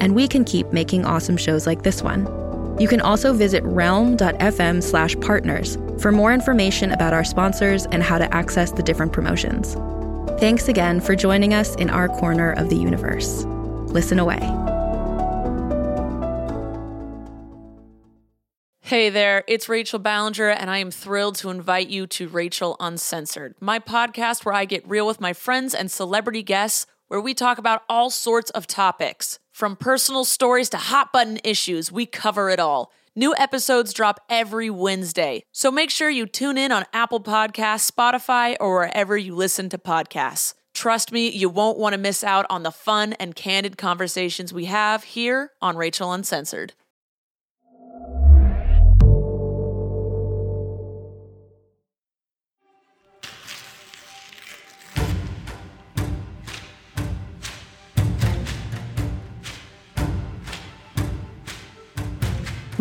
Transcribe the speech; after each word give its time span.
and 0.00 0.14
we 0.14 0.28
can 0.28 0.44
keep 0.44 0.72
making 0.72 1.04
awesome 1.04 1.36
shows 1.36 1.66
like 1.66 1.82
this 1.82 2.02
one. 2.02 2.26
You 2.78 2.88
can 2.88 3.00
also 3.00 3.32
visit 3.32 3.62
realm.fm 3.64 4.82
slash 4.82 5.16
partners 5.20 5.78
for 6.00 6.10
more 6.10 6.32
information 6.32 6.92
about 6.92 7.12
our 7.12 7.24
sponsors 7.24 7.86
and 7.86 8.02
how 8.02 8.18
to 8.18 8.34
access 8.34 8.72
the 8.72 8.82
different 8.82 9.12
promotions. 9.12 9.74
Thanks 10.40 10.68
again 10.68 11.00
for 11.00 11.14
joining 11.14 11.54
us 11.54 11.76
in 11.76 11.88
our 11.88 12.08
corner 12.08 12.52
of 12.52 12.68
the 12.68 12.76
universe. 12.76 13.44
Listen 13.86 14.18
away. 14.18 14.40
Hey 18.80 19.08
there, 19.08 19.44
it's 19.48 19.68
Rachel 19.68 19.98
Ballinger, 19.98 20.50
and 20.50 20.70
I 20.70 20.78
am 20.78 20.90
thrilled 20.90 21.36
to 21.36 21.48
invite 21.48 21.88
you 21.88 22.06
to 22.08 22.28
Rachel 22.28 22.76
Uncensored, 22.78 23.54
my 23.58 23.78
podcast 23.78 24.44
where 24.44 24.54
I 24.54 24.66
get 24.66 24.86
real 24.86 25.06
with 25.06 25.22
my 25.22 25.32
friends 25.32 25.74
and 25.74 25.90
celebrity 25.90 26.42
guests, 26.42 26.86
where 27.08 27.20
we 27.20 27.32
talk 27.32 27.56
about 27.56 27.82
all 27.88 28.10
sorts 28.10 28.50
of 28.50 28.66
topics. 28.66 29.38
From 29.54 29.76
personal 29.76 30.24
stories 30.24 30.68
to 30.70 30.78
hot 30.78 31.12
button 31.12 31.38
issues, 31.44 31.92
we 31.92 32.06
cover 32.06 32.50
it 32.50 32.58
all. 32.58 32.90
New 33.14 33.36
episodes 33.38 33.92
drop 33.92 34.18
every 34.28 34.68
Wednesday, 34.68 35.44
so 35.52 35.70
make 35.70 35.90
sure 35.90 36.10
you 36.10 36.26
tune 36.26 36.58
in 36.58 36.72
on 36.72 36.86
Apple 36.92 37.20
Podcasts, 37.20 37.88
Spotify, 37.88 38.56
or 38.58 38.74
wherever 38.74 39.16
you 39.16 39.32
listen 39.32 39.68
to 39.68 39.78
podcasts. 39.78 40.54
Trust 40.74 41.12
me, 41.12 41.28
you 41.28 41.48
won't 41.48 41.78
want 41.78 41.92
to 41.92 42.00
miss 42.00 42.24
out 42.24 42.46
on 42.50 42.64
the 42.64 42.72
fun 42.72 43.12
and 43.12 43.36
candid 43.36 43.78
conversations 43.78 44.52
we 44.52 44.64
have 44.64 45.04
here 45.04 45.52
on 45.62 45.76
Rachel 45.76 46.12
Uncensored. 46.12 46.72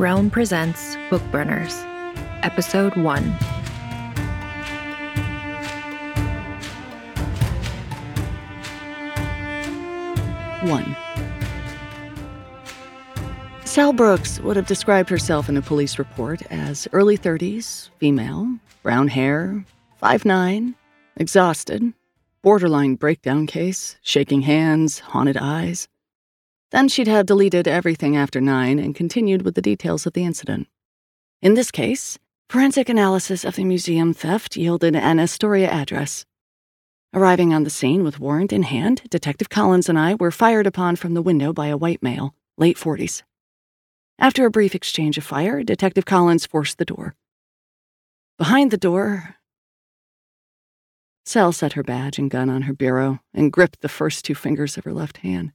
Realm 0.03 0.29
presents 0.29 0.97
Book 1.09 1.21
Burners, 1.31 1.73
Episode 2.43 2.93
1. 2.97 3.23
One. 10.69 10.97
Sal 13.63 13.93
Brooks 13.93 14.41
would 14.41 14.57
have 14.57 14.67
described 14.67 15.09
herself 15.09 15.47
in 15.47 15.55
a 15.55 15.61
police 15.61 15.97
report 15.97 16.41
as 16.51 16.85
early 16.91 17.17
30s, 17.17 17.89
female, 17.97 18.57
brown 18.81 19.07
hair, 19.07 19.63
5'9, 20.01 20.73
exhausted, 21.15 21.93
borderline 22.41 22.95
breakdown 22.95 23.47
case, 23.47 23.95
shaking 24.01 24.41
hands, 24.41 24.99
haunted 24.99 25.37
eyes. 25.37 25.87
Then 26.73 26.87
she'd 26.87 27.07
have 27.07 27.27
deleted 27.27 27.67
everything 27.67 28.17
after 28.17 28.41
nine 28.41 28.79
and 28.79 28.95
continued 28.95 29.43
with 29.43 29.53
the 29.53 29.61
details 29.61 30.07
of 30.07 30.13
the 30.13 30.25
incident. 30.25 30.67
In 31.39 31.53
this 31.53 31.69
case, 31.69 32.17
forensic 32.49 32.89
analysis 32.89 33.45
of 33.45 33.55
the 33.55 33.63
museum 33.63 34.11
theft 34.11 34.57
yielded 34.57 34.95
an 34.95 35.19
Astoria 35.19 35.69
address. 35.69 36.25
Arriving 37.13 37.53
on 37.53 37.63
the 37.63 37.69
scene 37.69 38.03
with 38.03 38.19
warrant 38.19 38.51
in 38.51 38.63
hand, 38.63 39.03
Detective 39.11 39.49
Collins 39.49 39.87
and 39.87 39.99
I 39.99 40.15
were 40.15 40.31
fired 40.31 40.65
upon 40.65 40.95
from 40.95 41.13
the 41.13 41.21
window 41.21 41.53
by 41.53 41.67
a 41.67 41.77
white 41.77 42.01
male, 42.01 42.33
late 42.57 42.77
40s. 42.77 43.21
After 44.17 44.43
a 44.43 44.51
brief 44.51 44.73
exchange 44.73 45.15
of 45.19 45.23
fire, 45.23 45.61
Detective 45.61 46.05
Collins 46.05 46.47
forced 46.47 46.79
the 46.79 46.85
door. 46.85 47.13
Behind 48.39 48.71
the 48.71 48.77
door, 48.77 49.35
Sal 51.23 51.51
set 51.51 51.73
her 51.73 51.83
badge 51.83 52.17
and 52.17 52.31
gun 52.31 52.49
on 52.49 52.63
her 52.63 52.73
bureau 52.73 53.19
and 53.31 53.53
gripped 53.53 53.81
the 53.81 53.89
first 53.89 54.25
two 54.25 54.33
fingers 54.33 54.75
of 54.75 54.85
her 54.85 54.93
left 54.93 55.17
hand. 55.17 55.51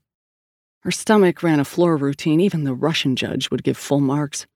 Her 0.81 0.91
stomach 0.91 1.43
ran 1.43 1.59
a 1.59 1.65
floor 1.65 1.97
routine 1.97 2.39
even 2.39 2.63
the 2.63 2.73
Russian 2.73 3.15
judge 3.15 3.51
would 3.51 3.63
give 3.63 3.77
full 3.77 3.99
marks. 3.99 4.47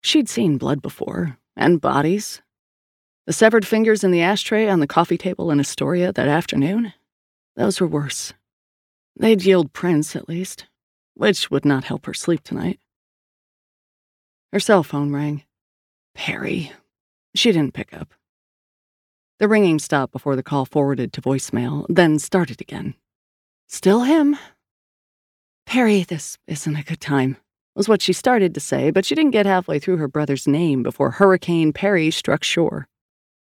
She'd 0.00 0.28
seen 0.28 0.58
blood 0.58 0.82
before, 0.82 1.38
and 1.56 1.80
bodies. 1.80 2.42
The 3.26 3.32
severed 3.32 3.66
fingers 3.66 4.02
in 4.02 4.10
the 4.10 4.22
ashtray 4.22 4.68
on 4.68 4.80
the 4.80 4.86
coffee 4.86 5.18
table 5.18 5.50
in 5.50 5.60
Astoria 5.60 6.12
that 6.12 6.28
afternoon, 6.28 6.92
those 7.54 7.80
were 7.80 7.86
worse. 7.86 8.32
They'd 9.16 9.44
yield 9.44 9.72
prints, 9.72 10.16
at 10.16 10.28
least, 10.28 10.66
which 11.14 11.50
would 11.50 11.64
not 11.64 11.84
help 11.84 12.06
her 12.06 12.14
sleep 12.14 12.42
tonight. 12.42 12.80
Her 14.52 14.60
cell 14.60 14.82
phone 14.82 15.12
rang. 15.12 15.44
Perry. 16.14 16.72
She 17.34 17.52
didn't 17.52 17.74
pick 17.74 17.94
up. 17.94 18.12
The 19.38 19.48
ringing 19.48 19.78
stopped 19.78 20.12
before 20.12 20.36
the 20.36 20.42
call 20.42 20.64
forwarded 20.64 21.12
to 21.12 21.22
voicemail, 21.22 21.86
then 21.88 22.18
started 22.18 22.60
again. 22.60 22.94
Still 23.68 24.02
him, 24.02 24.36
Perry, 25.66 26.02
this 26.02 26.38
isn't 26.46 26.76
a 26.76 26.82
good 26.82 27.00
time, 27.00 27.36
was 27.74 27.88
what 27.88 28.02
she 28.02 28.12
started 28.12 28.54
to 28.54 28.60
say, 28.60 28.90
but 28.90 29.04
she 29.04 29.14
didn't 29.14 29.30
get 29.30 29.46
halfway 29.46 29.78
through 29.78 29.96
her 29.96 30.08
brother's 30.08 30.46
name 30.46 30.82
before 30.82 31.12
Hurricane 31.12 31.72
Perry 31.72 32.10
struck 32.10 32.44
shore. 32.44 32.88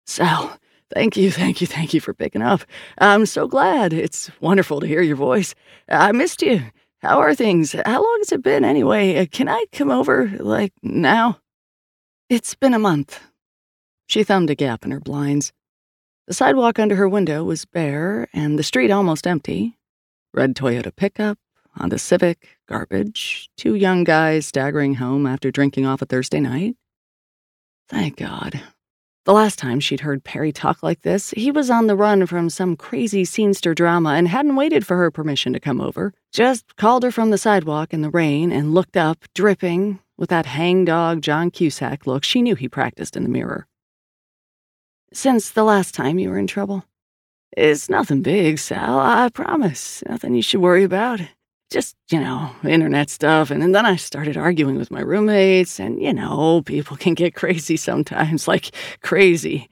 Sal, 0.06 0.57
thank 0.94 1.18
you, 1.18 1.31
thank 1.31 1.62
you, 1.62 1.68
thank 1.68 1.94
you 1.94 2.00
for 2.00 2.13
picking 2.13 2.41
up. 2.41 2.62
I'm 2.97 3.25
so 3.25 3.47
glad. 3.47 3.94
It's 3.94 4.31
wonderful 4.40 4.79
to 4.79 4.88
hear 4.88 5.01
your 5.01 5.16
voice. 5.16 5.56
I 5.90 6.12
missed 6.12 6.41
you. 6.41 6.62
How 7.01 7.19
are 7.19 7.35
things? 7.35 7.74
How 7.85 8.01
long 8.01 8.18
has 8.19 8.31
it 8.31 8.41
been 8.44 8.63
anyway? 8.63 9.18
Uh, 9.18 9.25
can 9.30 9.50
I 9.50 9.66
come 9.74 9.91
over, 9.91 10.31
like, 10.40 10.72
now? 10.81 11.40
It's 12.30 12.56
been 12.56 12.74
a 12.74 12.80
month. 12.80 13.19
She 14.07 14.24
thumbed 14.24 14.50
a 14.50 14.56
gap 14.56 14.85
in 14.85 14.91
her 14.91 15.01
blinds. 15.01 15.51
The 16.28 16.34
sidewalk 16.34 16.80
under 16.80 16.95
her 16.95 17.09
window 17.09 17.44
was 17.44 17.66
bare 17.66 18.30
and 18.31 18.57
the 18.57 18.63
street 18.63 18.91
almost 18.91 19.28
empty. 19.28 19.78
Red 20.34 20.56
Toyota 20.56 20.95
pickup, 20.95 21.38
Honda 21.76 21.98
Civic, 21.98 22.58
garbage, 22.68 23.50
two 23.58 23.76
young 23.76 24.04
guys 24.04 24.46
staggering 24.46 24.96
home 24.96 25.26
after 25.26 25.52
drinking 25.52 25.86
off 25.86 26.02
a 26.02 26.06
Thursday 26.06 26.40
night. 26.40 26.76
Thank 27.90 28.18
God. 28.18 28.62
The 29.26 29.34
last 29.34 29.58
time 29.58 29.80
she'd 29.80 30.02
heard 30.02 30.24
Perry 30.24 30.52
talk 30.52 30.84
like 30.84 31.02
this, 31.02 31.32
he 31.32 31.50
was 31.50 31.70
on 31.70 31.88
the 31.88 31.96
run 31.96 32.26
from 32.26 32.50
some 32.50 32.76
crazy 32.76 33.24
scenester 33.24 33.74
drama 33.74 34.12
and 34.12 34.28
hadn't 34.28 34.58
waited 34.58 34.86
for 34.86 34.98
her 34.98 35.10
permission 35.12 35.54
to 35.54 35.60
come 35.60 35.80
over. 35.80 36.14
Just 36.34 36.76
called 36.76 37.04
her 37.04 37.12
from 37.12 37.30
the 37.30 37.38
sidewalk 37.38 37.94
in 37.94 38.02
the 38.02 38.10
rain 38.10 38.52
and 38.52 38.74
looked 38.74 38.98
up, 38.98 39.24
dripping, 39.34 40.00
with 40.18 40.30
that 40.30 40.46
hangdog 40.46 41.22
John 41.22 41.52
Cusack 41.52 42.06
look 42.06 42.24
she 42.24 42.42
knew 42.42 42.56
he 42.56 42.68
practiced 42.68 43.16
in 43.16 43.24
the 43.24 43.30
mirror. 43.30 43.66
Since 45.14 45.52
the 45.52 45.64
last 45.64 45.96
time 45.96 46.20
you 46.20 46.30
were 46.30 46.38
in 46.38 46.48
trouble? 46.48 46.84
It's 47.56 47.90
nothing 47.90 48.24
big, 48.24 48.60
Sal, 48.60 49.00
I 49.00 49.30
promise. 49.30 50.04
Nothing 50.08 50.36
you 50.36 50.42
should 50.42 50.62
worry 50.62 50.84
about 50.84 51.22
just, 51.74 51.96
you 52.12 52.20
know, 52.20 52.52
internet 52.64 53.10
stuff. 53.10 53.52
And, 53.52 53.64
and 53.64 53.74
then 53.74 53.86
I 53.86 53.96
started 53.96 54.38
arguing 54.38 54.78
with 54.78 54.92
my 54.92 55.02
roommates, 55.02 55.80
and, 55.80 56.02
you 56.02 56.14
know, 56.14 56.62
people 56.62 56.96
can 57.04 57.16
get 57.16 57.36
crazy 57.36 57.76
sometimes, 57.76 58.48
like 58.48 58.72
crazy. 59.02 59.70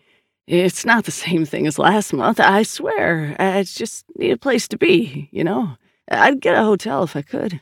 It's 0.48 0.84
not 0.84 1.06
the 1.06 1.12
same 1.12 1.46
thing 1.46 1.68
as 1.68 1.80
last 1.80 2.12
month, 2.12 2.40
I 2.40 2.64
swear. 2.64 3.36
Uh, 3.40 3.60
I 3.60 3.64
just 3.64 4.06
need 4.18 4.32
a 4.32 4.38
place 4.38 4.68
to 4.70 4.78
be, 4.78 5.30
you 5.32 5.44
know? 5.44 5.78
I'd 6.10 6.42
get 6.42 6.58
a 6.58 6.64
hotel 6.64 7.04
if 7.04 7.16
I 7.16 7.22
could. 7.22 7.62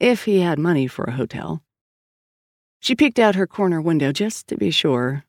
If 0.00 0.24
he 0.24 0.40
had 0.40 0.58
money 0.58 0.88
for 0.88 1.04
a 1.04 1.12
hotel. 1.12 1.62
She 2.80 2.96
peeked 2.96 3.20
out 3.20 3.36
her 3.36 3.46
corner 3.46 3.80
window 3.80 4.10
just 4.10 4.48
to 4.48 4.56
be 4.56 4.72
sure. 4.72 5.24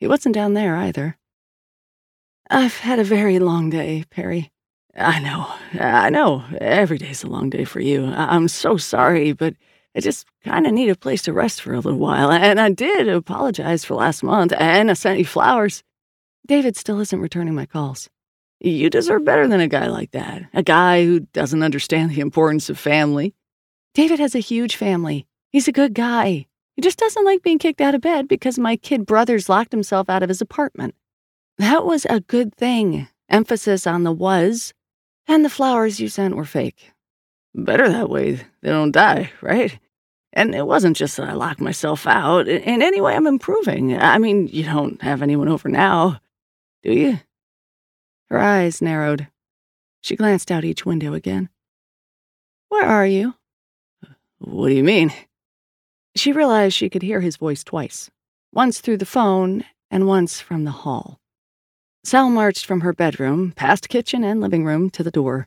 He 0.00 0.06
wasn't 0.06 0.34
down 0.34 0.52
there 0.52 0.76
either. 0.76 1.16
I've 2.50 2.78
had 2.78 2.98
a 2.98 3.04
very 3.04 3.38
long 3.38 3.70
day, 3.70 4.04
Perry. 4.10 4.52
I 4.94 5.20
know, 5.20 5.46
I 5.80 6.10
know. 6.10 6.44
Every 6.60 6.98
day's 6.98 7.24
a 7.24 7.28
long 7.28 7.48
day 7.48 7.64
for 7.64 7.80
you. 7.80 8.06
I- 8.06 8.36
am 8.36 8.48
so 8.48 8.76
sorry, 8.76 9.32
but 9.32 9.54
I 9.96 10.00
just 10.00 10.26
kind 10.44 10.66
of 10.66 10.72
need 10.72 10.90
a 10.90 10.96
place 10.96 11.22
to 11.22 11.32
rest 11.32 11.62
for 11.62 11.72
a 11.72 11.80
little 11.80 11.98
while. 11.98 12.30
And 12.30 12.60
I 12.60 12.70
did 12.70 13.08
apologize 13.08 13.84
for 13.84 13.94
last 13.94 14.22
month, 14.22 14.52
and 14.58 14.90
I 14.90 14.94
sent 14.94 15.18
you 15.18 15.24
flowers. 15.24 15.82
David 16.46 16.76
still 16.76 17.00
isn't 17.00 17.20
returning 17.20 17.54
my 17.54 17.66
calls. 17.66 18.10
You 18.60 18.90
deserve 18.90 19.24
better 19.24 19.48
than 19.48 19.60
a 19.60 19.68
guy 19.68 19.86
like 19.88 20.12
that. 20.12 20.42
A 20.54 20.62
guy 20.62 21.04
who 21.04 21.20
doesn't 21.20 21.62
understand 21.62 22.10
the 22.10 22.20
importance 22.20 22.68
of 22.68 22.78
family. 22.78 23.34
David 23.94 24.20
has 24.20 24.34
a 24.34 24.40
huge 24.40 24.76
family. 24.76 25.26
He's 25.50 25.68
a 25.68 25.72
good 25.72 25.94
guy. 25.94 26.46
He 26.76 26.82
just 26.82 26.98
doesn't 26.98 27.24
like 27.24 27.42
being 27.42 27.58
kicked 27.58 27.80
out 27.80 27.94
of 27.94 28.00
bed 28.00 28.28
because 28.28 28.58
my 28.58 28.76
kid 28.76 29.04
brother's 29.04 29.48
locked 29.48 29.72
himself 29.72 30.08
out 30.08 30.22
of 30.22 30.28
his 30.28 30.40
apartment. 30.40 30.94
That 31.58 31.84
was 31.84 32.06
a 32.08 32.20
good 32.20 32.54
thing. 32.54 33.08
Emphasis 33.28 33.86
on 33.86 34.04
the 34.04 34.12
was 34.12 34.72
and 35.32 35.44
the 35.44 35.50
flowers 35.50 35.98
you 35.98 36.08
sent 36.08 36.36
were 36.36 36.44
fake. 36.44 36.92
Better 37.54 37.88
that 37.88 38.10
way. 38.10 38.34
They 38.60 38.68
don't 38.68 38.92
die, 38.92 39.32
right? 39.40 39.78
And 40.34 40.54
it 40.54 40.66
wasn't 40.66 40.96
just 40.96 41.16
that 41.16 41.28
I 41.28 41.32
locked 41.32 41.60
myself 41.60 42.06
out. 42.06 42.48
In 42.48 42.82
any 42.82 43.00
way, 43.00 43.14
I'm 43.14 43.26
improving. 43.26 43.96
I 43.96 44.18
mean, 44.18 44.48
you 44.48 44.64
don't 44.64 45.00
have 45.00 45.22
anyone 45.22 45.48
over 45.48 45.70
now, 45.70 46.20
do 46.82 46.92
you? 46.92 47.20
Her 48.28 48.38
eyes 48.38 48.82
narrowed. 48.82 49.28
She 50.02 50.16
glanced 50.16 50.50
out 50.50 50.64
each 50.64 50.84
window 50.84 51.14
again. 51.14 51.48
Where 52.68 52.84
are 52.84 53.06
you? 53.06 53.34
What 54.38 54.68
do 54.68 54.74
you 54.74 54.84
mean? 54.84 55.12
She 56.14 56.32
realized 56.32 56.76
she 56.76 56.90
could 56.90 57.02
hear 57.02 57.20
his 57.20 57.38
voice 57.38 57.64
twice 57.64 58.10
once 58.52 58.80
through 58.80 58.98
the 58.98 59.06
phone 59.06 59.64
and 59.90 60.06
once 60.06 60.42
from 60.42 60.64
the 60.64 60.70
hall. 60.70 61.21
Sal 62.04 62.30
marched 62.30 62.66
from 62.66 62.80
her 62.80 62.92
bedroom, 62.92 63.52
past 63.52 63.88
kitchen 63.88 64.24
and 64.24 64.40
living 64.40 64.64
room, 64.64 64.90
to 64.90 65.04
the 65.04 65.10
door. 65.10 65.46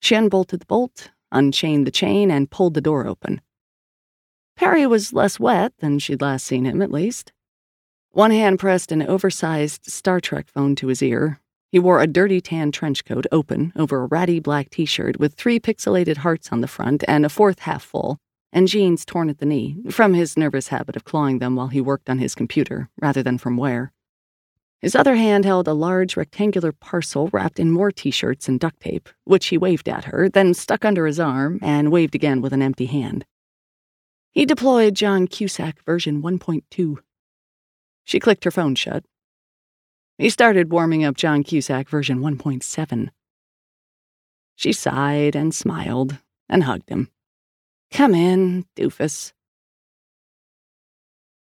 She 0.00 0.14
unbolted 0.14 0.60
the 0.60 0.66
bolt, 0.66 1.10
unchained 1.30 1.86
the 1.86 1.92
chain, 1.92 2.30
and 2.30 2.50
pulled 2.50 2.74
the 2.74 2.80
door 2.80 3.06
open. 3.06 3.40
Perry 4.56 4.86
was 4.86 5.12
less 5.12 5.38
wet 5.38 5.74
than 5.78 5.98
she'd 5.98 6.20
last 6.20 6.44
seen 6.46 6.64
him, 6.64 6.82
at 6.82 6.90
least. 6.90 7.32
One 8.10 8.30
hand 8.30 8.58
pressed 8.58 8.90
an 8.90 9.02
oversized 9.02 9.90
Star 9.90 10.20
Trek 10.20 10.48
phone 10.48 10.74
to 10.76 10.88
his 10.88 11.02
ear. 11.02 11.40
He 11.70 11.78
wore 11.78 12.00
a 12.00 12.06
dirty 12.06 12.40
tan 12.40 12.72
trench 12.72 13.04
coat 13.04 13.26
open 13.30 13.72
over 13.76 14.02
a 14.02 14.06
ratty 14.06 14.40
black 14.40 14.70
t 14.70 14.86
shirt 14.86 15.20
with 15.20 15.34
three 15.34 15.60
pixelated 15.60 16.18
hearts 16.18 16.50
on 16.50 16.62
the 16.62 16.68
front 16.68 17.04
and 17.06 17.26
a 17.26 17.28
fourth 17.28 17.60
half 17.60 17.84
full, 17.84 18.18
and 18.52 18.66
jeans 18.66 19.04
torn 19.04 19.28
at 19.28 19.38
the 19.38 19.46
knee, 19.46 19.76
from 19.90 20.14
his 20.14 20.36
nervous 20.36 20.68
habit 20.68 20.96
of 20.96 21.04
clawing 21.04 21.38
them 21.38 21.54
while 21.54 21.68
he 21.68 21.80
worked 21.80 22.08
on 22.08 22.18
his 22.18 22.34
computer, 22.34 22.88
rather 23.00 23.22
than 23.22 23.36
from 23.36 23.56
wear. 23.56 23.92
His 24.82 24.94
other 24.94 25.16
hand 25.16 25.44
held 25.44 25.66
a 25.66 25.72
large 25.72 26.16
rectangular 26.16 26.70
parcel 26.70 27.28
wrapped 27.32 27.58
in 27.58 27.70
more 27.70 27.90
t 27.90 28.10
shirts 28.10 28.48
and 28.48 28.60
duct 28.60 28.80
tape, 28.80 29.08
which 29.24 29.46
he 29.46 29.58
waved 29.58 29.88
at 29.88 30.04
her, 30.04 30.28
then 30.28 30.54
stuck 30.54 30.84
under 30.84 31.06
his 31.06 31.18
arm 31.18 31.58
and 31.62 31.90
waved 31.90 32.14
again 32.14 32.42
with 32.42 32.52
an 32.52 32.62
empty 32.62 32.86
hand. 32.86 33.24
He 34.32 34.44
deployed 34.44 34.94
John 34.94 35.26
Cusack 35.26 35.82
version 35.84 36.22
1.2. 36.22 36.98
She 38.04 38.20
clicked 38.20 38.44
her 38.44 38.50
phone 38.50 38.74
shut. 38.74 39.04
He 40.18 40.30
started 40.30 40.70
warming 40.70 41.04
up 41.04 41.16
John 41.16 41.42
Cusack 41.42 41.88
version 41.88 42.20
1.7. 42.20 43.08
She 44.56 44.72
sighed 44.72 45.34
and 45.34 45.54
smiled 45.54 46.18
and 46.48 46.64
hugged 46.64 46.90
him. 46.90 47.10
Come 47.90 48.14
in, 48.14 48.66
doofus. 48.76 49.32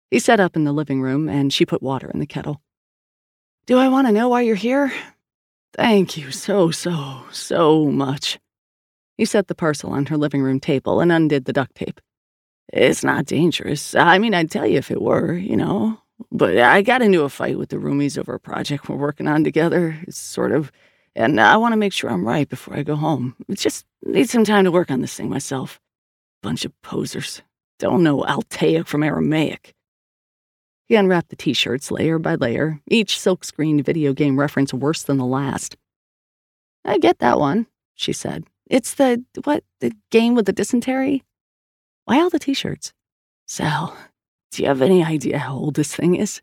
He 0.09 0.19
sat 0.19 0.39
up 0.39 0.55
in 0.55 0.65
the 0.65 0.73
living 0.73 1.01
room 1.01 1.29
and 1.29 1.53
she 1.53 1.65
put 1.65 1.81
water 1.81 2.09
in 2.09 2.19
the 2.19 2.25
kettle. 2.25 2.61
Do 3.67 3.77
I 3.77 3.89
want 3.89 4.07
to 4.07 4.13
know 4.13 4.27
why 4.27 4.41
you're 4.41 4.55
here? 4.55 4.91
Thank 5.73 6.17
you 6.17 6.31
so, 6.31 6.71
so, 6.71 7.23
so 7.31 7.85
much. 7.85 8.39
He 9.17 9.25
set 9.25 9.47
the 9.47 9.55
parcel 9.55 9.91
on 9.91 10.07
her 10.07 10.17
living 10.17 10.41
room 10.41 10.59
table 10.59 10.99
and 10.99 11.11
undid 11.11 11.45
the 11.45 11.53
duct 11.53 11.75
tape. 11.75 12.01
It's 12.73 13.03
not 13.03 13.25
dangerous. 13.25 13.93
I 13.93 14.17
mean, 14.17 14.33
I'd 14.33 14.49
tell 14.49 14.65
you 14.65 14.79
if 14.79 14.89
it 14.89 15.01
were, 15.01 15.33
you 15.33 15.55
know. 15.55 15.99
But 16.31 16.57
I 16.57 16.81
got 16.81 17.03
into 17.03 17.21
a 17.21 17.29
fight 17.29 17.59
with 17.59 17.69
the 17.69 17.77
roomies 17.77 18.17
over 18.17 18.33
a 18.33 18.39
project 18.39 18.89
we're 18.89 18.95
working 18.95 19.27
on 19.27 19.43
together. 19.43 19.97
It's 20.07 20.17
sort 20.17 20.51
of, 20.51 20.71
and 21.15 21.39
I 21.39 21.57
want 21.57 21.73
to 21.73 21.77
make 21.77 21.93
sure 21.93 22.09
I'm 22.09 22.27
right 22.27 22.49
before 22.49 22.75
I 22.75 22.83
go 22.83 22.95
home. 22.95 23.35
Just 23.51 23.85
need 24.03 24.29
some 24.29 24.43
time 24.43 24.65
to 24.65 24.71
work 24.71 24.89
on 24.89 25.01
this 25.01 25.15
thing 25.15 25.29
myself. 25.29 25.79
Bunch 26.41 26.65
of 26.65 26.73
posers. 26.81 27.41
Don't 27.77 28.03
know 28.03 28.23
Altaic 28.23 28.87
from 28.87 29.03
Aramaic. 29.03 29.75
He 30.91 30.97
unwrapped 30.97 31.29
the 31.29 31.37
t 31.37 31.53
shirts 31.53 31.89
layer 31.89 32.19
by 32.19 32.35
layer, 32.35 32.81
each 32.85 33.17
silkscreen 33.17 33.81
video 33.81 34.11
game 34.11 34.37
reference 34.37 34.73
worse 34.73 35.03
than 35.03 35.15
the 35.15 35.25
last. 35.25 35.77
I 36.83 36.97
get 36.97 37.19
that 37.19 37.39
one, 37.39 37.67
she 37.95 38.11
said. 38.11 38.43
It's 38.69 38.93
the, 38.95 39.23
what, 39.45 39.63
the 39.79 39.93
game 40.09 40.35
with 40.35 40.47
the 40.47 40.51
dysentery? 40.51 41.23
Why 42.03 42.19
all 42.19 42.29
the 42.29 42.39
t 42.39 42.53
shirts? 42.53 42.91
Sal, 43.47 43.95
do 44.51 44.63
you 44.63 44.67
have 44.67 44.81
any 44.81 45.01
idea 45.01 45.37
how 45.37 45.55
old 45.55 45.75
this 45.75 45.95
thing 45.95 46.15
is? 46.15 46.41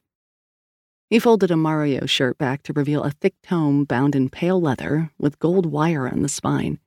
He 1.11 1.19
folded 1.19 1.51
a 1.51 1.57
Mario 1.59 2.07
shirt 2.07 2.39
back 2.39 2.63
to 2.63 2.73
reveal 2.73 3.03
a 3.03 3.11
thick 3.11 3.35
tome 3.43 3.85
bound 3.85 4.17
in 4.17 4.31
pale 4.31 4.59
leather 4.59 5.11
with 5.19 5.39
gold 5.39 5.67
wire 5.67 6.09
on 6.09 6.23
the 6.23 6.29
spine. 6.31 6.79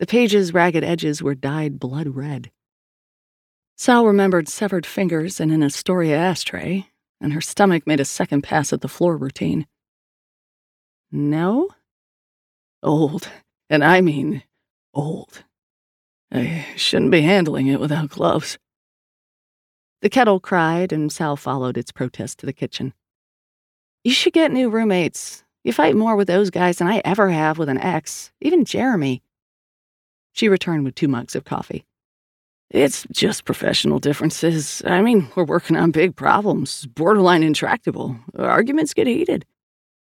The 0.00 0.06
page's 0.06 0.52
ragged 0.52 0.82
edges 0.82 1.22
were 1.22 1.36
dyed 1.36 1.78
blood 1.78 2.08
red. 2.08 2.50
Sal 3.80 4.04
remembered 4.04 4.46
severed 4.46 4.84
fingers 4.84 5.40
in 5.40 5.50
an 5.50 5.62
Astoria 5.62 6.14
ashtray, 6.14 6.88
and 7.18 7.32
her 7.32 7.40
stomach 7.40 7.86
made 7.86 7.98
a 7.98 8.04
second 8.04 8.42
pass 8.42 8.74
at 8.74 8.82
the 8.82 8.88
floor 8.88 9.16
routine. 9.16 9.66
No? 11.10 11.70
Old, 12.82 13.30
and 13.70 13.82
I 13.82 14.02
mean 14.02 14.42
old. 14.92 15.44
I 16.30 16.66
shouldn't 16.76 17.10
be 17.10 17.22
handling 17.22 17.68
it 17.68 17.80
without 17.80 18.10
gloves. 18.10 18.58
The 20.02 20.10
kettle 20.10 20.40
cried, 20.40 20.92
and 20.92 21.10
Sal 21.10 21.36
followed 21.36 21.78
its 21.78 21.90
protest 21.90 22.40
to 22.40 22.46
the 22.46 22.52
kitchen. 22.52 22.92
You 24.04 24.12
should 24.12 24.34
get 24.34 24.52
new 24.52 24.68
roommates. 24.68 25.42
You 25.64 25.72
fight 25.72 25.96
more 25.96 26.16
with 26.16 26.28
those 26.28 26.50
guys 26.50 26.76
than 26.76 26.86
I 26.86 27.00
ever 27.02 27.30
have 27.30 27.56
with 27.56 27.70
an 27.70 27.78
ex, 27.78 28.30
even 28.42 28.66
Jeremy. 28.66 29.22
She 30.32 30.50
returned 30.50 30.84
with 30.84 30.94
two 30.94 31.08
mugs 31.08 31.34
of 31.34 31.46
coffee. 31.46 31.86
It's 32.70 33.04
just 33.10 33.44
professional 33.44 33.98
differences. 33.98 34.80
I 34.86 35.02
mean, 35.02 35.28
we're 35.34 35.44
working 35.44 35.76
on 35.76 35.90
big 35.90 36.14
problems, 36.14 36.86
borderline 36.86 37.42
intractable. 37.42 38.16
Arguments 38.38 38.94
get 38.94 39.08
heated. 39.08 39.44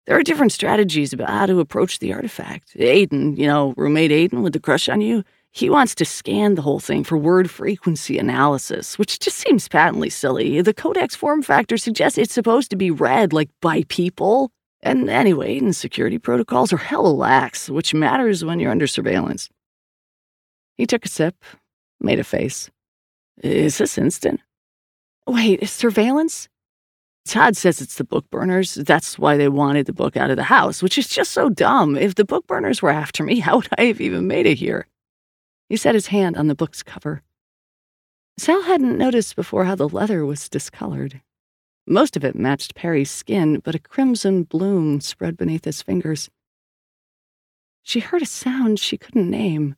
There 0.07 0.17
are 0.17 0.23
different 0.23 0.53
strategies 0.53 1.13
about 1.13 1.31
how 1.31 1.47
to 1.47 1.61
approach 1.61 1.99
the 1.99 2.13
artifact. 2.13 2.77
Aiden, 2.77 3.37
you 3.37 3.47
know, 3.47 3.75
roommate 3.77 4.11
Aiden 4.11 4.43
with 4.43 4.53
the 4.53 4.61
crush 4.61 4.89
on 4.89 5.01
you, 5.01 5.25
he 5.51 5.69
wants 5.69 5.95
to 5.97 6.05
scan 6.05 6.55
the 6.55 6.63
whole 6.63 6.81
thing 6.81 7.05
for 7.05 7.19
word 7.19 7.51
frequency 7.51 8.17
analysis, 8.17 8.99
which 8.99 9.19
just 9.19 9.39
seems 9.39 9.69
patently 9.69 10.09
silly. 10.09 10.61
The 10.63 10.73
codex 10.73 11.15
form 11.15 11.43
factor 11.43 11.77
suggests 11.77 12.17
it's 12.17 12.33
supposed 12.33 12.71
to 12.71 12.77
be 12.77 12.91
read, 12.91 13.33
like, 13.33 13.51
by 13.61 13.85
people. 13.89 14.51
And 14.83 15.09
anyway, 15.11 15.59
and 15.59 15.77
security 15.77 16.19
protocols 16.19 16.73
are 16.73 16.79
hella 16.79 17.09
lax, 17.09 17.69
which 17.69 17.93
matters 17.93 18.45
when 18.45 18.61
you're 18.61 18.71
under 18.71 18.87
surveillance. 18.87 19.51
He 20.77 20.87
took 20.87 21.05
a 21.05 21.09
sip, 21.09 21.45
made 22.03 22.19
a 22.19 22.25
face. 22.25 22.71
Is 23.43 23.79
this 23.79 23.99
instant? 23.99 24.41
Wait, 25.27 25.61
is 25.61 25.71
surveillance? 25.71 26.49
Todd 27.25 27.57
says 27.57 27.81
it's 27.81 27.95
the 27.95 28.05
book 28.05 28.29
burners. 28.31 28.75
That's 28.75 29.19
why 29.19 29.37
they 29.37 29.49
wanted 29.49 29.87
the 29.87 29.93
book 29.93 30.17
out 30.17 30.31
of 30.31 30.37
the 30.37 30.43
house, 30.43 30.83
which 30.83 30.99
is 30.99 31.07
just 31.07 31.31
so 31.31 31.49
dumb. 31.49 31.97
If 31.97 32.17
the 32.17 32.25
book 32.25 32.47
burners 32.47 32.83
were 32.83 32.91
after 32.91 33.23
me, 33.23 33.39
how 33.41 33.57
would 33.57 33.69
I 33.79 33.85
have 33.85 34.01
even 34.01 34.27
made 34.27 34.47
it 34.47 34.59
here? 34.59 34.87
He 35.69 35.77
set 35.77 35.95
his 35.95 36.09
hand 36.09 36.37
on 36.37 36.49
the 36.49 36.55
book's 36.55 36.83
cover. 36.83 37.23
Sal 38.39 38.63
hadn't 38.63 38.99
noticed 38.99 39.37
before 39.37 39.65
how 39.65 39.75
the 39.75 39.89
leather 39.89 40.27
was 40.27 40.49
discolored. 40.49 41.21
Most 41.87 42.17
of 42.17 42.25
it 42.25 42.35
matched 42.35 42.75
Perry's 42.75 43.11
skin, 43.11 43.61
but 43.61 43.75
a 43.75 43.81
crimson 43.81 44.45
bloom 44.45 45.01
spread 45.01 45.37
beneath 45.37 45.65
his 45.65 45.83
fingers. 45.83 46.31
She 47.83 48.01
heard 48.01 48.23
a 48.23 48.27
sound 48.27 48.79
she 48.79 48.97
couldn't 48.97 49.31
name. 49.31 49.77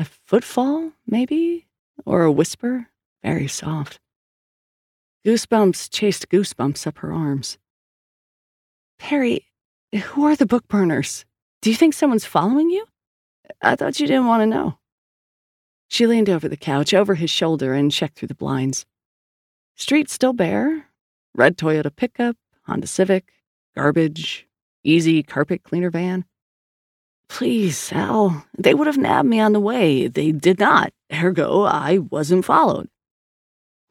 A 0.00 0.04
footfall, 0.04 0.92
maybe? 1.06 1.66
Or 2.06 2.22
a 2.22 2.32
whisper? 2.32 2.86
Very 3.22 3.46
soft. 3.46 4.00
Goosebumps 5.26 5.90
chased 5.90 6.30
goosebumps 6.30 6.86
up 6.86 6.96
her 6.98 7.12
arms. 7.12 7.58
Perry, 8.98 9.44
who 9.94 10.24
are 10.24 10.36
the 10.36 10.46
book 10.46 10.66
burners? 10.68 11.26
Do 11.60 11.68
you 11.68 11.76
think 11.76 11.92
someone's 11.92 12.24
following 12.24 12.70
you? 12.70 12.86
I 13.60 13.76
thought 13.76 14.00
you 14.00 14.06
didn't 14.06 14.26
want 14.26 14.40
to 14.40 14.46
know. 14.46 14.78
She 15.88 16.06
leaned 16.06 16.30
over 16.30 16.48
the 16.48 16.56
couch, 16.56 16.94
over 16.94 17.14
his 17.16 17.28
shoulder, 17.28 17.74
and 17.74 17.92
checked 17.92 18.18
through 18.18 18.28
the 18.28 18.34
blinds. 18.34 18.86
Street 19.76 20.08
still 20.08 20.32
bare. 20.32 20.86
Red 21.34 21.58
Toyota 21.58 21.94
pickup, 21.94 22.36
Honda 22.62 22.86
Civic, 22.86 23.30
garbage, 23.76 24.46
easy 24.82 25.22
carpet 25.22 25.62
cleaner 25.62 25.90
van. 25.90 26.24
Please, 27.30 27.78
Sal, 27.78 28.44
they 28.58 28.74
would 28.74 28.88
have 28.88 28.98
nabbed 28.98 29.28
me 29.28 29.38
on 29.38 29.52
the 29.52 29.60
way. 29.60 30.08
They 30.08 30.32
did 30.32 30.58
not. 30.58 30.92
Ergo, 31.12 31.62
I 31.62 31.98
wasn't 31.98 32.44
followed. 32.44 32.88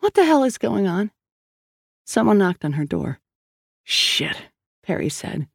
What 0.02 0.14
the 0.14 0.26
hell 0.26 0.44
is 0.44 0.58
going 0.58 0.88
on? 0.88 1.10
Someone 2.06 2.38
knocked 2.38 2.66
on 2.66 2.74
her 2.74 2.84
door. 2.84 3.20
Shit, 3.84 4.36
Perry 4.84 5.08
said. 5.08 5.48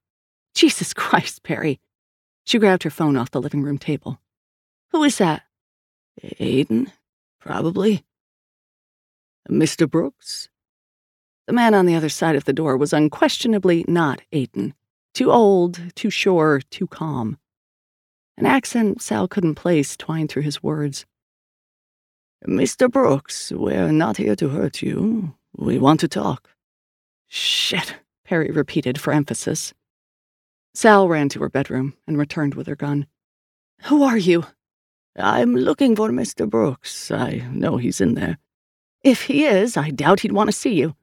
Jesus 0.54 0.94
Christ, 0.94 1.42
Perry. 1.42 1.78
She 2.44 2.58
grabbed 2.58 2.84
her 2.84 2.90
phone 2.90 3.18
off 3.18 3.30
the 3.30 3.40
living 3.40 3.62
room 3.62 3.78
table. 3.78 4.18
Who 4.90 5.04
is 5.04 5.18
that? 5.18 5.42
Aiden, 6.40 6.90
probably. 7.38 8.02
Mr. 9.48 9.88
Brooks? 9.88 10.48
The 11.46 11.52
man 11.52 11.74
on 11.74 11.84
the 11.84 11.94
other 11.94 12.08
side 12.08 12.34
of 12.34 12.46
the 12.46 12.54
door 12.54 12.78
was 12.78 12.94
unquestionably 12.94 13.84
not 13.86 14.22
Aiden. 14.32 14.72
Too 15.12 15.30
old, 15.30 15.94
too 15.94 16.10
sure, 16.10 16.62
too 16.70 16.86
calm. 16.86 17.38
An 18.36 18.46
accent 18.46 19.00
Sal 19.00 19.28
couldn't 19.28 19.54
place 19.54 19.96
twined 19.96 20.30
through 20.30 20.42
his 20.42 20.62
words. 20.62 21.06
Mr. 22.46 22.90
Brooks, 22.90 23.52
we're 23.52 23.92
not 23.92 24.16
here 24.16 24.36
to 24.36 24.48
hurt 24.48 24.82
you. 24.82 25.34
We 25.56 25.78
want 25.78 26.00
to 26.00 26.08
talk. 26.08 26.50
Shit, 27.28 27.94
Perry 28.24 28.50
repeated 28.50 29.00
for 29.00 29.12
emphasis. 29.12 29.72
Sal 30.74 31.08
ran 31.08 31.28
to 31.30 31.40
her 31.40 31.48
bedroom 31.48 31.94
and 32.06 32.18
returned 32.18 32.54
with 32.54 32.66
her 32.66 32.76
gun. 32.76 33.06
Who 33.84 34.02
are 34.02 34.18
you? 34.18 34.44
I'm 35.16 35.54
looking 35.54 35.94
for 35.94 36.10
Mr. 36.10 36.48
Brooks. 36.48 37.10
I 37.10 37.46
know 37.52 37.76
he's 37.76 38.00
in 38.00 38.14
there. 38.14 38.38
If 39.02 39.22
he 39.22 39.44
is, 39.44 39.76
I 39.76 39.90
doubt 39.90 40.20
he'd 40.20 40.32
want 40.32 40.48
to 40.48 40.56
see 40.56 40.74
you. 40.74 40.96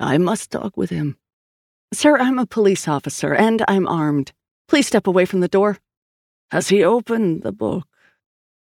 I 0.00 0.18
must 0.18 0.50
talk 0.50 0.76
with 0.76 0.90
him. 0.90 1.16
Sir, 1.92 2.18
I'm 2.18 2.38
a 2.38 2.46
police 2.46 2.88
officer, 2.88 3.32
and 3.32 3.64
I'm 3.68 3.86
armed. 3.86 4.32
Please 4.66 4.88
step 4.88 5.06
away 5.06 5.24
from 5.24 5.40
the 5.40 5.48
door. 5.48 5.78
Has 6.50 6.68
he 6.68 6.84
opened 6.84 7.42
the 7.42 7.52
book? 7.52 7.88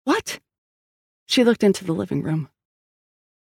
What? 0.04 0.40
She 1.26 1.45
looked 1.45 1.64
into 1.64 1.85
the 1.85 1.93
living 1.93 2.23
room. 2.23 2.49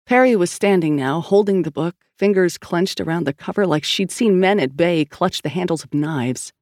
Perry 0.05 0.35
was 0.35 0.51
standing 0.51 0.95
now, 0.95 1.21
holding 1.21 1.61
the 1.61 1.71
book, 1.71 1.95
fingers 2.17 2.57
clenched 2.57 2.99
around 2.99 3.25
the 3.25 3.33
cover 3.33 3.65
like 3.65 3.83
she'd 3.83 4.11
seen 4.11 4.39
men 4.39 4.59
at 4.59 4.75
bay 4.75 5.05
clutch 5.05 5.41
the 5.41 5.49
handles 5.49 5.83
of 5.83 5.93
knives. 5.93 6.53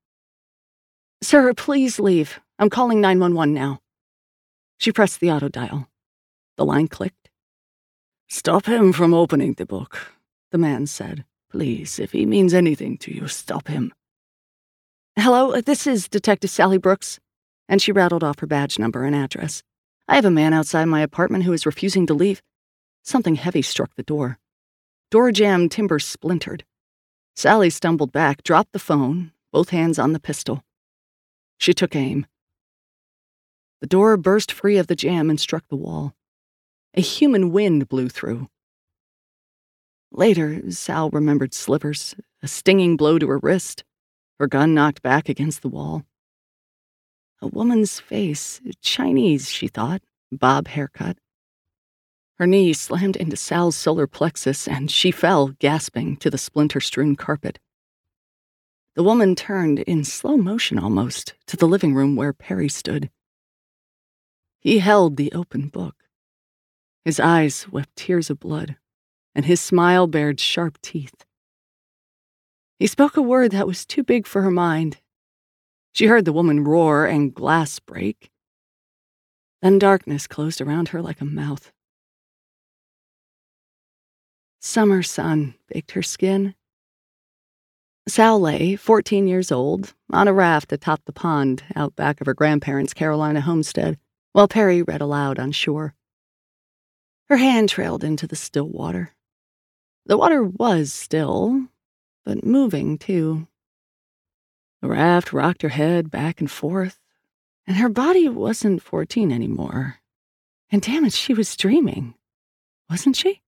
Sir, 1.22 1.54
please 1.54 2.00
leave. 2.00 2.40
I'm 2.58 2.70
calling 2.70 3.02
911 3.02 3.54
now. 3.54 3.80
She 4.78 4.92
pressed 4.92 5.20
the 5.20 5.32
auto 5.32 5.50
dial. 5.50 5.90
The 6.58 6.66
line 6.66 6.88
clicked. 6.88 7.30
Stop 8.30 8.68
him 8.68 8.94
from 8.94 9.14
opening 9.14 9.54
the 9.54 9.66
book, 9.66 10.14
the 10.52 10.58
man 10.58 10.86
said. 10.86 11.26
Please, 11.52 12.00
if 12.00 12.12
he 12.12 12.26
means 12.26 12.54
anything 12.54 12.98
to 13.00 13.14
you, 13.14 13.28
stop 13.28 13.68
him. 13.68 13.92
Hello, 15.18 15.60
this 15.60 15.88
is 15.88 16.08
Detective 16.08 16.50
Sally 16.50 16.78
Brooks. 16.78 17.20
And 17.70 17.82
she 17.82 17.94
rattled 17.94 18.24
off 18.24 18.40
her 18.40 18.48
badge 18.48 18.78
number 18.78 19.06
and 19.06 19.16
address. 19.16 19.64
I 20.10 20.16
have 20.16 20.26
a 20.26 20.32
man 20.32 20.52
outside 20.54 20.86
my 20.86 21.02
apartment 21.02 21.46
who 21.46 21.54
is 21.54 21.66
refusing 21.66 22.06
to 22.08 22.14
leave. 22.14 22.42
Something 23.04 23.36
heavy 23.36 23.62
struck 23.62 23.96
the 23.96 24.04
door. 24.04 24.40
Door 25.12 25.32
jamb 25.32 25.70
timber 25.70 26.00
splintered. 26.00 26.66
Sally 27.36 27.70
stumbled 27.70 28.12
back, 28.12 28.44
dropped 28.44 28.74
the 28.74 28.80
phone, 28.80 29.32
both 29.54 29.70
hands 29.70 29.98
on 29.98 30.12
the 30.14 30.20
pistol. 30.20 30.64
She 31.58 31.74
took 31.74 31.96
aim. 31.96 32.26
The 33.82 33.88
door 33.88 34.18
burst 34.18 34.52
free 34.52 34.78
of 34.78 34.88
the 34.88 34.96
jamb 34.96 35.30
and 35.30 35.40
struck 35.40 35.64
the 35.70 35.78
wall. 35.78 36.16
A 36.96 37.02
human 37.02 37.52
wind 37.52 37.88
blew 37.88 38.10
through. 38.10 38.50
Later, 40.12 40.72
Sal 40.72 41.12
remembered 41.12 41.54
slivers, 41.54 42.16
a 42.42 42.48
stinging 42.48 42.98
blow 42.98 43.20
to 43.20 43.30
her 43.30 43.38
wrist, 43.38 43.84
her 44.40 44.48
gun 44.48 44.74
knocked 44.74 45.02
back 45.02 45.30
against 45.30 45.62
the 45.62 45.70
wall. 45.70 46.04
A 47.42 47.48
woman's 47.48 48.00
face, 48.00 48.62
Chinese, 48.82 49.50
she 49.50 49.68
thought, 49.68 50.02
bob 50.32 50.68
haircut. 50.68 51.18
Her 52.38 52.48
knee 52.48 52.74
slammed 52.74 53.16
into 53.16 53.36
Sal's 53.36 53.76
solar 53.76 54.08
plexus, 54.08 54.68
and 54.68 54.90
she 54.90 55.12
fell, 55.12 55.50
gasping, 55.60 56.18
to 56.18 56.30
the 56.30 56.38
splinter 56.38 56.80
strewn 56.80 57.16
carpet. 57.16 57.60
The 58.96 59.04
woman 59.04 59.36
turned, 59.36 59.80
in 59.80 60.04
slow 60.04 60.36
motion 60.36 60.78
almost, 60.80 61.34
to 61.48 61.56
the 61.56 61.68
living 61.68 61.94
room 61.94 62.16
where 62.16 62.34
Perry 62.34 62.70
stood. 62.70 63.10
He 64.60 64.80
held 64.80 65.16
the 65.16 65.32
open 65.32 65.70
book. 65.70 65.96
His 67.06 67.20
eyes 67.20 67.68
wept 67.70 67.96
tears 67.96 68.30
of 68.30 68.40
blood, 68.40 68.76
and 69.34 69.46
his 69.46 69.62
smile 69.62 70.08
bared 70.08 70.40
sharp 70.40 70.78
teeth. 70.82 71.26
He 72.78 72.88
spoke 72.88 73.16
a 73.16 73.22
word 73.22 73.52
that 73.52 73.68
was 73.68 73.86
too 73.86 74.04
big 74.04 74.28
for 74.28 74.42
her 74.42 74.52
mind. 74.52 74.98
She 75.94 76.06
heard 76.06 76.26
the 76.26 76.34
woman 76.34 76.64
roar 76.64 77.06
and 77.06 77.34
glass 77.34 77.80
break. 77.80 78.32
Then 79.62 79.80
darkness 79.80 80.28
closed 80.28 80.62
around 80.62 80.90
her 80.90 81.02
like 81.02 81.22
a 81.22 81.26
mouth. 81.26 81.72
Summer 84.62 85.04
sun 85.04 85.56
baked 85.68 85.92
her 85.92 86.04
skin. 86.04 86.56
Sal 88.08 88.40
lay, 88.40 88.76
14 88.76 89.28
years 89.28 89.52
old, 89.52 89.94
on 90.12 90.28
a 90.28 90.34
raft 90.34 90.72
atop 90.72 91.02
the 91.06 91.14
pond 91.14 91.64
out 91.76 91.96
back 91.96 92.20
of 92.20 92.28
her 92.28 92.34
grandparents' 92.34 92.94
Carolina 92.94 93.42
homestead 93.42 93.98
while 94.34 94.48
Perry 94.48 94.82
read 94.82 95.02
aloud 95.02 95.38
on 95.38 95.52
shore. 95.52 95.94
Her 97.30 97.38
hand 97.38 97.70
trailed 97.70 98.04
into 98.04 98.26
the 98.26 98.36
still 98.36 98.68
water. 98.68 99.14
The 100.06 100.18
water 100.18 100.44
was 100.44 100.92
still, 100.92 101.68
but 102.26 102.44
moving 102.44 102.98
too. 102.98 103.48
The 104.82 104.88
raft 104.88 105.34
rocked 105.34 105.62
her 105.62 105.70
head 105.70 106.10
back 106.10 106.40
and 106.40 106.50
forth, 106.50 107.00
and 107.68 107.78
her 107.78 107.90
body 107.90 108.30
wasn't 108.30 108.82
14 108.82 109.32
anymore. 109.32 110.00
And 110.72 110.82
damn 110.82 111.06
it, 111.06 111.14
she 111.14 111.34
was 111.34 111.58
dreaming, 111.58 112.16
wasn't 112.90 113.16
she? 113.16 113.42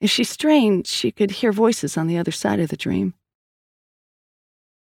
If 0.00 0.10
she 0.10 0.24
strained, 0.24 0.86
she 0.86 1.12
could 1.12 1.30
hear 1.30 1.52
voices 1.52 1.96
on 1.96 2.06
the 2.06 2.18
other 2.18 2.32
side 2.32 2.58
of 2.58 2.70
the 2.70 2.76
dream. 2.76 3.14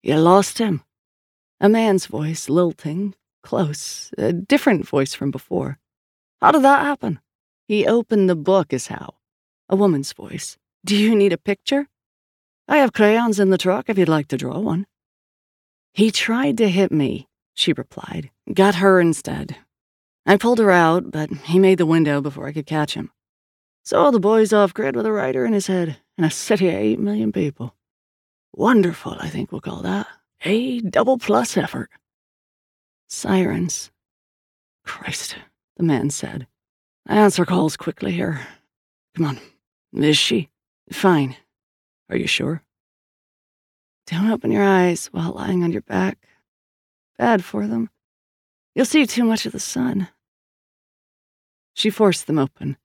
You 0.02 0.16
lost 0.16 0.58
him. 0.58 0.82
A 1.61 1.68
man's 1.68 2.06
voice, 2.06 2.49
lilting, 2.49 3.14
Close. 3.42 4.11
A 4.18 4.32
different 4.32 4.87
voice 4.87 5.14
from 5.14 5.30
before. 5.30 5.78
How 6.40 6.52
did 6.52 6.62
that 6.62 6.85
happen? 6.85 7.20
He 7.66 7.87
opened 7.87 8.28
the 8.28 8.37
book, 8.37 8.73
is 8.73 8.88
how. 8.88 9.14
A 9.68 9.76
woman's 9.76 10.12
voice. 10.12 10.56
Do 10.85 10.97
you 10.97 11.14
need 11.14 11.32
a 11.32 11.38
picture? 11.38 11.88
I 12.69 12.79
have 12.79 12.93
crayons 12.93 13.41
in 13.41 13.49
the 13.49 13.57
truck 13.57 13.89
if 13.89 13.97
you'd 13.97 14.11
like 14.11 14.29
to 14.29 14.37
draw 14.37 14.59
one. 14.59 14.87
He 15.95 16.11
tried 16.11 16.59
to 16.59 16.69
hit 16.69 16.93
me, 16.93 17.27
she 17.55 17.73
replied. 17.73 18.31
Got 18.53 18.77
her 18.77 19.01
instead. 19.01 19.57
I 20.27 20.37
pulled 20.37 20.59
her 20.59 20.71
out, 20.71 21.11
but 21.11 21.31
he 21.31 21.59
made 21.59 21.79
the 21.79 21.87
window 21.87 22.21
before 22.21 22.47
I 22.47 22.53
could 22.53 22.67
catch 22.67 22.93
him. 22.93 23.11
So 23.85 24.11
the 24.11 24.21
boy's 24.21 24.53
off 24.53 24.75
grid 24.75 24.95
with 24.95 25.07
a 25.07 25.13
writer 25.13 25.47
in 25.47 25.55
his 25.55 25.67
head 25.67 25.97
in 26.19 26.25
a 26.25 26.31
city 26.31 26.69
of 26.69 26.75
eight 26.75 27.01
million 27.01 27.33
people. 27.33 27.75
Wonderful, 28.53 29.17
I 29.19 29.31
think 29.31 29.51
we'll 29.51 29.63
call 29.63 29.81
that. 29.81 30.07
A 30.45 30.81
double 30.81 31.17
plus 31.17 31.57
effort. 31.57 31.89
Sirens. 33.09 33.91
Christ, 34.85 35.37
the 35.79 35.85
man 35.85 36.11
said. 36.11 36.47
Answer 37.07 37.47
calls 37.47 37.79
quickly 37.79 38.13
here. 38.13 38.47
Come 39.17 39.25
on. 39.25 39.39
Is 39.95 40.19
she? 40.19 40.51
Fine. 40.93 41.37
Are 42.11 42.17
you 42.17 42.27
sure? 42.27 42.62
Don't 44.07 44.31
open 44.31 44.50
your 44.50 44.65
eyes 44.65 45.09
while 45.09 45.33
lying 45.33 45.62
on 45.62 45.73
your 45.73 45.83
back. 45.83 46.19
Bad 47.19 47.45
for 47.45 47.67
them. 47.67 47.91
You'll 48.75 48.87
see 48.87 49.07
too 49.07 49.25
much 49.25 49.45
of 49.45 49.53
the 49.53 49.61
sun. 49.61 50.09
She 51.75 51.91
forced 51.91 52.27
them 52.27 52.38
open. 52.38 52.77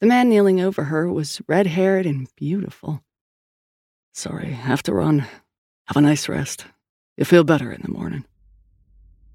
The 0.00 0.06
man 0.06 0.28
kneeling 0.28 0.60
over 0.60 0.84
her 0.84 1.10
was 1.10 1.40
red 1.48 1.66
haired 1.66 2.04
and 2.04 2.28
beautiful. 2.36 3.02
Sorry, 4.12 4.52
have 4.52 4.82
to 4.84 4.92
run. 4.92 5.20
Have 5.86 5.96
a 5.96 6.00
nice 6.00 6.28
rest. 6.28 6.66
You'll 7.16 7.26
feel 7.26 7.44
better 7.44 7.72
in 7.72 7.82
the 7.82 7.90
morning. 7.90 8.24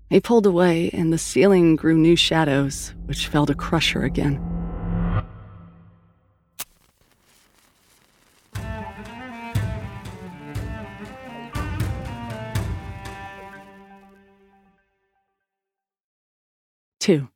He 0.10 0.20
pulled 0.20 0.46
away, 0.46 0.90
and 0.92 1.14
the 1.14 1.18
ceiling 1.18 1.76
grew 1.76 1.98
new 1.98 2.16
shadows, 2.16 2.94
which 3.06 3.28
fell 3.28 3.46
to 3.46 3.56
crush 3.56 3.94
her 3.94 4.04
again. 4.04 4.59
Two. 17.10 17.28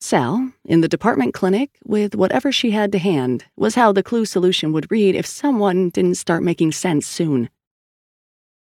Sal, 0.00 0.52
in 0.64 0.80
the 0.80 0.88
department 0.88 1.34
clinic, 1.34 1.78
with 1.84 2.14
whatever 2.14 2.50
she 2.50 2.70
had 2.70 2.92
to 2.92 2.98
hand, 2.98 3.44
was 3.58 3.74
how 3.74 3.92
the 3.92 4.02
clue 4.02 4.24
solution 4.24 4.72
would 4.72 4.90
read 4.90 5.14
if 5.14 5.26
someone 5.26 5.90
didn't 5.90 6.14
start 6.14 6.42
making 6.42 6.72
sense 6.72 7.06
soon. 7.06 7.50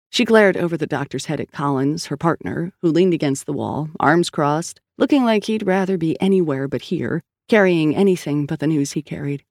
She 0.08 0.24
glared 0.24 0.56
over 0.56 0.78
the 0.78 0.86
doctor's 0.86 1.26
head 1.26 1.42
at 1.42 1.52
Collins, 1.52 2.06
her 2.06 2.16
partner, 2.16 2.72
who 2.80 2.88
leaned 2.88 3.12
against 3.12 3.44
the 3.44 3.52
wall, 3.52 3.90
arms 4.00 4.30
crossed, 4.30 4.80
looking 4.96 5.26
like 5.26 5.44
he'd 5.44 5.66
rather 5.66 5.98
be 5.98 6.18
anywhere 6.18 6.68
but 6.68 6.80
here, 6.80 7.22
carrying 7.50 7.94
anything 7.94 8.46
but 8.46 8.60
the 8.60 8.66
news 8.66 8.92
he 8.92 9.02
carried. 9.02 9.44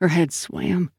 Her 0.00 0.08
head 0.08 0.32
swam. 0.32 0.92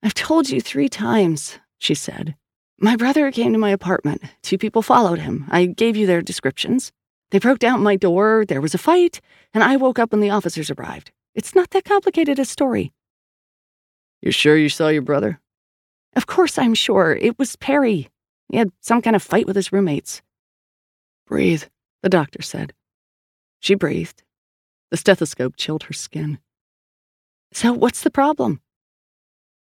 I've 0.00 0.14
told 0.14 0.48
you 0.48 0.60
three 0.60 0.88
times, 0.88 1.58
she 1.80 1.96
said. 1.96 2.36
My 2.80 2.94
brother 2.94 3.32
came 3.32 3.52
to 3.52 3.58
my 3.58 3.70
apartment. 3.70 4.22
Two 4.42 4.56
people 4.56 4.82
followed 4.82 5.18
him. 5.18 5.46
I 5.50 5.66
gave 5.66 5.96
you 5.96 6.06
their 6.06 6.22
descriptions. 6.22 6.92
They 7.30 7.40
broke 7.40 7.58
down 7.58 7.82
my 7.82 7.96
door, 7.96 8.44
there 8.46 8.60
was 8.60 8.72
a 8.72 8.78
fight, 8.78 9.20
and 9.52 9.64
I 9.64 9.76
woke 9.76 9.98
up 9.98 10.12
when 10.12 10.20
the 10.20 10.30
officers 10.30 10.70
arrived. 10.70 11.10
It's 11.34 11.56
not 11.56 11.70
that 11.70 11.84
complicated 11.84 12.38
a 12.38 12.44
story. 12.44 12.92
You're 14.22 14.32
sure 14.32 14.56
you 14.56 14.68
saw 14.68 14.88
your 14.88 15.02
brother? 15.02 15.40
Of 16.14 16.26
course 16.26 16.56
I'm 16.56 16.74
sure. 16.74 17.16
It 17.20 17.36
was 17.38 17.56
Perry. 17.56 18.10
He 18.48 18.56
had 18.56 18.70
some 18.80 19.02
kind 19.02 19.16
of 19.16 19.22
fight 19.22 19.46
with 19.46 19.56
his 19.56 19.72
roommates. 19.72 20.22
Breathe, 21.26 21.64
the 22.02 22.08
doctor 22.08 22.42
said. 22.42 22.72
She 23.60 23.74
breathed. 23.74 24.22
The 24.90 24.96
stethoscope 24.96 25.56
chilled 25.56 25.84
her 25.84 25.92
skin. 25.92 26.38
So, 27.52 27.72
what's 27.72 28.02
the 28.02 28.10
problem? 28.10 28.60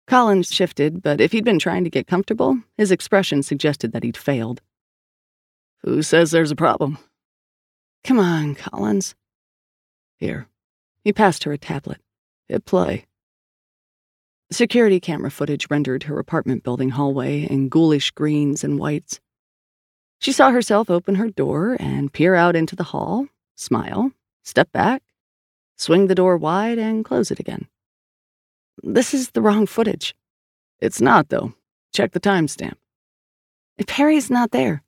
Collins 0.10 0.52
shifted, 0.52 1.04
but 1.04 1.22
if 1.22 1.32
he'd 1.32 1.46
been 1.46 1.60
trying 1.60 1.84
to 1.84 1.90
get 1.92 2.08
comfortable, 2.08 2.58
his 2.78 2.92
expression 2.92 3.44
suggested 3.44 3.92
that 3.92 4.04
he'd 4.04 4.18
failed. 4.18 4.60
Who 5.84 6.02
says 6.02 6.32
there's 6.32 6.50
a 6.50 6.56
problem? 6.56 6.98
Come 8.04 8.18
on, 8.18 8.56
Collins. 8.56 9.14
Here. 10.18 10.48
He 11.04 11.14
passed 11.14 11.44
her 11.44 11.52
a 11.52 11.60
tablet. 11.60 12.00
Hit 12.48 12.66
play. 12.66 13.06
Security 14.52 15.00
camera 15.00 15.30
footage 15.30 15.68
rendered 15.70 16.04
her 16.04 16.18
apartment 16.18 16.64
building 16.64 16.90
hallway 16.90 17.44
in 17.44 17.70
ghoulish 17.70 18.10
greens 18.10 18.64
and 18.64 18.80
whites. 18.80 19.20
She 20.18 20.32
saw 20.32 20.50
herself 20.50 20.90
open 20.90 21.16
her 21.16 21.30
door 21.30 21.78
and 21.80 22.12
peer 22.12 22.34
out 22.34 22.56
into 22.56 22.76
the 22.76 22.86
hall, 22.86 23.28
smile, 23.56 24.12
step 24.44 24.72
back, 24.72 25.04
swing 25.78 26.08
the 26.08 26.16
door 26.16 26.36
wide, 26.36 26.80
and 26.80 27.06
close 27.06 27.30
it 27.30 27.40
again. 27.40 27.68
This 28.84 29.14
is 29.14 29.32
the 29.32 29.42
wrong 29.42 29.66
footage. 29.66 30.16
It's 30.80 31.02
not, 31.02 31.30
though. 31.30 31.54
Check 31.94 32.12
the 32.12 32.20
timestamp. 32.20 32.76
Perry's 33.88 34.30
not 34.30 34.52
there. 34.52 34.84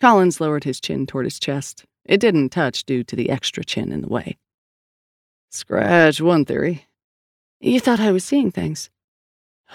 Collins 0.00 0.40
lowered 0.40 0.64
his 0.64 0.80
chin 0.80 1.06
toward 1.06 1.26
his 1.26 1.38
chest. 1.38 1.84
It 2.04 2.18
didn't 2.18 2.50
touch 2.50 2.84
due 2.84 3.04
to 3.04 3.14
the 3.14 3.30
extra 3.30 3.64
chin 3.64 3.92
in 3.92 4.00
the 4.00 4.08
way. 4.08 4.36
Scratch 5.50 6.20
one 6.20 6.44
theory. 6.44 6.86
You 7.60 7.78
thought 7.78 8.00
I 8.00 8.10
was 8.10 8.24
seeing 8.24 8.50
things. 8.50 8.90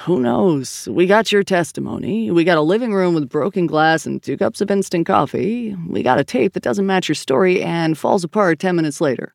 Who 0.02 0.20
knows? 0.20 0.88
We 0.92 1.08
got 1.08 1.32
your 1.32 1.44
testimony. 1.44 2.30
We 2.30 2.44
got 2.44 2.58
a 2.58 2.62
living 2.62 2.94
room 2.94 3.16
with 3.16 3.30
broken 3.30 3.66
glass 3.66 4.06
and 4.06 4.22
two 4.22 4.38
cups 4.38 4.62
of 4.62 4.70
instant 4.70 5.08
coffee. 5.08 5.76
We 5.88 6.04
got 6.04 6.20
a 6.20 6.24
tape 6.24 6.54
that 6.54 6.64
doesn't 6.64 6.86
match 6.86 7.08
your 7.08 7.16
story 7.16 7.64
and 7.64 7.98
falls 7.98 8.24
apart 8.24 8.60
10 8.60 8.76
minutes 8.76 9.02
later. 9.02 9.34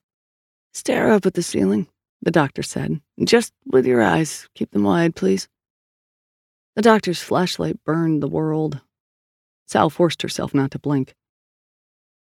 Stare 0.75 1.11
up 1.11 1.27
at 1.27 1.35
the 1.35 1.43
ceiling, 1.43 1.89
the 2.23 2.31
doctor 2.31 2.63
said. 2.63 3.01
Just 3.23 3.53
with 3.67 3.87
your 3.87 4.01
eyes. 4.01 4.49
Keep 4.55 4.71
them 4.71 4.85
wide, 4.85 5.15
please. 5.15 5.49
The 6.77 6.83
doctor's 6.83 7.21
flashlight 7.21 7.83
burned 7.85 8.23
the 8.23 8.29
world. 8.29 8.81
Sal 9.67 9.91
forced 9.91 10.23
herself 10.23 10.55
not 10.55 10.71
to 10.71 10.79
blink. 10.79 11.15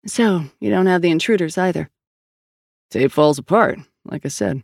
So, 0.07 0.45
you 0.61 0.71
don't 0.71 0.87
have 0.87 1.03
the 1.03 1.11
intruders 1.11 1.59
either. 1.59 1.91
Tape 2.91 3.13
falls 3.13 3.39
apart, 3.39 3.79
like 4.05 4.25
I 4.25 4.29
said. 4.29 4.63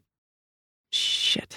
Shit. 0.90 1.56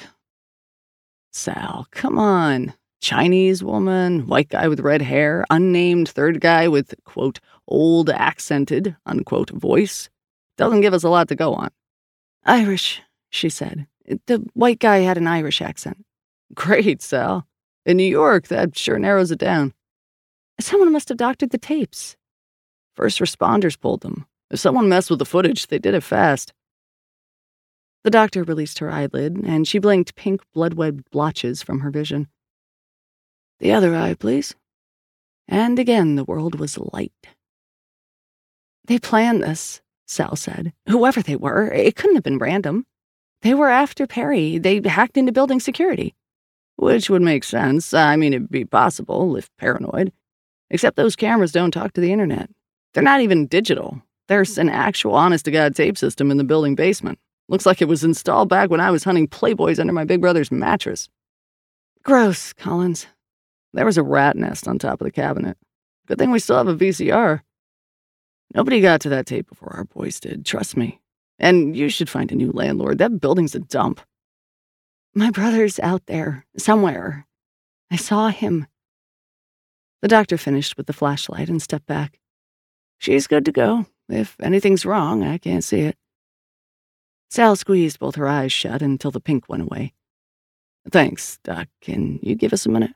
Sal, 1.31 1.87
come 1.91 2.17
on. 2.17 2.73
Chinese 2.99 3.63
woman, 3.63 4.25
white 4.27 4.49
guy 4.49 4.67
with 4.67 4.79
red 4.79 5.03
hair, 5.03 5.45
unnamed 5.49 6.09
third 6.09 6.41
guy 6.41 6.67
with, 6.67 6.95
quote, 7.03 7.39
old 7.67 8.09
accented, 8.09 8.95
unquote, 9.05 9.51
voice. 9.51 10.09
Doesn't 10.57 10.81
give 10.81 10.95
us 10.95 11.03
a 11.03 11.09
lot 11.09 11.27
to 11.29 11.35
go 11.35 11.53
on. 11.53 11.69
Irish, 12.43 13.01
she 13.29 13.49
said. 13.49 13.87
The 14.25 14.45
white 14.53 14.79
guy 14.79 14.99
had 14.99 15.17
an 15.17 15.27
Irish 15.27 15.61
accent. 15.61 16.05
Great, 16.53 17.01
Sal. 17.01 17.45
In 17.85 17.97
New 17.97 18.03
York, 18.03 18.47
that 18.47 18.77
sure 18.77 18.99
narrows 18.99 19.31
it 19.31 19.39
down. 19.39 19.73
Someone 20.59 20.91
must 20.91 21.09
have 21.09 21.17
doctored 21.17 21.51
the 21.51 21.57
tapes. 21.57 22.15
First 22.95 23.19
responders 23.19 23.79
pulled 23.79 24.01
them. 24.01 24.25
If 24.49 24.59
someone 24.59 24.89
messed 24.89 25.09
with 25.09 25.19
the 25.19 25.25
footage, 25.25 25.67
they 25.67 25.77
did 25.77 25.93
it 25.93 26.03
fast. 26.03 26.53
The 28.03 28.11
doctor 28.11 28.43
released 28.43 28.79
her 28.79 28.89
eyelid, 28.89 29.37
and 29.45 29.67
she 29.67 29.79
blinked 29.79 30.15
pink 30.15 30.41
blood-webbed 30.53 31.11
blotches 31.11 31.61
from 31.61 31.81
her 31.81 31.91
vision. 31.91 32.27
The 33.59 33.73
other 33.73 33.95
eye, 33.95 34.13
please. 34.13 34.55
And 35.47 35.77
again, 35.79 36.15
the 36.15 36.23
world 36.23 36.59
was 36.59 36.77
light. 36.77 37.11
They 38.85 38.99
planned 38.99 39.43
this, 39.43 39.81
Sal 40.05 40.35
said. 40.35 40.73
Whoever 40.87 41.21
they 41.21 41.35
were, 41.35 41.71
it 41.71 41.95
couldn't 41.95 42.15
have 42.15 42.23
been 42.23 42.37
random. 42.37 42.85
They 43.41 43.53
were 43.53 43.69
after 43.69 44.07
Perry. 44.07 44.57
They 44.57 44.81
hacked 44.83 45.17
into 45.17 45.31
building 45.31 45.59
security. 45.59 46.15
Which 46.75 47.09
would 47.09 47.21
make 47.21 47.43
sense. 47.43 47.93
I 47.93 48.15
mean, 48.15 48.33
it'd 48.33 48.51
be 48.51 48.65
possible, 48.65 49.35
if 49.35 49.49
paranoid. 49.57 50.11
Except 50.69 50.95
those 50.95 51.15
cameras 51.15 51.51
don't 51.51 51.71
talk 51.71 51.93
to 51.93 52.01
the 52.01 52.11
internet. 52.11 52.49
They're 52.93 53.03
not 53.03 53.21
even 53.21 53.47
digital. 53.47 54.01
There's 54.27 54.57
an 54.57 54.69
actual 54.69 55.15
honest 55.15 55.45
to 55.45 55.51
God 55.51 55.75
tape 55.75 55.97
system 55.97 56.31
in 56.31 56.37
the 56.37 56.43
building 56.43 56.75
basement. 56.75 57.19
Looks 57.47 57.65
like 57.65 57.81
it 57.81 57.87
was 57.87 58.03
installed 58.03 58.49
back 58.49 58.69
when 58.69 58.81
I 58.81 58.91
was 58.91 59.03
hunting 59.05 59.27
Playboys 59.27 59.79
under 59.79 59.93
my 59.93 60.03
big 60.03 60.19
brother's 60.19 60.51
mattress. 60.51 61.07
Gross, 62.03 62.53
Collins. 62.53 63.07
There 63.73 63.85
was 63.85 63.97
a 63.97 64.03
rat 64.03 64.35
nest 64.35 64.67
on 64.67 64.79
top 64.79 64.99
of 64.99 65.05
the 65.05 65.11
cabinet. 65.11 65.57
Good 66.07 66.17
thing 66.17 66.31
we 66.31 66.39
still 66.39 66.57
have 66.57 66.67
a 66.67 66.75
VCR. 66.75 67.41
Nobody 68.53 68.81
got 68.81 69.01
to 69.01 69.09
that 69.09 69.25
tape 69.25 69.47
before 69.49 69.73
our 69.75 69.83
boys 69.83 70.19
did, 70.19 70.45
trust 70.45 70.77
me. 70.77 70.99
And 71.39 71.75
you 71.75 71.89
should 71.89 72.09
find 72.09 72.31
a 72.31 72.35
new 72.35 72.51
landlord. 72.51 72.97
That 72.97 73.21
building's 73.21 73.55
a 73.55 73.59
dump. 73.59 74.01
My 75.13 75.31
brother's 75.31 75.79
out 75.79 76.05
there, 76.07 76.45
somewhere. 76.57 77.25
I 77.91 77.95
saw 77.95 78.29
him. 78.29 78.67
The 80.01 80.07
doctor 80.07 80.37
finished 80.37 80.77
with 80.77 80.87
the 80.87 80.93
flashlight 80.93 81.49
and 81.49 81.61
stepped 81.61 81.87
back. 81.87 82.19
She's 82.99 83.27
good 83.27 83.45
to 83.45 83.51
go. 83.51 83.85
If 84.09 84.35
anything's 84.41 84.85
wrong, 84.85 85.23
I 85.23 85.37
can't 85.37 85.63
see 85.63 85.81
it. 85.81 85.97
Sal 87.29 87.55
squeezed 87.55 87.99
both 87.99 88.15
her 88.15 88.27
eyes 88.27 88.51
shut 88.51 88.81
until 88.81 89.11
the 89.11 89.19
pink 89.19 89.49
went 89.49 89.63
away. 89.63 89.93
Thanks, 90.91 91.39
Doc. 91.43 91.67
Can 91.81 92.19
you 92.21 92.35
give 92.35 92.53
us 92.53 92.65
a 92.65 92.69
minute? 92.69 92.91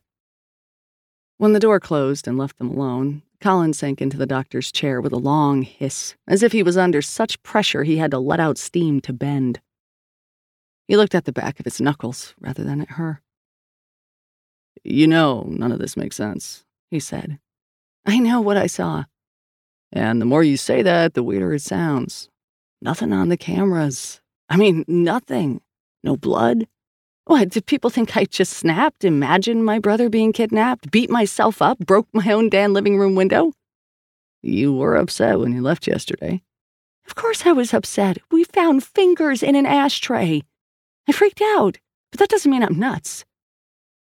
When 1.41 1.54
the 1.54 1.60
door 1.60 1.80
closed 1.80 2.27
and 2.27 2.38
left 2.38 2.60
them 2.60 2.69
alone, 2.69 3.23
Collins 3.39 3.80
sank 3.80 3.99
into 3.99 4.15
the 4.15 4.27
doctor's 4.27 4.71
chair 4.71 5.01
with 5.01 5.12
a 5.12 5.17
long 5.17 5.63
hiss, 5.63 6.13
as 6.27 6.43
if 6.43 6.51
he 6.51 6.62
was 6.62 6.77
under 6.77 7.01
such 7.01 7.41
pressure 7.41 7.84
he 7.84 7.97
had 7.97 8.12
to 8.12 8.19
let 8.19 8.39
out 8.39 8.60
steam 8.60 9.01
to 9.01 9.12
bend. 9.12 9.60
He 10.88 10.95
looked 10.95 11.15
at 11.15 11.25
the 11.25 11.32
back 11.32 11.60
of 11.60 11.65
his 11.65 11.82
knuckles 11.82 12.36
rather 12.39 12.63
than 12.63 12.80
at 12.80 12.91
her. 12.91 13.23
You 14.84 15.08
know, 15.08 15.47
none 15.47 15.71
of 15.71 15.80
this 15.80 15.97
makes 15.97 16.15
sense, 16.15 16.63
he 16.91 16.99
said. 16.99 17.39
I 18.06 18.19
know 18.19 18.39
what 18.39 18.58
I 18.58 18.67
saw. 18.67 19.06
And 19.91 20.21
the 20.21 20.27
more 20.27 20.43
you 20.43 20.58
say 20.58 20.84
that, 20.84 21.15
the 21.15 21.23
weirder 21.23 21.56
it 21.56 21.63
sounds. 21.63 22.30
Nothing 22.84 23.13
on 23.13 23.30
the 23.30 23.36
cameras. 23.36 24.21
I 24.47 24.58
mean, 24.58 24.86
nothing. 24.88 25.62
No 26.04 26.15
blood. 26.15 26.67
What, 27.25 27.49
did 27.49 27.65
people 27.65 27.89
think 27.89 28.17
I 28.17 28.25
just 28.25 28.53
snapped, 28.53 29.05
imagined 29.05 29.63
my 29.63 29.79
brother 29.79 30.10
being 30.10 30.34
kidnapped, 30.34 30.89
beat 30.91 31.10
myself 31.10 31.62
up, 31.62 31.79
broke 31.79 32.07
my 32.13 32.31
own 32.31 32.49
damn 32.49 32.73
living 32.73 32.97
room 32.97 33.15
window? 33.15 33.53
You 34.41 34.73
were 34.73 34.95
upset 34.95 35.39
when 35.39 35.53
you 35.53 35.62
left 35.62 35.88
yesterday. 35.88 36.41
Of 37.05 37.15
course 37.15 37.45
I 37.45 37.51
was 37.51 37.73
upset. 37.73 38.17
We 38.31 38.43
found 38.43 38.84
fingers 38.84 39.43
in 39.43 39.55
an 39.55 39.65
ashtray. 39.65 40.41
I 41.07 41.12
freaked 41.12 41.41
out, 41.41 41.77
but 42.12 42.19
that 42.19 42.29
doesn't 42.29 42.49
mean 42.51 42.63
I'm 42.63 42.79
nuts. 42.79 43.23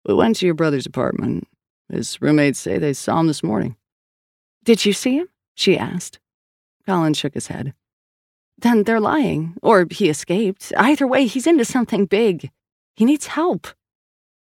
We 0.07 0.15
went 0.15 0.37
to 0.37 0.47
your 0.47 0.55
brother's 0.55 0.87
apartment. 0.87 1.49
His 1.89 2.21
roommates 2.23 2.59
say 2.59 2.79
they 2.79 2.93
saw 2.93 3.21
him 3.21 3.27
this 3.27 3.43
morning. 3.43 3.77
Did 4.65 4.85
you 4.85 4.93
see 4.93 5.17
him? 5.19 5.29
She 5.55 5.77
asked. 5.77 6.21
Collins 6.87 7.19
shook 7.19 7.35
his 7.35 7.49
head. 7.49 7.75
Then 8.59 8.85
they're 8.85 9.01
lying, 9.01 9.55
or 9.63 9.87
he 9.91 10.09
escaped. 10.09 10.73
Either 10.77 11.07
way, 11.07 11.27
he's 11.27 11.47
into 11.47 11.65
something 11.65 12.07
big. 12.07 12.51
He 12.97 13.05
needs 13.05 13.27
help. 13.27 13.69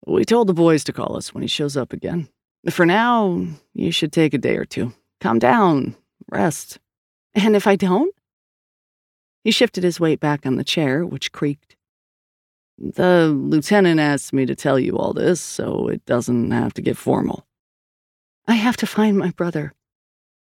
We 0.06 0.26
told 0.26 0.48
the 0.48 0.54
boys 0.54 0.84
to 0.86 0.94
call 0.94 1.18
us 1.18 1.34
when 1.34 1.42
he 1.42 1.48
shows 1.48 1.76
up 1.76 1.94
again. 1.94 2.30
For 2.70 2.86
now, 2.86 3.46
you 3.74 3.92
should 3.92 4.12
take 4.12 4.34
a 4.34 4.38
day 4.38 4.56
or 4.56 4.66
two. 4.66 4.94
Calm 5.22 5.40
down, 5.40 5.96
rest. 6.30 6.80
And 7.34 7.56
if 7.56 7.68
I 7.68 7.76
don't? 7.76 8.14
He 9.44 9.52
shifted 9.52 9.84
his 9.84 10.00
weight 10.00 10.20
back 10.20 10.46
on 10.46 10.56
the 10.56 10.64
chair, 10.64 11.06
which 11.06 11.32
creaked. 11.32 11.76
The 12.78 13.28
lieutenant 13.28 14.00
asked 14.00 14.32
me 14.32 14.46
to 14.46 14.56
tell 14.56 14.80
you 14.80 14.98
all 14.98 15.14
this 15.14 15.42
so 15.42 15.88
it 15.88 16.06
doesn't 16.06 16.52
have 16.52 16.74
to 16.76 16.82
get 16.82 16.98
formal. 16.98 17.46
I 18.48 18.56
have 18.56 18.78
to 18.78 18.88
find 18.88 19.18
my 19.18 19.32
brother. 19.32 19.74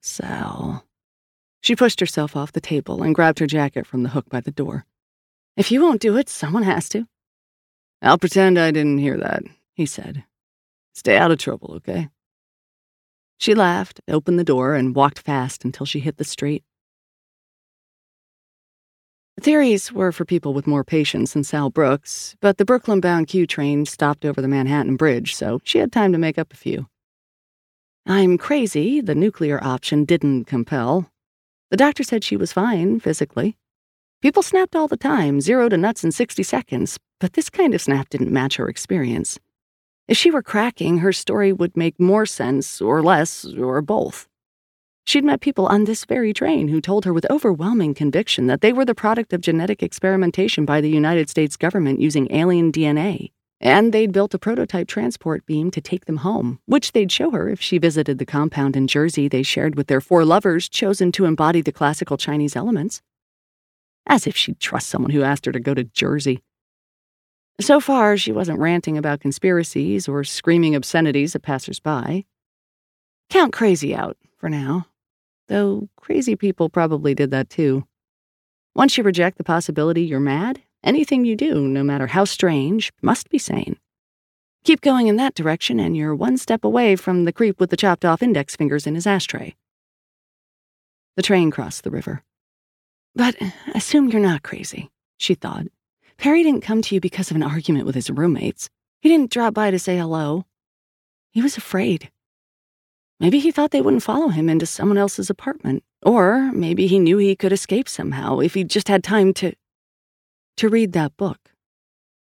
Sal. 0.01 0.85
She 1.61 1.75
pushed 1.75 1.99
herself 1.99 2.35
off 2.35 2.51
the 2.51 2.61
table 2.61 3.01
and 3.01 3.15
grabbed 3.15 3.39
her 3.39 3.47
jacket 3.47 3.85
from 3.85 4.03
the 4.03 4.09
hook 4.09 4.29
by 4.29 4.41
the 4.41 4.51
door. 4.51 4.85
If 5.55 5.71
you 5.71 5.81
won't 5.81 6.01
do 6.01 6.17
it, 6.17 6.29
someone 6.29 6.63
has 6.63 6.87
to. 6.89 7.07
I'll 8.01 8.17
pretend 8.17 8.59
I 8.59 8.71
didn't 8.71 8.99
hear 8.99 9.17
that, 9.17 9.43
he 9.73 9.85
said. 9.85 10.23
Stay 10.93 11.17
out 11.17 11.31
of 11.31 11.37
trouble, 11.37 11.73
okay? 11.75 12.09
She 13.39 13.53
laughed, 13.53 14.01
opened 14.07 14.39
the 14.39 14.43
door, 14.43 14.75
and 14.75 14.95
walked 14.95 15.19
fast 15.19 15.63
until 15.63 15.85
she 15.85 15.99
hit 15.99 16.17
the 16.17 16.23
street. 16.23 16.63
Theories 19.39 19.91
were 19.91 20.11
for 20.11 20.25
people 20.25 20.53
with 20.53 20.65
more 20.65 20.83
patience 20.83 21.33
than 21.33 21.43
Sal 21.43 21.69
Brooks, 21.69 22.35
but 22.41 22.57
the 22.57 22.65
Brooklyn 22.65 22.99
bound 22.99 23.27
Q 23.27 23.45
train 23.45 23.85
stopped 23.85 24.25
over 24.25 24.41
the 24.41 24.47
Manhattan 24.47 24.95
Bridge, 24.95 25.35
so 25.35 25.61
she 25.63 25.77
had 25.77 25.91
time 25.91 26.11
to 26.11 26.17
make 26.17 26.39
up 26.39 26.51
a 26.51 26.57
few. 26.57 26.87
I'm 28.07 28.39
crazy, 28.39 28.99
the 29.01 29.13
nuclear 29.13 29.63
option 29.63 30.05
didn't 30.05 30.45
compel, 30.45 31.11
the 31.69 31.77
doctor 31.77 32.03
said 32.03 32.23
she 32.23 32.37
was 32.37 32.53
fine, 32.53 32.99
physically. 32.99 33.57
People 34.19 34.41
snapped 34.41 34.75
all 34.75 34.87
the 34.87 34.97
time, 34.97 35.39
zero 35.41 35.69
to 35.69 35.77
nuts 35.77 36.03
in 36.03 36.11
60 36.11 36.41
seconds, 36.41 36.97
but 37.19 37.33
this 37.33 37.51
kind 37.51 37.75
of 37.75 37.81
snap 37.81 38.09
didn't 38.09 38.31
match 38.31 38.55
her 38.55 38.67
experience. 38.67 39.37
If 40.07 40.17
she 40.17 40.31
were 40.31 40.41
cracking, 40.41 40.99
her 40.99 41.13
story 41.13 41.53
would 41.53 41.77
make 41.77 41.99
more 41.99 42.25
sense, 42.25 42.81
or 42.81 43.03
less, 43.03 43.45
or 43.45 43.79
both. 43.83 44.27
She'd 45.05 45.23
met 45.23 45.39
people 45.39 45.67
on 45.67 45.83
this 45.83 46.03
very 46.03 46.33
train 46.33 46.67
who 46.67 46.81
told 46.81 47.05
her 47.05 47.13
with 47.13 47.29
overwhelming 47.29 47.93
conviction 47.93 48.47
that 48.47 48.61
they 48.61 48.73
were 48.73 48.85
the 48.85 48.95
product 48.95 49.33
of 49.33 49.41
genetic 49.41 49.83
experimentation 49.83 50.65
by 50.65 50.81
the 50.81 50.89
United 50.89 51.29
States 51.29 51.55
government 51.55 52.01
using 52.01 52.27
alien 52.31 52.71
DNA. 52.71 53.31
And 53.61 53.93
they'd 53.93 54.11
built 54.11 54.33
a 54.33 54.39
prototype 54.39 54.87
transport 54.87 55.45
beam 55.45 55.69
to 55.71 55.81
take 55.81 56.05
them 56.05 56.17
home, 56.17 56.59
which 56.65 56.93
they'd 56.93 57.11
show 57.11 57.29
her 57.31 57.49
if 57.49 57.61
she 57.61 57.77
visited 57.77 58.17
the 58.17 58.25
compound 58.25 58.75
in 58.75 58.87
Jersey 58.87 59.27
they 59.27 59.43
shared 59.43 59.75
with 59.75 59.87
their 59.87 60.01
four 60.01 60.25
lovers 60.25 60.67
chosen 60.67 61.11
to 61.11 61.25
embody 61.25 61.61
the 61.61 61.71
classical 61.71 62.17
Chinese 62.17 62.55
elements. 62.55 63.01
As 64.07 64.25
if 64.25 64.35
she'd 64.35 64.59
trust 64.59 64.87
someone 64.87 65.11
who 65.11 65.21
asked 65.21 65.45
her 65.45 65.51
to 65.51 65.59
go 65.59 65.73
to 65.73 65.83
Jersey. 65.83 66.41
So 67.59 67.79
far, 67.79 68.17
she 68.17 68.31
wasn't 68.31 68.59
ranting 68.59 68.97
about 68.97 69.19
conspiracies 69.19 70.07
or 70.07 70.23
screaming 70.23 70.75
obscenities 70.75 71.35
at 71.35 71.41
passersby. 71.41 72.25
Count 73.29 73.51
crazy 73.51 73.93
out, 73.93 74.17
for 74.37 74.49
now. 74.49 74.87
Though 75.47 75.89
crazy 75.97 76.35
people 76.35 76.69
probably 76.69 77.13
did 77.13 77.31
that 77.31 77.49
too. 77.49 77.85
Once 78.75 78.97
you 78.97 79.03
reject 79.03 79.37
the 79.37 79.43
possibility 79.43 80.03
you're 80.03 80.19
mad, 80.19 80.61
anything 80.83 81.25
you 81.25 81.35
do, 81.35 81.61
no 81.67 81.83
matter 81.83 82.07
how 82.07 82.25
strange, 82.25 82.93
must 83.01 83.29
be 83.29 83.37
sane. 83.37 83.77
Keep 84.63 84.81
going 84.81 85.07
in 85.07 85.15
that 85.15 85.33
direction, 85.33 85.79
and 85.79 85.97
you're 85.97 86.13
one 86.13 86.37
step 86.37 86.63
away 86.63 86.95
from 86.95 87.25
the 87.25 87.33
creep 87.33 87.59
with 87.59 87.69
the 87.69 87.77
chopped 87.77 88.05
off 88.05 88.21
index 88.21 88.55
fingers 88.55 88.85
in 88.85 88.95
his 88.95 89.07
ashtray. 89.07 89.55
The 91.15 91.23
train 91.23 91.49
crossed 91.49 91.83
the 91.83 91.89
river. 91.89 92.23
But 93.17 93.35
assume 93.73 94.09
you're 94.09 94.21
not 94.21 94.43
crazy, 94.43 94.91
she 95.17 95.33
thought. 95.33 95.65
Perry 96.19 96.43
didn't 96.43 96.61
come 96.61 96.83
to 96.83 96.93
you 96.93 97.01
because 97.01 97.31
of 97.31 97.35
an 97.35 97.41
argument 97.41 97.87
with 97.87 97.95
his 97.95 98.11
roommates. 98.11 98.69
He 99.01 99.09
didn't 99.09 99.31
drop 99.31 99.55
by 99.55 99.71
to 99.71 99.79
say 99.79 99.97
hello. 99.97 100.45
He 101.31 101.41
was 101.41 101.57
afraid. 101.57 102.11
Maybe 103.19 103.39
he 103.39 103.49
thought 103.49 103.71
they 103.71 103.81
wouldn't 103.81 104.03
follow 104.03 104.27
him 104.27 104.49
into 104.49 104.67
someone 104.67 104.99
else's 104.99 105.31
apartment. 105.31 105.83
Or 106.03 106.51
maybe 106.51 106.85
he 106.85 106.99
knew 106.99 107.17
he 107.17 107.35
could 107.35 107.51
escape 107.51 107.89
somehow 107.89 108.37
if 108.37 108.53
he 108.53 108.63
just 108.63 108.87
had 108.87 109.03
time 109.03 109.33
to. 109.33 109.53
to 110.57 110.69
read 110.69 110.93
that 110.93 111.17
book. 111.17 111.39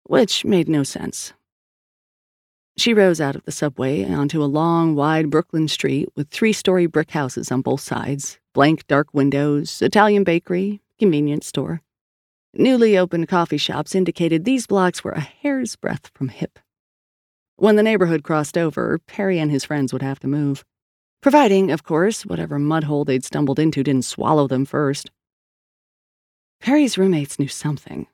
Which 0.04 0.46
made 0.46 0.70
no 0.70 0.84
sense. 0.84 1.34
She 2.78 2.94
rose 2.94 3.20
out 3.20 3.34
of 3.34 3.44
the 3.44 3.50
subway 3.50 4.04
onto 4.04 4.40
a 4.40 4.46
long, 4.46 4.94
wide 4.94 5.30
Brooklyn 5.30 5.66
street 5.66 6.10
with 6.14 6.30
three 6.30 6.52
story 6.52 6.86
brick 6.86 7.10
houses 7.10 7.50
on 7.50 7.60
both 7.60 7.80
sides, 7.80 8.38
blank, 8.54 8.86
dark 8.86 9.12
windows, 9.12 9.82
Italian 9.82 10.22
bakery, 10.22 10.80
convenience 10.96 11.48
store. 11.48 11.82
Newly 12.54 12.96
opened 12.96 13.26
coffee 13.26 13.56
shops 13.56 13.96
indicated 13.96 14.44
these 14.44 14.68
blocks 14.68 15.02
were 15.02 15.10
a 15.10 15.20
hair's 15.20 15.74
breadth 15.74 16.12
from 16.14 16.28
hip. 16.28 16.60
When 17.56 17.74
the 17.74 17.82
neighborhood 17.82 18.22
crossed 18.22 18.56
over, 18.56 19.00
Perry 19.08 19.40
and 19.40 19.50
his 19.50 19.64
friends 19.64 19.92
would 19.92 20.02
have 20.02 20.20
to 20.20 20.28
move. 20.28 20.64
Providing, 21.20 21.72
of 21.72 21.82
course, 21.82 22.24
whatever 22.24 22.60
mudhole 22.60 23.04
they'd 23.04 23.24
stumbled 23.24 23.58
into 23.58 23.82
didn't 23.82 24.04
swallow 24.04 24.46
them 24.46 24.64
first. 24.64 25.10
Perry's 26.60 26.96
roommates 26.96 27.40
knew 27.40 27.48
something. 27.48 28.06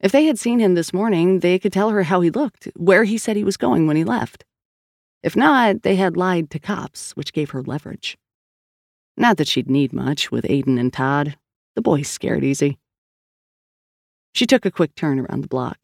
If 0.00 0.12
they 0.12 0.24
had 0.24 0.38
seen 0.38 0.60
him 0.60 0.74
this 0.74 0.94
morning, 0.94 1.40
they 1.40 1.58
could 1.58 1.72
tell 1.72 1.90
her 1.90 2.04
how 2.04 2.22
he 2.22 2.30
looked, 2.30 2.68
where 2.74 3.04
he 3.04 3.18
said 3.18 3.36
he 3.36 3.44
was 3.44 3.58
going 3.58 3.86
when 3.86 3.96
he 3.96 4.04
left. 4.04 4.44
If 5.22 5.36
not, 5.36 5.82
they 5.82 5.96
had 5.96 6.16
lied 6.16 6.50
to 6.50 6.58
cops, 6.58 7.12
which 7.12 7.34
gave 7.34 7.50
her 7.50 7.62
leverage. 7.62 8.16
Not 9.16 9.36
that 9.36 9.48
she'd 9.48 9.68
need 9.68 9.92
much 9.92 10.30
with 10.30 10.46
Aiden 10.46 10.80
and 10.80 10.90
Todd. 10.90 11.36
The 11.74 11.82
boys 11.82 12.08
scared 12.08 12.42
easy. 12.42 12.78
She 14.32 14.46
took 14.46 14.64
a 14.64 14.70
quick 14.70 14.94
turn 14.94 15.18
around 15.18 15.42
the 15.42 15.48
block. 15.48 15.78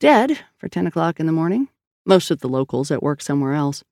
Dead 0.00 0.40
for 0.56 0.68
10 0.68 0.88
o'clock 0.88 1.20
in 1.20 1.26
the 1.26 1.32
morning, 1.32 1.68
most 2.04 2.32
of 2.32 2.40
the 2.40 2.48
locals 2.48 2.90
at 2.90 3.02
work 3.02 3.22
somewhere 3.22 3.54
else. 3.54 3.84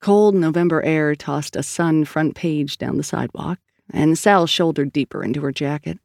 Cold 0.00 0.34
November 0.34 0.82
air 0.82 1.14
tossed 1.14 1.54
a 1.54 1.62
sun 1.62 2.04
front 2.04 2.34
page 2.34 2.78
down 2.78 2.96
the 2.96 3.04
sidewalk, 3.04 3.58
and 3.92 4.18
Sal 4.18 4.46
shouldered 4.46 4.92
deeper 4.92 5.22
into 5.22 5.40
her 5.42 5.52
jacket. 5.52 5.98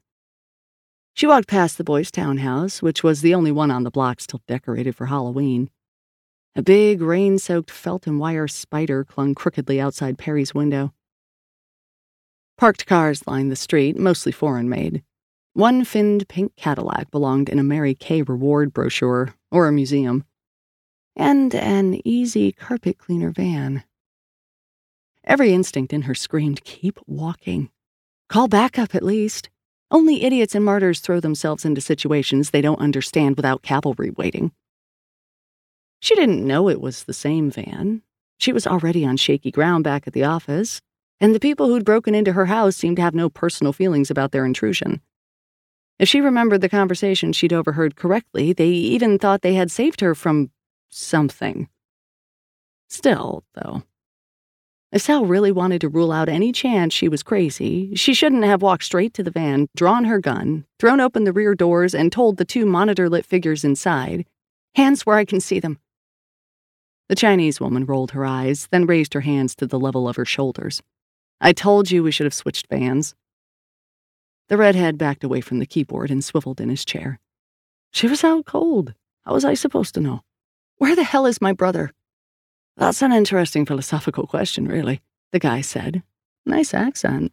She 1.15 1.27
walked 1.27 1.47
past 1.47 1.77
the 1.77 1.83
boys' 1.83 2.09
townhouse, 2.09 2.81
which 2.81 3.03
was 3.03 3.21
the 3.21 3.35
only 3.35 3.51
one 3.51 3.69
on 3.69 3.83
the 3.83 3.91
block 3.91 4.19
still 4.19 4.41
decorated 4.47 4.95
for 4.95 5.05
Halloween. 5.05 5.69
A 6.55 6.63
big, 6.63 7.01
rain 7.01 7.37
soaked 7.37 7.69
felt 7.69 8.07
and 8.07 8.19
wire 8.19 8.47
spider 8.47 9.03
clung 9.03 9.35
crookedly 9.35 9.79
outside 9.79 10.17
Perry's 10.17 10.53
window. 10.53 10.93
Parked 12.57 12.85
cars 12.85 13.25
lined 13.27 13.51
the 13.51 13.55
street, 13.55 13.97
mostly 13.97 14.31
foreign 14.31 14.69
made. 14.69 15.03
One 15.53 15.83
finned 15.83 16.27
pink 16.27 16.55
Cadillac 16.55 17.11
belonged 17.11 17.49
in 17.49 17.59
a 17.59 17.63
Mary 17.63 17.93
Kay 17.93 18.23
reward 18.23 18.73
brochure 18.73 19.35
or 19.51 19.67
a 19.67 19.71
museum, 19.71 20.23
and 21.15 21.53
an 21.53 22.01
easy 22.05 22.51
carpet 22.51 22.97
cleaner 22.97 23.29
van. 23.29 23.83
Every 25.23 25.53
instinct 25.53 25.93
in 25.93 26.03
her 26.03 26.15
screamed, 26.15 26.63
Keep 26.63 26.99
walking. 27.05 27.69
Call 28.29 28.47
backup 28.47 28.95
at 28.95 29.03
least. 29.03 29.49
Only 29.93 30.23
idiots 30.23 30.55
and 30.55 30.65
martyrs 30.65 30.99
throw 31.01 31.19
themselves 31.19 31.65
into 31.65 31.79
situations 31.79 32.49
they 32.49 32.61
don't 32.61 32.79
understand 32.79 33.37
without 33.37 33.61
cavalry 33.61 34.09
waiting. 34.09 34.51
She 35.99 36.15
didn't 36.15 36.45
know 36.45 36.67
it 36.67 36.81
was 36.81 37.03
the 37.03 37.13
same 37.13 37.51
van. 37.51 38.01
She 38.39 38.51
was 38.51 38.65
already 38.65 39.05
on 39.05 39.17
shaky 39.17 39.51
ground 39.51 39.83
back 39.83 40.07
at 40.07 40.13
the 40.13 40.23
office, 40.23 40.81
and 41.21 41.35
the 41.35 41.39
people 41.39 41.67
who'd 41.67 41.85
broken 41.85 42.15
into 42.15 42.33
her 42.33 42.47
house 42.47 42.75
seemed 42.75 42.95
to 42.95 43.03
have 43.03 43.13
no 43.13 43.29
personal 43.29 43.71
feelings 43.71 44.09
about 44.09 44.31
their 44.31 44.47
intrusion. 44.47 44.99
If 45.99 46.09
she 46.09 46.21
remembered 46.21 46.61
the 46.61 46.69
conversation 46.69 47.31
she'd 47.31 47.53
overheard 47.53 47.95
correctly, 47.95 48.51
they 48.51 48.69
even 48.69 49.19
thought 49.19 49.43
they 49.43 49.53
had 49.53 49.69
saved 49.69 50.01
her 50.01 50.15
from 50.15 50.49
something. 50.89 51.69
Still, 52.89 53.43
though, 53.53 53.83
Sal 54.95 55.25
really 55.25 55.51
wanted 55.51 55.81
to 55.81 55.89
rule 55.89 56.11
out 56.11 56.29
any 56.29 56.51
chance 56.51 56.93
she 56.93 57.09
was 57.09 57.23
crazy, 57.23 57.95
she 57.95 58.13
shouldn't 58.13 58.43
have 58.43 58.61
walked 58.61 58.83
straight 58.83 59.13
to 59.15 59.23
the 59.23 59.31
van, 59.31 59.67
drawn 59.75 60.05
her 60.05 60.19
gun, 60.19 60.65
thrown 60.79 60.99
open 60.99 61.23
the 61.23 61.33
rear 61.33 61.55
doors, 61.55 61.95
and 61.95 62.11
told 62.11 62.37
the 62.37 62.45
two 62.45 62.65
monitor 62.65 63.09
lit 63.09 63.25
figures 63.25 63.63
inside, 63.63 64.25
Hands 64.75 64.99
where 65.05 65.17
I 65.17 65.25
can 65.25 65.39
see 65.39 65.59
them. 65.59 65.79
The 67.07 67.15
Chinese 67.15 67.61
woman 67.61 67.85
rolled 67.85 68.11
her 68.11 68.25
eyes, 68.25 68.67
then 68.71 68.87
raised 68.87 69.13
her 69.13 69.21
hands 69.21 69.55
to 69.57 69.67
the 69.67 69.79
level 69.79 70.09
of 70.09 70.15
her 70.15 70.25
shoulders. 70.25 70.81
I 71.39 71.53
told 71.53 71.91
you 71.91 72.01
we 72.01 72.11
should 72.11 72.25
have 72.25 72.33
switched 72.33 72.67
vans. 72.69 73.13
The 74.49 74.57
redhead 74.57 74.97
backed 74.97 75.23
away 75.23 75.41
from 75.41 75.59
the 75.59 75.67
keyboard 75.67 76.09
and 76.09 76.23
swiveled 76.23 76.59
in 76.59 76.69
his 76.69 76.83
chair. 76.83 77.19
She 77.91 78.07
was 78.07 78.23
out 78.23 78.45
cold. 78.45 78.95
How 79.25 79.33
was 79.33 79.45
I 79.45 79.53
supposed 79.53 79.93
to 79.93 80.01
know? 80.01 80.21
Where 80.77 80.95
the 80.95 81.03
hell 81.03 81.27
is 81.27 81.39
my 81.39 81.53
brother? 81.53 81.91
That's 82.77 83.01
an 83.01 83.11
interesting 83.11 83.65
philosophical 83.65 84.25
question, 84.25 84.67
really, 84.67 85.01
the 85.31 85.39
guy 85.39 85.61
said. 85.61 86.03
Nice 86.45 86.73
accent. 86.73 87.31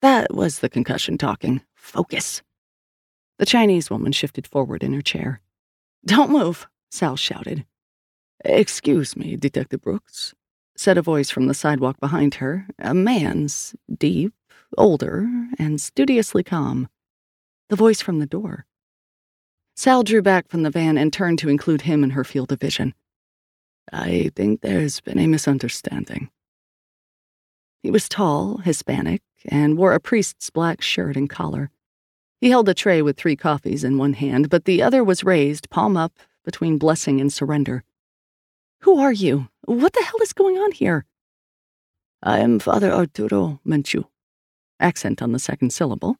That 0.00 0.34
was 0.34 0.58
the 0.58 0.68
concussion 0.68 1.16
talking. 1.18 1.62
Focus. 1.74 2.42
The 3.38 3.46
Chinese 3.46 3.90
woman 3.90 4.12
shifted 4.12 4.46
forward 4.46 4.82
in 4.82 4.92
her 4.92 5.02
chair. 5.02 5.40
Don't 6.04 6.30
move, 6.30 6.66
Sal 6.90 7.16
shouted. 7.16 7.64
Excuse 8.44 9.16
me, 9.16 9.36
Detective 9.36 9.80
Brooks, 9.82 10.34
said 10.76 10.98
a 10.98 11.02
voice 11.02 11.30
from 11.30 11.46
the 11.46 11.54
sidewalk 11.54 12.00
behind 12.00 12.34
her, 12.36 12.66
a 12.78 12.92
man's, 12.92 13.76
deep, 13.96 14.32
older, 14.76 15.28
and 15.58 15.80
studiously 15.80 16.42
calm. 16.42 16.88
The 17.68 17.76
voice 17.76 18.00
from 18.00 18.18
the 18.18 18.26
door. 18.26 18.66
Sal 19.76 20.02
drew 20.02 20.22
back 20.22 20.48
from 20.48 20.64
the 20.64 20.70
van 20.70 20.98
and 20.98 21.12
turned 21.12 21.38
to 21.38 21.48
include 21.48 21.82
him 21.82 22.02
in 22.02 22.10
her 22.10 22.24
field 22.24 22.50
of 22.52 22.60
vision. 22.60 22.94
I 23.92 24.30
think 24.34 24.62
there's 24.62 25.00
been 25.00 25.18
a 25.18 25.26
misunderstanding. 25.26 26.30
He 27.82 27.90
was 27.90 28.08
tall, 28.08 28.58
Hispanic, 28.58 29.22
and 29.46 29.76
wore 29.76 29.92
a 29.92 30.00
priest's 30.00 30.48
black 30.50 30.80
shirt 30.80 31.16
and 31.16 31.28
collar. 31.28 31.70
He 32.40 32.50
held 32.50 32.68
a 32.68 32.74
tray 32.74 33.02
with 33.02 33.16
three 33.16 33.36
coffees 33.36 33.84
in 33.84 33.98
one 33.98 34.14
hand, 34.14 34.48
but 34.48 34.64
the 34.64 34.82
other 34.82 35.04
was 35.04 35.24
raised, 35.24 35.68
palm 35.68 35.96
up, 35.96 36.18
between 36.44 36.78
blessing 36.78 37.20
and 37.20 37.32
surrender. 37.32 37.84
Who 38.80 38.98
are 38.98 39.12
you? 39.12 39.48
What 39.64 39.92
the 39.92 40.02
hell 40.02 40.22
is 40.22 40.32
going 40.32 40.56
on 40.56 40.72
here? 40.72 41.04
I 42.22 42.38
am 42.38 42.58
Father 42.58 42.90
Arturo 42.90 43.60
Menchu, 43.66 44.04
accent 44.80 45.22
on 45.22 45.32
the 45.32 45.38
second 45.38 45.72
syllable. 45.72 46.16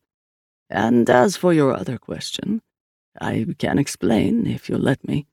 And 0.68 1.08
as 1.08 1.36
for 1.36 1.52
your 1.52 1.74
other 1.74 1.98
question, 1.98 2.62
I 3.20 3.46
can 3.58 3.78
explain 3.78 4.46
if 4.46 4.68
you'll 4.68 4.80
let 4.80 5.06
me. 5.06 5.26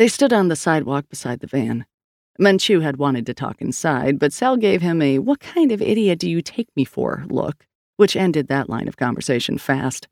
They 0.00 0.08
stood 0.08 0.32
on 0.32 0.48
the 0.48 0.56
sidewalk 0.56 1.10
beside 1.10 1.40
the 1.40 1.46
van. 1.46 1.84
Menchu 2.40 2.80
had 2.80 2.96
wanted 2.96 3.26
to 3.26 3.34
talk 3.34 3.60
inside, 3.60 4.18
but 4.18 4.32
Sal 4.32 4.56
gave 4.56 4.80
him 4.80 5.02
a 5.02 5.18
what 5.18 5.40
kind 5.40 5.70
of 5.70 5.82
idiot 5.82 6.18
do 6.20 6.30
you 6.30 6.40
take 6.40 6.68
me 6.74 6.86
for 6.86 7.26
look, 7.28 7.66
which 7.98 8.16
ended 8.16 8.48
that 8.48 8.70
line 8.70 8.88
of 8.88 8.96
conversation 8.96 9.58
fast. 9.58 10.08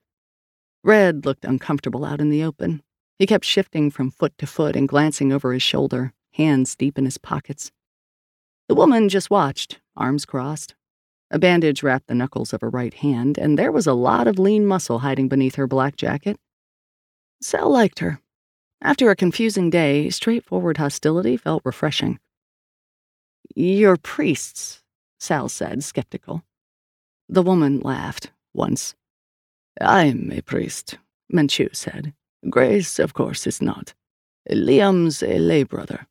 Red 0.85 1.24
looked 1.24 1.46
uncomfortable 1.46 2.05
out 2.05 2.20
in 2.20 2.29
the 2.29 2.44
open. 2.44 2.83
He 3.18 3.24
kept 3.24 3.46
shifting 3.46 3.90
from 3.90 4.11
foot 4.11 4.37
to 4.37 4.46
foot 4.46 4.77
and 4.77 4.87
glancing 4.87 5.33
over 5.33 5.55
his 5.55 5.62
shoulder, 5.62 6.12
hands 6.33 6.77
deep 6.77 6.98
in 6.98 7.07
his 7.07 7.16
pockets. 7.16 7.72
The 8.68 8.74
woman 8.74 9.09
just 9.09 9.31
watched, 9.31 9.81
arms 9.96 10.27
crossed. 10.27 10.74
A 11.31 11.38
bandage 11.38 11.83
wrapped 11.83 12.09
the 12.09 12.14
knuckles 12.14 12.53
of 12.53 12.61
her 12.61 12.68
right 12.68 12.92
hand, 12.92 13.38
and 13.38 13.59
there 13.59 13.72
was 13.72 13.87
a 13.87 13.94
lot 13.94 14.27
of 14.27 14.38
lean 14.38 14.66
muscle 14.66 14.98
hiding 14.98 15.29
beneath 15.29 15.55
her 15.55 15.66
black 15.66 15.96
jacket. 15.96 16.37
Sal 17.40 17.70
liked 17.70 18.01
her. 18.01 18.20
After 18.81 19.11
a 19.11 19.17
confusing 19.17 19.71
day, 19.71 20.09
straightforward 20.09 20.77
hostility 20.77 21.37
felt 21.37 21.62
refreshing. 21.64 22.21
You're 23.57 23.97
priests, 23.97 24.83
Sal 25.19 25.49
said, 25.49 25.83
skeptical. 25.83 26.45
The 27.29 27.43
woman 27.43 27.81
laughed, 27.81 28.31
once. 28.55 28.95
I'm 29.81 30.31
a 30.33 30.43
priest, 30.43 30.99
Menchu 31.33 31.75
said. 31.75 32.14
Grace, 32.49 33.01
of 33.01 33.14
course, 33.14 33.47
is 33.47 33.61
not. 33.61 33.95
Liam's 34.49 35.23
a 35.23 35.38
lay 35.38 35.64
brother. 35.64 36.07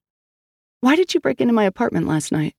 Why 0.81 0.95
did 0.95 1.13
you 1.13 1.19
break 1.21 1.39
into 1.39 1.53
my 1.53 1.63
apartment 1.63 2.05
last 2.05 2.31
night? 2.31 2.53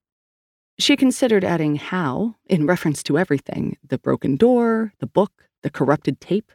She 0.79 0.97
considered 0.97 1.45
adding 1.45 1.77
how 1.77 2.37
in 2.47 2.67
reference 2.67 3.03
to 3.05 3.19
everything 3.19 3.77
the 3.87 3.99
broken 3.99 4.37
door, 4.37 4.95
the 5.01 5.07
book, 5.07 5.49
the 5.63 5.71
corrupted 5.71 6.21
tape. 6.21 6.51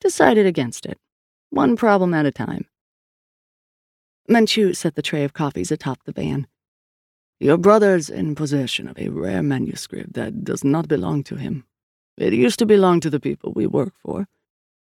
Decided 0.00 0.46
against 0.46 0.84
it, 0.86 0.98
one 1.50 1.76
problem 1.76 2.14
at 2.14 2.26
a 2.26 2.32
time. 2.32 2.66
Menchu 4.28 4.74
set 4.74 4.94
the 4.94 5.02
tray 5.02 5.24
of 5.24 5.32
coffees 5.32 5.72
atop 5.72 5.98
the 6.04 6.12
van. 6.12 6.46
Your 7.40 7.56
brother's 7.56 8.08
in 8.08 8.34
possession 8.34 8.86
of 8.86 8.98
a 8.98 9.08
rare 9.08 9.42
manuscript 9.42 10.12
that 10.12 10.44
does 10.44 10.62
not 10.62 10.88
belong 10.88 11.24
to 11.24 11.36
him. 11.36 11.64
It 12.16 12.32
used 12.32 12.58
to 12.58 12.66
belong 12.66 13.00
to 13.00 13.10
the 13.10 13.18
people 13.18 13.52
we 13.52 13.66
work 13.66 13.94
for. 14.02 14.28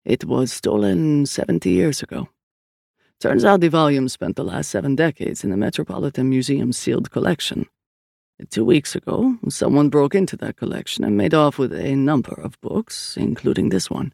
It 0.04 0.26
was 0.26 0.52
stolen 0.52 1.26
70 1.26 1.70
years 1.70 2.02
ago. 2.02 2.30
Turns 3.20 3.46
out 3.46 3.62
the 3.62 3.70
volume 3.70 4.10
spent 4.10 4.36
the 4.36 4.44
last 4.44 4.72
seven 4.72 4.96
decades 4.96 5.44
in 5.44 5.52
the 5.52 5.58
Metropolitan 5.58 6.30
Museum's 6.30 6.78
sealed 6.78 7.12
collection. 7.12 7.68
Two 8.50 8.66
weeks 8.66 8.96
ago, 8.96 9.38
someone 9.48 9.90
broke 9.90 10.16
into 10.16 10.36
that 10.38 10.58
collection 10.58 11.04
and 11.04 11.16
made 11.16 11.36
off 11.36 11.60
with 11.60 11.72
a 11.72 11.96
number 11.96 12.34
of 12.34 12.60
books, 12.62 13.16
including 13.16 13.70
this 13.70 13.92
one. 13.92 14.14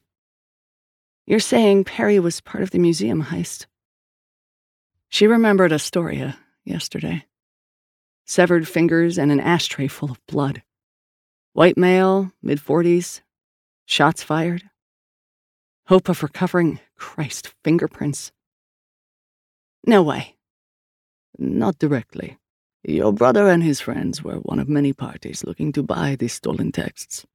You're 1.28 1.40
saying 1.40 1.84
Perry 1.84 2.20
was 2.20 2.42
part 2.42 2.64
of 2.64 2.72
the 2.72 2.80
museum 2.80 3.26
heist? 3.26 3.68
She 5.10 5.28
remembered 5.28 5.72
Astoria 5.72 6.38
yesterday 6.66 7.26
severed 8.28 8.68
fingers, 8.68 9.18
and 9.18 9.32
an 9.32 9.40
ashtray 9.40 9.88
full 9.88 10.12
of 10.12 10.24
blood. 10.28 10.62
White 11.54 11.78
male, 11.78 12.32
mid 12.44 12.60
40s, 12.60 13.22
shots 13.86 14.22
fired. 14.22 14.64
Hope 15.88 16.10
of 16.10 16.22
recovering, 16.22 16.80
Christ, 16.98 17.54
fingerprints. 17.64 18.32
No 19.86 20.04
way. 20.04 20.36
Not 21.40 21.80
directly. 21.80 22.38
Your 22.84 23.14
brother 23.14 23.48
and 23.48 23.64
his 23.64 23.80
friends 23.80 24.22
were 24.22 24.36
one 24.36 24.60
of 24.60 24.68
many 24.68 24.92
parties 24.92 25.46
looking 25.46 25.72
to 25.74 25.84
buy 25.84 26.16
the 26.16 26.28
stolen 26.28 26.72
texts. 26.74 27.26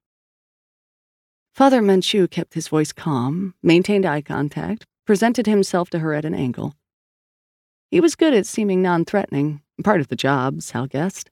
Father 1.52 1.82
Menchu 1.82 2.30
kept 2.30 2.54
his 2.54 2.68
voice 2.68 2.92
calm, 2.92 3.54
maintained 3.62 4.06
eye 4.06 4.22
contact, 4.22 4.86
presented 5.06 5.46
himself 5.46 5.90
to 5.90 5.98
her 5.98 6.14
at 6.14 6.24
an 6.24 6.34
angle. 6.34 6.74
He 7.90 8.00
was 8.00 8.14
good 8.14 8.32
at 8.32 8.46
seeming 8.46 8.80
non 8.80 9.04
threatening, 9.04 9.62
Part 9.82 10.00
of 10.00 10.08
the 10.08 10.16
job, 10.16 10.62
Sal 10.62 10.86
guessed. 10.86 11.30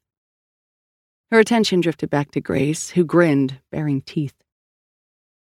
Her 1.31 1.39
attention 1.39 1.81
drifted 1.81 2.11
back 2.11 2.33
to 2.33 2.41
Grace, 2.41 2.91
who 2.91 3.05
grinned, 3.05 3.61
baring 3.71 4.01
teeth. 4.01 4.35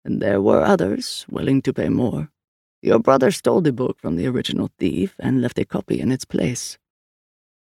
And 0.04 0.22
there 0.22 0.40
were 0.40 0.62
others 0.62 1.26
willing 1.28 1.60
to 1.62 1.72
pay 1.72 1.88
more. 1.88 2.30
Your 2.82 3.00
brother 3.00 3.30
stole 3.30 3.62
the 3.62 3.72
book 3.72 3.98
from 3.98 4.16
the 4.16 4.26
original 4.28 4.70
thief 4.78 5.16
and 5.18 5.40
left 5.40 5.58
a 5.58 5.64
copy 5.64 5.98
in 5.98 6.12
its 6.12 6.24
place. 6.24 6.78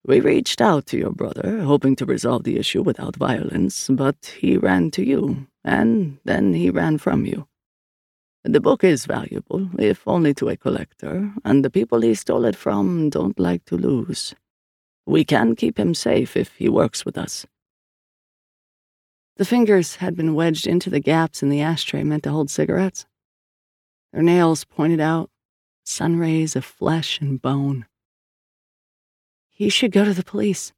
We 0.07 0.21
reached 0.21 0.61
out 0.61 0.87
to 0.87 0.97
your 0.97 1.13
brother, 1.13 1.61
hoping 1.61 1.95
to 1.97 2.07
resolve 2.07 2.45
the 2.45 2.59
issue 2.59 2.83
without 2.83 3.17
violence, 3.17 3.89
but 3.89 4.37
he 4.39 4.57
ran 4.57 4.91
to 4.93 5.05
you, 5.05 5.47
and 5.63 6.19
then 6.25 6.55
he 6.55 6.71
ran 6.71 6.99
from 6.99 7.27
you. 7.27 7.47
The 8.45 8.61
book 8.61 8.83
is 8.83 9.05
valuable, 9.05 9.69
if 9.79 10.09
only 10.09 10.33
to 10.35 10.49
a 10.49 10.57
collector, 10.57 11.35
and 11.45 11.63
the 11.63 11.71
people 11.71 12.01
he 12.01 12.15
stole 12.15 12.47
it 12.47 12.57
from 12.57 13.11
don't 13.11 13.39
like 13.39 13.67
to 13.67 13.77
lose. 13.77 14.35
We 15.05 15.25
can 15.25 15.55
keep 15.55 15.79
him 15.79 15.93
safe 15.93 16.37
if 16.37 16.55
he 16.55 16.69
works 16.69 17.05
with 17.05 17.19
us. 17.19 17.45
The 19.37 19.45
fingers 19.45 19.97
had 19.97 20.17
been 20.17 20.35
wedged 20.35 20.67
into 20.67 20.89
the 20.89 21.01
gaps 21.01 21.43
in 21.43 21.51
the 21.51 21.61
ashtray 21.61 22.03
meant 22.03 22.23
to 22.23 22.31
hold 22.31 22.51
cigarettes. 22.51 23.05
Their 24.13 24.23
nails 24.23 24.65
pointed 24.65 25.01
out, 25.01 25.31
sun 25.85 26.17
rays 26.17 26.57
of 26.57 26.65
flesh 26.65 27.21
and 27.21 27.41
bone. 27.41 27.87
He 29.61 29.69
should 29.69 29.93
go 29.93 30.07
to 30.07 30.15
the 30.15 30.25
police. 30.25 30.73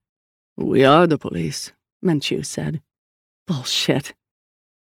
We 0.56 0.84
are 0.84 1.06
the 1.06 1.16
police, 1.16 1.70
Menchu 2.04 2.44
said. 2.44 2.82
Bullshit. 3.46 4.12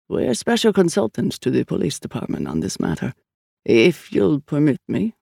We're 0.08 0.36
special 0.36 0.71
consultants 0.71 1.39
to 1.39 1.49
the 1.49 1.63
police 1.63 1.97
department 1.99 2.47
on 2.47 2.60
this 2.60 2.80
matter. 2.80 3.15
If 3.65 4.13
you'll 4.13 4.41
permit 4.41 4.78
me. 4.88 5.15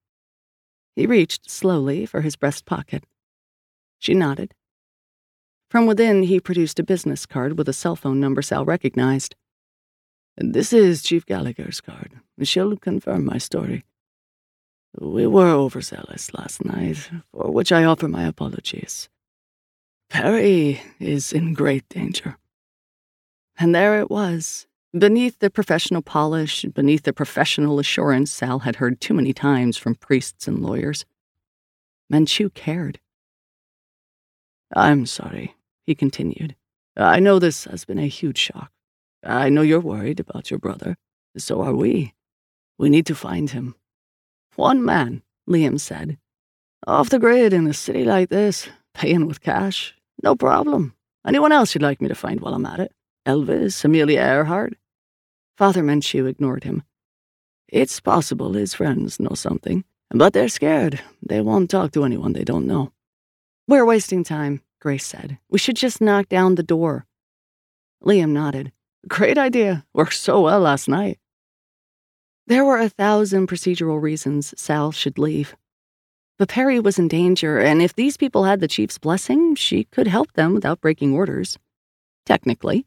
He 0.98 1.06
reached 1.06 1.50
slowly 1.50 2.06
for 2.06 2.20
his 2.20 2.36
breast 2.36 2.66
pocket. 2.66 3.06
She 4.00 4.14
nodded. 4.14 4.54
From 5.72 5.86
within, 5.86 6.24
he 6.24 6.42
produced 6.42 6.78
a 6.78 6.84
business 6.84 7.26
card 7.26 7.58
with 7.58 7.70
a 7.70 7.74
cell 7.74 7.96
phone 7.96 8.20
number 8.20 8.42
Sal 8.42 8.66
recognized. 8.66 9.34
This 10.36 10.74
is 10.74 11.04
Chief 11.04 11.26
Gallagher's 11.26 11.80
card. 11.80 12.20
She'll 12.44 12.76
confirm 12.76 13.24
my 13.24 13.38
story. 13.38 13.86
We 15.00 15.28
were 15.28 15.52
overzealous 15.52 16.34
last 16.34 16.66
night, 16.66 17.10
for 17.32 17.52
which 17.52 17.72
I 17.72 17.84
offer 17.84 18.08
my 18.08 18.24
apologies. 18.24 19.10
Perry 20.10 20.82
is 21.00 21.32
in 21.34 21.54
great 21.54 21.88
danger. 21.90 22.38
And 23.60 23.76
there 23.76 24.00
it 24.00 24.10
was, 24.10 24.66
beneath 24.98 25.38
the 25.40 25.50
professional 25.50 26.02
polish, 26.02 26.64
beneath 26.64 27.04
the 27.04 27.14
professional 27.14 27.78
assurance 27.80 28.32
Sal 28.32 28.60
had 28.60 28.78
heard 28.78 29.00
too 29.00 29.14
many 29.14 29.34
times 29.34 29.78
from 29.78 29.96
priests 29.96 30.48
and 30.48 30.64
lawyers. 30.64 31.06
Menchu 32.12 32.52
cared. 32.54 33.00
I'm 34.76 35.06
sorry, 35.06 35.56
he 35.86 35.94
continued. 35.94 36.56
I 36.96 37.20
know 37.20 37.38
this 37.38 37.66
has 37.66 37.86
been 37.86 38.00
a 38.00 38.08
huge 38.08 38.40
shock. 38.40 38.72
I 39.24 39.50
know 39.50 39.62
you're 39.62 39.80
worried 39.80 40.20
about 40.20 40.50
your 40.50 40.60
brother. 40.60 40.98
So 41.38 41.62
are 41.62 41.76
we. 41.76 42.14
We 42.80 42.90
need 42.90 43.06
to 43.08 43.16
find 43.16 43.52
him. 43.52 43.76
One 44.58 44.84
man, 44.84 45.22
Liam 45.48 45.80
said. 45.80 46.18
Off 46.88 47.12
the 47.12 47.20
grid 47.20 47.54
in 47.54 47.68
a 47.68 47.74
city 47.76 48.04
like 48.04 48.30
this, 48.30 48.68
paying 48.96 49.28
with 49.28 49.40
cash. 49.40 49.96
No 50.24 50.36
problem. 50.36 50.96
Anyone 51.28 51.52
else 51.52 51.76
you'd 51.76 51.84
like 51.84 52.02
me 52.02 52.08
to 52.08 52.16
find 52.16 52.42
while 52.42 52.56
I'm 52.56 52.66
at 52.66 52.80
it? 52.80 52.92
Elvis, 53.28 53.86
Amelia 53.86 54.20
Earhart? 54.20 54.74
Father 55.58 55.84
Menchu 55.84 56.28
ignored 56.28 56.64
him. 56.64 56.82
It's 57.68 58.00
possible 58.00 58.54
his 58.54 58.74
friends 58.74 59.20
know 59.20 59.36
something, 59.36 59.84
but 60.10 60.34
they're 60.34 60.50
scared. 60.50 61.02
They 61.22 61.40
won't 61.40 61.70
talk 61.70 61.92
to 61.92 62.04
anyone 62.04 62.34
they 62.34 62.44
don't 62.44 62.66
know. 62.66 62.92
We're 63.68 63.86
wasting 63.86 64.24
time, 64.24 64.64
Grace 64.82 65.06
said. 65.06 65.38
We 65.52 65.60
should 65.60 65.76
just 65.76 66.02
knock 66.02 66.30
down 66.30 66.56
the 66.56 66.64
door. 66.64 67.06
Liam 68.04 68.32
nodded. 68.32 68.72
Great 69.08 69.38
idea. 69.38 69.86
Worked 69.94 70.16
so 70.16 70.42
well 70.42 70.62
last 70.62 70.88
night. 70.88 71.20
There 72.48 72.64
were 72.64 72.80
a 72.80 72.88
thousand 72.88 73.48
procedural 73.48 74.02
reasons 74.02 74.54
Sal 74.56 74.94
should 74.94 75.18
leave. 75.18 75.54
But 76.40 76.48
Perry 76.48 76.80
was 76.80 76.98
in 76.98 77.10
danger, 77.10 77.60
and 77.60 77.82
if 77.82 77.94
these 77.94 78.16
people 78.16 78.46
had 78.46 78.62
the 78.62 78.70
chief's 78.70 78.98
blessing, 78.98 79.56
she 79.56 79.84
could 79.84 80.08
help 80.08 80.32
them 80.32 80.54
without 80.54 80.80
breaking 80.80 81.14
orders. 81.14 81.58
Technically. 82.26 82.86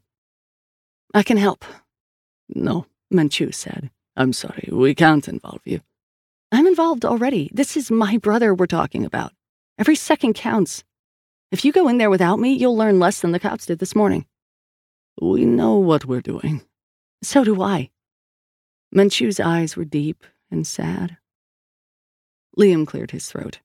I 1.13 1.21
can 1.21 1.37
help. 1.37 1.63
No, 2.49 2.87
Menchu 3.13 3.53
said. 3.53 3.91
I'm 4.15 4.33
sorry, 4.33 4.67
we 4.71 4.95
can't 4.95 5.27
involve 5.27 5.61
you. 5.63 5.81
I'm 6.51 6.65
involved 6.65 7.05
already. 7.05 7.51
This 7.53 7.77
is 7.77 7.91
my 7.91 8.17
brother 8.17 8.55
we're 8.55 8.65
talking 8.65 9.05
about. 9.05 9.31
Every 9.77 9.95
second 9.95 10.33
counts. 10.33 10.83
If 11.51 11.63
you 11.63 11.71
go 11.71 11.87
in 11.87 11.99
there 11.99 12.09
without 12.09 12.39
me, 12.39 12.53
you'll 12.53 12.75
learn 12.75 12.99
less 12.99 13.19
than 13.19 13.31
the 13.31 13.39
cops 13.39 13.67
did 13.67 13.77
this 13.77 13.95
morning. 13.95 14.25
We 15.21 15.45
know 15.45 15.75
what 15.75 16.05
we're 16.05 16.21
doing. 16.21 16.61
So 17.21 17.43
do 17.43 17.61
I. 17.61 17.91
Menchu's 18.93 19.39
eyes 19.39 19.77
were 19.77 19.85
deep 19.85 20.25
and 20.49 20.67
sad. 20.67 21.17
Liam 22.57 22.85
cleared 22.85 23.11
his 23.11 23.29
throat. 23.29 23.59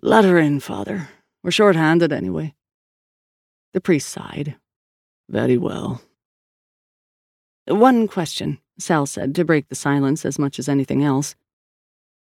Let 0.00 0.24
her 0.24 0.38
in, 0.38 0.60
father. 0.60 1.08
We're 1.42 1.50
short-handed 1.50 2.12
anyway. 2.12 2.54
The 3.72 3.80
priest 3.80 4.08
sighed. 4.08 4.56
Very 5.28 5.58
well. 5.58 6.02
One 7.66 8.08
question, 8.08 8.58
Sal 8.78 9.06
said 9.06 9.34
to 9.34 9.44
break 9.44 9.68
the 9.68 9.74
silence 9.74 10.24
as 10.24 10.38
much 10.38 10.58
as 10.58 10.68
anything 10.68 11.04
else. 11.04 11.34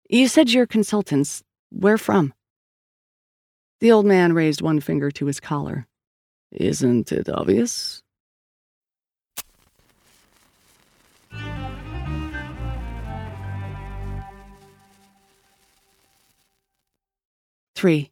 You 0.10 0.28
said 0.28 0.52
you're 0.52 0.67
consultants. 0.67 1.43
Where 1.71 1.97
from? 1.97 2.34
The 3.80 3.91
old 3.91 4.06
man 4.06 4.34
raised 4.34 4.62
one 4.62 4.80
finger 4.82 5.10
to 5.12 5.26
his 5.26 5.39
collar. 5.39 5.88
Isn't 6.52 7.12
it 7.12 7.30
obvious? 7.30 8.04
Three. 17.81 18.11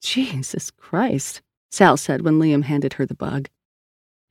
Jesus 0.00 0.70
Christ, 0.70 1.42
Sal 1.68 1.96
said 1.96 2.22
when 2.22 2.38
Liam 2.38 2.62
handed 2.62 2.92
her 2.92 3.04
the 3.04 3.12
bug. 3.12 3.48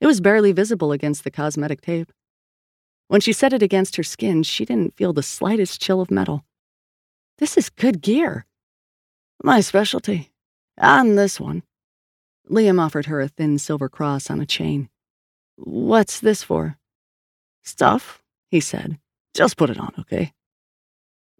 It 0.00 0.06
was 0.06 0.22
barely 0.22 0.52
visible 0.52 0.90
against 0.90 1.22
the 1.22 1.30
cosmetic 1.30 1.82
tape. 1.82 2.10
When 3.08 3.20
she 3.20 3.34
set 3.34 3.52
it 3.52 3.62
against 3.62 3.96
her 3.96 4.02
skin, 4.02 4.42
she 4.42 4.64
didn't 4.64 4.96
feel 4.96 5.12
the 5.12 5.22
slightest 5.22 5.82
chill 5.82 6.00
of 6.00 6.10
metal. 6.10 6.46
This 7.36 7.58
is 7.58 7.68
good 7.68 8.00
gear. 8.00 8.46
My 9.44 9.60
specialty. 9.60 10.32
And 10.78 11.18
this 11.18 11.38
one. 11.38 11.64
Liam 12.48 12.80
offered 12.80 13.04
her 13.04 13.20
a 13.20 13.28
thin 13.28 13.58
silver 13.58 13.90
cross 13.90 14.30
on 14.30 14.40
a 14.40 14.46
chain. 14.46 14.88
What's 15.56 16.20
this 16.20 16.42
for? 16.42 16.78
Stuff, 17.64 18.22
he 18.50 18.60
said. 18.60 18.98
Just 19.34 19.58
put 19.58 19.68
it 19.68 19.78
on, 19.78 19.92
okay? 19.98 20.32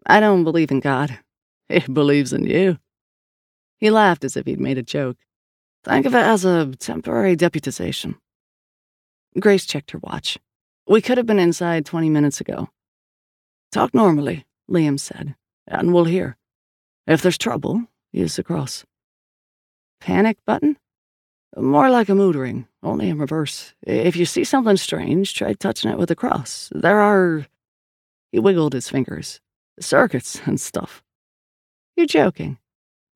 I 0.05 0.19
don't 0.19 0.43
believe 0.43 0.71
in 0.71 0.79
God. 0.79 1.19
He 1.69 1.79
believes 1.79 2.33
in 2.33 2.45
you. 2.45 2.77
He 3.77 3.89
laughed 3.89 4.23
as 4.25 4.37
if 4.37 4.45
he'd 4.45 4.59
made 4.59 4.77
a 4.77 4.83
joke. 4.83 5.17
Think 5.83 6.05
of 6.05 6.13
it 6.13 6.19
as 6.23 6.45
a 6.45 6.67
temporary 6.77 7.35
deputization. 7.35 8.15
Grace 9.39 9.65
checked 9.65 9.91
her 9.91 9.99
watch. 9.99 10.37
We 10.87 11.01
could 11.01 11.17
have 11.17 11.25
been 11.25 11.39
inside 11.39 11.85
20 11.85 12.09
minutes 12.09 12.41
ago. 12.41 12.69
Talk 13.71 13.93
normally, 13.93 14.45
Liam 14.69 14.99
said, 14.99 15.35
and 15.67 15.93
we'll 15.93 16.05
hear. 16.05 16.37
If 17.07 17.21
there's 17.21 17.37
trouble, 17.37 17.83
use 18.11 18.35
the 18.35 18.43
cross. 18.43 18.85
panic 19.99 20.37
button? 20.45 20.77
More 21.57 21.89
like 21.89 22.09
a 22.09 22.15
mood 22.15 22.35
ring, 22.35 22.67
only 22.83 23.09
in 23.09 23.19
reverse. 23.19 23.73
If 23.81 24.15
you 24.15 24.25
see 24.25 24.43
something 24.43 24.77
strange, 24.77 25.33
try 25.33 25.53
touching 25.53 25.91
it 25.91 25.97
with 25.97 26.11
a 26.11 26.15
cross. 26.15 26.69
There 26.73 26.99
are. 26.99 27.47
He 28.31 28.39
wiggled 28.39 28.73
his 28.73 28.89
fingers. 28.89 29.39
Circuits 29.79 30.41
and 30.45 30.59
stuff. 30.59 31.03
You're 31.95 32.05
joking. 32.05 32.57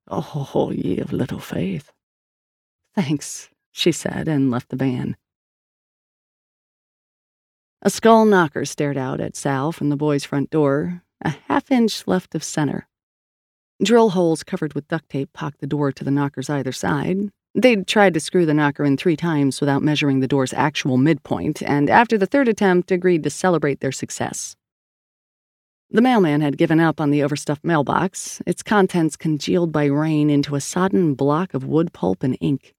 Oh, 0.08 0.72
ye 0.74 0.98
of 0.98 1.12
little 1.12 1.38
faith. 1.38 1.92
Thanks, 2.94 3.50
she 3.72 3.92
said, 3.92 4.28
and 4.28 4.50
left 4.50 4.70
the 4.70 4.76
van. 4.76 5.16
A 7.82 7.90
skull 7.90 8.24
knocker 8.24 8.64
stared 8.64 8.96
out 8.96 9.20
at 9.20 9.36
Sal 9.36 9.70
from 9.70 9.88
the 9.88 9.96
boy's 9.96 10.24
front 10.24 10.50
door, 10.50 11.02
a 11.20 11.30
half 11.48 11.70
inch 11.70 12.06
left 12.06 12.34
of 12.34 12.42
center. 12.42 12.88
Drill 13.82 14.10
holes 14.10 14.42
covered 14.42 14.74
with 14.74 14.88
duct 14.88 15.08
tape 15.08 15.32
pocked 15.32 15.60
the 15.60 15.66
door 15.66 15.92
to 15.92 16.02
the 16.02 16.10
knocker's 16.10 16.50
either 16.50 16.72
side, 16.72 17.30
They'd 17.54 17.88
tried 17.88 18.14
to 18.14 18.20
screw 18.20 18.46
the 18.46 18.54
knocker 18.54 18.84
in 18.84 18.96
three 18.96 19.16
times 19.16 19.60
without 19.60 19.82
measuring 19.82 20.20
the 20.20 20.28
door's 20.28 20.52
actual 20.52 20.96
midpoint, 20.96 21.60
and 21.62 21.90
after 21.90 22.16
the 22.16 22.26
third 22.26 22.46
attempt, 22.46 22.92
agreed 22.92 23.24
to 23.24 23.30
celebrate 23.30 23.80
their 23.80 23.90
success. 23.90 24.54
The 25.90 26.02
mailman 26.02 26.42
had 26.42 26.58
given 26.58 26.80
up 26.80 27.00
on 27.00 27.10
the 27.10 27.22
overstuffed 27.22 27.64
mailbox, 27.64 28.42
its 28.46 28.62
contents 28.62 29.16
congealed 29.16 29.72
by 29.72 29.86
rain 29.86 30.28
into 30.28 30.54
a 30.54 30.60
sodden 30.60 31.14
block 31.14 31.54
of 31.54 31.64
wood 31.64 31.94
pulp 31.94 32.22
and 32.22 32.36
ink. 32.42 32.74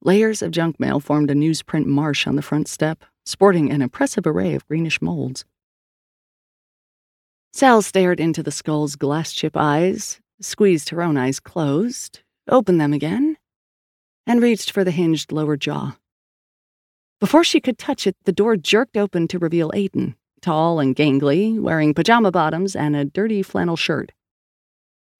Layers 0.00 0.40
of 0.40 0.52
junk 0.52 0.78
mail 0.78 1.00
formed 1.00 1.30
a 1.30 1.34
newsprint 1.34 1.86
marsh 1.86 2.28
on 2.28 2.36
the 2.36 2.42
front 2.42 2.68
step, 2.68 3.04
sporting 3.26 3.72
an 3.72 3.82
impressive 3.82 4.28
array 4.28 4.54
of 4.54 4.66
greenish 4.68 5.02
molds. 5.02 5.44
Sal 7.52 7.82
stared 7.82 8.20
into 8.20 8.44
the 8.44 8.52
skull's 8.52 8.94
glass 8.94 9.32
chip 9.32 9.56
eyes, 9.56 10.20
squeezed 10.40 10.90
her 10.90 11.02
own 11.02 11.16
eyes 11.16 11.40
closed, 11.40 12.20
opened 12.48 12.80
them 12.80 12.92
again, 12.92 13.38
and 14.24 14.40
reached 14.40 14.70
for 14.70 14.84
the 14.84 14.92
hinged 14.92 15.32
lower 15.32 15.56
jaw. 15.56 15.96
Before 17.18 17.42
she 17.42 17.60
could 17.60 17.76
touch 17.76 18.06
it, 18.06 18.16
the 18.24 18.32
door 18.32 18.56
jerked 18.56 18.96
open 18.96 19.26
to 19.28 19.38
reveal 19.38 19.72
Aiden, 19.72 20.14
tall 20.40 20.80
and 20.80 20.96
gangly, 20.96 21.58
wearing 21.60 21.94
pajama 21.94 22.30
bottoms 22.30 22.74
and 22.74 22.96
a 22.96 23.04
dirty 23.04 23.42
flannel 23.42 23.76
shirt. 23.76 24.12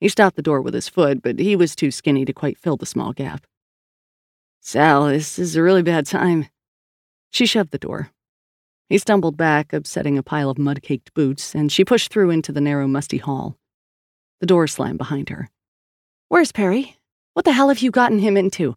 He 0.01 0.09
stopped 0.09 0.37
the 0.37 0.43
door 0.43 0.61
with 0.61 0.75
his 0.75 0.89
foot, 0.89 1.23
but 1.23 1.39
he 1.39 1.55
was 1.55 1.77
too 1.77 1.91
skinny 1.91 2.25
to 2.25 2.33
quite 2.33 2.59
fill 2.59 2.77
the 2.77 2.87
small 2.87 3.13
gap. 3.13 3.47
Sal, 4.61 5.07
this 5.07 5.39
is 5.39 5.57
a 5.57 5.63
really 5.63 5.83
bad 5.83 6.07
time. 6.07 6.49
She 7.31 7.47
shoved 7.47 7.71
the 7.71 7.79
door. 7.79 8.11
He 8.89 8.99
stumbled 8.99 9.37
back, 9.37 9.73
upsetting 9.73 10.19
a 10.19 10.23
pile 10.23 10.51
of 10.51 10.59
mud 10.59 10.83
caked 10.83 11.15
boots, 11.15 11.55
and 11.55 11.71
she 11.71 11.85
pushed 11.85 12.13
through 12.13 12.31
into 12.31 12.51
the 12.51 12.61
narrow, 12.61 12.89
musty 12.89 13.19
hall. 13.19 13.57
The 14.41 14.47
door 14.47 14.67
slammed 14.67 14.99
behind 14.99 15.29
her. 15.29 15.49
Where's 16.29 16.51
Perry? 16.51 16.97
What 17.35 17.45
the 17.45 17.53
hell 17.53 17.69
have 17.69 17.81
you 17.81 17.91
gotten 17.91 18.19
him 18.19 18.37
into? 18.37 18.75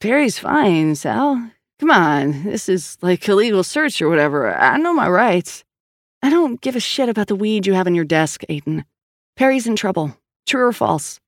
Perry's 0.00 0.38
fine, 0.38 0.94
Sal. 0.94 1.50
Come 1.82 1.90
on, 1.90 2.44
this 2.44 2.68
is 2.68 2.96
like 3.02 3.26
a 3.26 3.34
legal 3.34 3.64
search 3.64 4.00
or 4.00 4.08
whatever. 4.08 4.54
I 4.54 4.76
know 4.76 4.94
my 4.94 5.08
rights. 5.08 5.64
I 6.22 6.30
don't 6.30 6.60
give 6.60 6.76
a 6.76 6.80
shit 6.80 7.08
about 7.08 7.26
the 7.26 7.34
weed 7.34 7.66
you 7.66 7.74
have 7.74 7.88
on 7.88 7.96
your 7.96 8.04
desk, 8.04 8.42
Aiden. 8.48 8.84
Perry's 9.34 9.66
in 9.66 9.74
trouble. 9.74 10.16
True 10.46 10.68
or 10.68 10.72
false? 10.72 11.18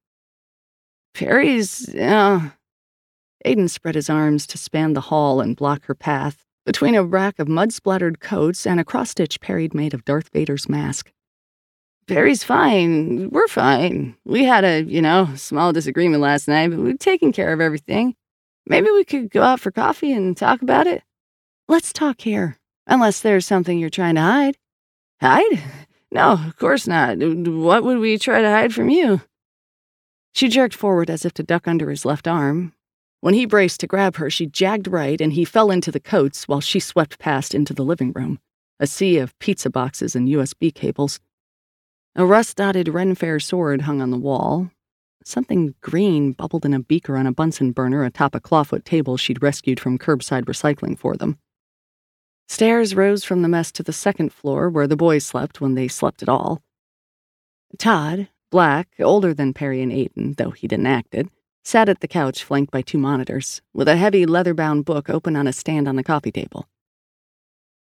Perry's, 1.12 1.92
yeah. 1.92 2.50
Aiden 3.44 3.68
spread 3.68 3.96
his 3.96 4.08
arms 4.08 4.46
to 4.46 4.56
span 4.56 4.92
the 4.92 5.00
hall 5.00 5.40
and 5.40 5.56
block 5.56 5.86
her 5.86 5.94
path, 5.96 6.44
between 6.64 6.94
a 6.94 7.02
rack 7.02 7.40
of 7.40 7.48
mud 7.48 7.72
splattered 7.72 8.20
coats 8.20 8.64
and 8.64 8.78
a 8.78 8.84
cross 8.84 9.10
stitch 9.10 9.40
Perry'd 9.40 9.74
made 9.74 9.92
of 9.92 10.04
Darth 10.04 10.30
Vader's 10.30 10.68
mask. 10.68 11.10
Perry's 12.06 12.44
fine. 12.44 13.28
We're 13.30 13.48
fine. 13.48 14.16
We 14.24 14.44
had 14.44 14.62
a, 14.62 14.84
you 14.84 15.02
know, 15.02 15.30
small 15.34 15.72
disagreement 15.72 16.22
last 16.22 16.46
night, 16.46 16.70
but 16.70 16.78
we've 16.78 16.96
taken 16.96 17.32
care 17.32 17.52
of 17.52 17.60
everything. 17.60 18.14
Maybe 18.66 18.90
we 18.90 19.04
could 19.04 19.30
go 19.30 19.42
out 19.42 19.60
for 19.60 19.70
coffee 19.70 20.12
and 20.12 20.36
talk 20.36 20.62
about 20.62 20.86
it? 20.86 21.02
Let's 21.68 21.92
talk 21.92 22.20
here, 22.20 22.58
unless 22.86 23.20
there's 23.20 23.46
something 23.46 23.78
you're 23.78 23.90
trying 23.90 24.14
to 24.14 24.22
hide. 24.22 24.56
Hide? 25.20 25.62
No, 26.10 26.32
of 26.32 26.56
course 26.56 26.86
not. 26.86 27.18
What 27.18 27.82
would 27.84 27.98
we 27.98 28.18
try 28.18 28.40
to 28.40 28.48
hide 28.50 28.72
from 28.72 28.88
you? 28.88 29.20
She 30.32 30.48
jerked 30.48 30.74
forward 30.74 31.10
as 31.10 31.24
if 31.24 31.34
to 31.34 31.42
duck 31.42 31.66
under 31.68 31.90
his 31.90 32.04
left 32.04 32.26
arm. 32.26 32.72
When 33.20 33.34
he 33.34 33.46
braced 33.46 33.80
to 33.80 33.86
grab 33.86 34.16
her, 34.16 34.28
she 34.30 34.46
jagged 34.46 34.86
right 34.86 35.20
and 35.20 35.32
he 35.32 35.44
fell 35.44 35.70
into 35.70 35.90
the 35.90 36.00
coats 36.00 36.46
while 36.46 36.60
she 36.60 36.78
swept 36.78 37.18
past 37.18 37.54
into 37.54 37.72
the 37.72 37.84
living 37.84 38.12
room, 38.12 38.38
a 38.78 38.86
sea 38.86 39.18
of 39.18 39.38
pizza 39.38 39.70
boxes 39.70 40.14
and 40.14 40.28
USB 40.28 40.74
cables. 40.74 41.20
A 42.16 42.26
rust 42.26 42.56
dotted 42.58 42.88
Ren 42.88 43.14
Fair 43.14 43.40
sword 43.40 43.82
hung 43.82 44.02
on 44.02 44.10
the 44.10 44.18
wall, 44.18 44.70
Something 45.24 45.74
green 45.80 46.32
bubbled 46.32 46.66
in 46.66 46.74
a 46.74 46.80
beaker 46.80 47.16
on 47.16 47.26
a 47.26 47.32
Bunsen 47.32 47.72
burner 47.72 48.04
atop 48.04 48.34
a 48.34 48.40
clawfoot 48.40 48.84
table 48.84 49.16
she'd 49.16 49.42
rescued 49.42 49.80
from 49.80 49.98
curbside 49.98 50.44
recycling 50.44 50.98
for 50.98 51.16
them. 51.16 51.38
Stairs 52.46 52.94
rose 52.94 53.24
from 53.24 53.40
the 53.40 53.48
mess 53.48 53.72
to 53.72 53.82
the 53.82 53.92
second 53.92 54.32
floor 54.32 54.68
where 54.68 54.86
the 54.86 54.96
boys 54.96 55.24
slept 55.24 55.62
when 55.62 55.74
they 55.74 55.88
slept 55.88 56.22
at 56.22 56.28
all. 56.28 56.62
Todd, 57.78 58.28
black, 58.50 58.88
older 59.00 59.32
than 59.32 59.54
Perry 59.54 59.80
and 59.80 59.90
Aiden, 59.90 60.36
though 60.36 60.50
he 60.50 60.68
didn't 60.68 60.86
act 60.86 61.14
it, 61.14 61.28
sat 61.64 61.88
at 61.88 62.00
the 62.00 62.08
couch 62.08 62.44
flanked 62.44 62.70
by 62.70 62.82
two 62.82 62.98
monitors, 62.98 63.62
with 63.72 63.88
a 63.88 63.96
heavy 63.96 64.26
leather 64.26 64.52
bound 64.52 64.84
book 64.84 65.08
open 65.08 65.34
on 65.36 65.46
a 65.46 65.52
stand 65.52 65.88
on 65.88 65.96
the 65.96 66.04
coffee 66.04 66.30
table. 66.30 66.68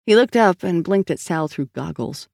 He 0.05 0.15
looked 0.15 0.37
up 0.37 0.63
and 0.63 0.83
blinked 0.83 1.11
at 1.11 1.19
Sal 1.19 1.49
through 1.49 1.69
goggles. 1.75 2.29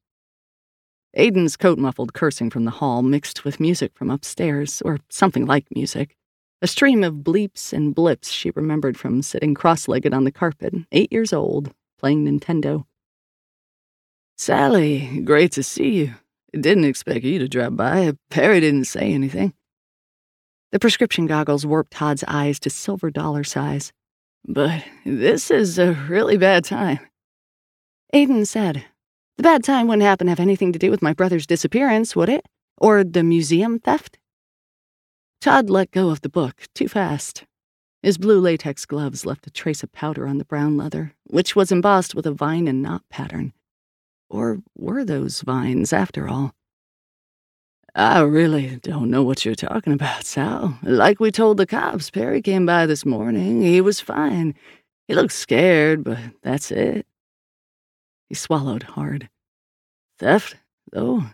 Aiden's 1.18 1.58
coat 1.58 1.78
muffled 1.78 2.14
cursing 2.14 2.50
from 2.50 2.66
the 2.66 2.72
hall 2.72 3.02
mixed 3.02 3.44
with 3.44 3.60
music 3.60 3.92
from 3.96 4.10
upstairs, 4.10 4.82
or 4.84 5.00
something 5.10 5.46
like 5.46 5.66
music. 5.76 6.16
A 6.62 6.68
stream 6.68 7.04
of 7.04 7.16
bleeps 7.16 7.74
and 7.74 7.94
blips 7.94 8.32
she 8.32 8.52
remembered 8.52 8.98
from 8.98 9.22
sitting 9.22 9.54
cross 9.54 9.88
legged 9.88 10.14
on 10.14 10.24
the 10.24 10.32
carpet, 10.32 10.74
eight 10.92 11.12
years 11.12 11.34
old, 11.34 11.74
playing 12.00 12.26
Nintendo. 12.26 12.86
Sally, 14.38 15.22
great 15.24 15.52
to 15.54 15.64
see 15.64 15.90
you. 15.90 16.14
Didn't 16.54 16.86
expect 16.86 17.24
you 17.24 17.40
to 17.40 17.48
drop 17.48 17.76
by. 17.76 18.14
Perry 18.30 18.60
didn't 18.60 18.86
say 18.86 19.14
anything. 19.14 19.54
The 20.72 20.80
prescription 20.80 21.28
goggles 21.28 21.66
warped 21.66 21.92
Todd's 21.92 22.24
eyes 22.28 22.60
to 22.62 22.70
silver 22.70 23.10
dollar 23.10 23.44
size. 23.44 23.92
But 24.48 24.84
this 25.06 25.52
is 25.52 25.78
a 25.78 25.94
really 26.10 26.38
bad 26.38 26.64
time. 26.64 27.00
Aiden 28.14 28.48
said, 28.48 28.86
the 29.42 29.50
bad 29.50 29.64
time 29.64 29.88
wouldn't 29.88 30.04
happen 30.04 30.28
to 30.28 30.32
have 30.32 30.40
anything 30.40 30.72
to 30.72 30.78
do 30.78 30.92
with 30.92 31.02
my 31.02 31.14
brother's 31.14 31.48
disappearance, 31.48 32.16
would 32.16 32.30
it? 32.30 32.46
Or 32.78 33.04
the 33.04 33.24
museum 33.24 33.80
theft? 33.80 34.20
Todd 35.42 35.68
let 35.68 35.90
go 35.90 36.12
of 36.12 36.22
the 36.22 36.30
book 36.30 36.68
too 36.76 36.88
fast. 36.88 37.46
His 38.04 38.20
blue 38.20 38.40
latex 38.40 38.86
gloves 38.86 39.26
left 39.26 39.48
a 39.48 39.50
trace 39.50 39.82
of 39.82 39.92
powder 39.92 40.28
on 40.28 40.38
the 40.38 40.46
brown 40.46 40.78
leather, 40.78 41.16
which 41.24 41.56
was 41.56 41.72
embossed 41.72 42.14
with 42.14 42.28
a 42.28 42.32
vine 42.32 42.68
and 42.68 42.84
knot 42.84 43.02
pattern. 43.10 43.54
Or 44.30 44.60
were 44.78 45.04
those 45.04 45.42
vines, 45.42 45.92
after 45.92 46.30
all? 46.30 46.54
I 47.96 48.20
really 48.20 48.76
don't 48.84 49.10
know 49.10 49.24
what 49.24 49.44
you're 49.44 49.56
talking 49.56 49.94
about, 49.94 50.24
Sal. 50.24 50.78
Like 50.84 51.20
we 51.20 51.32
told 51.32 51.58
the 51.58 51.66
cops, 51.66 52.12
Perry 52.12 52.44
came 52.44 52.68
by 52.68 52.86
this 52.86 53.08
morning. 53.08 53.64
He 53.64 53.82
was 53.82 54.00
fine. 54.00 54.54
He 55.08 55.16
looked 55.16 55.34
scared, 55.34 56.04
but 56.04 56.20
that's 56.44 56.70
it. 56.70 57.08
He 58.32 58.36
swallowed 58.36 58.84
hard. 58.84 59.28
Theft, 60.18 60.56
though? 60.94 61.26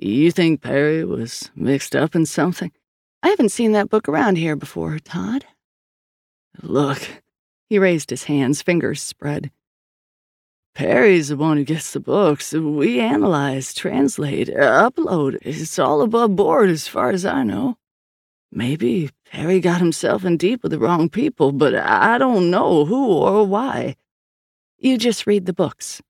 You 0.00 0.30
think 0.30 0.60
Perry 0.60 1.04
was 1.04 1.50
mixed 1.56 1.96
up 1.96 2.14
in 2.14 2.26
something? 2.26 2.70
I 3.24 3.30
haven't 3.30 3.48
seen 3.48 3.72
that 3.72 3.90
book 3.90 4.08
around 4.08 4.38
here 4.38 4.54
before, 4.54 5.00
Todd. 5.00 5.46
Look. 6.62 7.24
He 7.68 7.80
raised 7.80 8.10
his 8.10 8.22
hands, 8.22 8.62
fingers 8.62 9.02
spread. 9.02 9.50
Perry's 10.76 11.26
the 11.26 11.36
one 11.36 11.56
who 11.56 11.64
gets 11.64 11.92
the 11.92 11.98
books. 11.98 12.52
We 12.52 13.00
analyze, 13.00 13.74
translate, 13.74 14.46
upload. 14.46 15.38
It's 15.42 15.76
all 15.76 16.02
above 16.02 16.36
board 16.36 16.70
as 16.70 16.86
far 16.86 17.10
as 17.10 17.24
I 17.24 17.42
know. 17.42 17.78
Maybe 18.52 19.10
Perry 19.24 19.58
got 19.58 19.80
himself 19.80 20.24
in 20.24 20.36
deep 20.36 20.62
with 20.62 20.70
the 20.70 20.78
wrong 20.78 21.08
people, 21.08 21.50
but 21.50 21.74
I 21.74 22.16
don't 22.16 22.48
know 22.48 22.84
who 22.84 23.08
or 23.08 23.44
why. 23.44 23.96
You 24.78 24.98
just 24.98 25.26
read 25.26 25.46
the 25.46 25.52
books. 25.52 26.00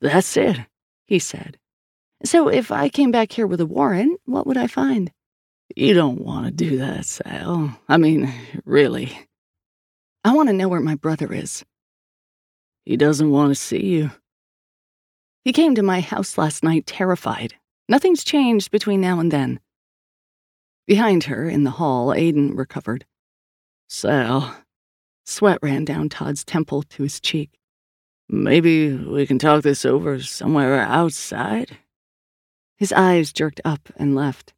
That's 0.00 0.36
it, 0.36 0.58
he 1.06 1.18
said. 1.18 1.58
So 2.24 2.48
if 2.48 2.70
I 2.70 2.88
came 2.88 3.10
back 3.10 3.32
here 3.32 3.46
with 3.46 3.60
a 3.60 3.66
warrant, 3.66 4.20
what 4.24 4.46
would 4.46 4.56
I 4.56 4.66
find? 4.66 5.10
You 5.76 5.94
don't 5.94 6.20
want 6.20 6.46
to 6.46 6.50
do 6.52 6.78
that, 6.78 7.06
Sal. 7.06 7.78
I 7.88 7.96
mean, 7.96 8.32
really. 8.64 9.18
I 10.24 10.34
want 10.34 10.48
to 10.48 10.54
know 10.54 10.68
where 10.68 10.80
my 10.80 10.96
brother 10.96 11.32
is. 11.32 11.64
He 12.84 12.96
doesn't 12.96 13.30
want 13.30 13.50
to 13.50 13.54
see 13.54 13.86
you. 13.86 14.10
He 15.44 15.52
came 15.52 15.74
to 15.74 15.82
my 15.82 16.00
house 16.00 16.36
last 16.36 16.62
night 16.64 16.86
terrified. 16.86 17.54
Nothing's 17.88 18.24
changed 18.24 18.70
between 18.70 19.00
now 19.00 19.20
and 19.20 19.30
then. 19.30 19.60
Behind 20.86 21.24
her, 21.24 21.48
in 21.48 21.64
the 21.64 21.70
hall, 21.70 22.08
Aiden 22.08 22.56
recovered. 22.56 23.06
Sal. 23.88 24.56
Sweat 25.24 25.58
ran 25.62 25.84
down 25.84 26.08
Todd's 26.08 26.44
temple 26.44 26.82
to 26.82 27.04
his 27.04 27.20
cheek. 27.20 27.59
Maybe 28.32 28.94
we 28.94 29.26
can 29.26 29.40
talk 29.40 29.64
this 29.64 29.84
over 29.84 30.20
somewhere 30.20 30.80
outside? 30.82 31.78
His 32.76 32.92
eyes 32.92 33.32
jerked 33.32 33.60
up 33.64 33.88
and 33.96 34.14
left. 34.14 34.54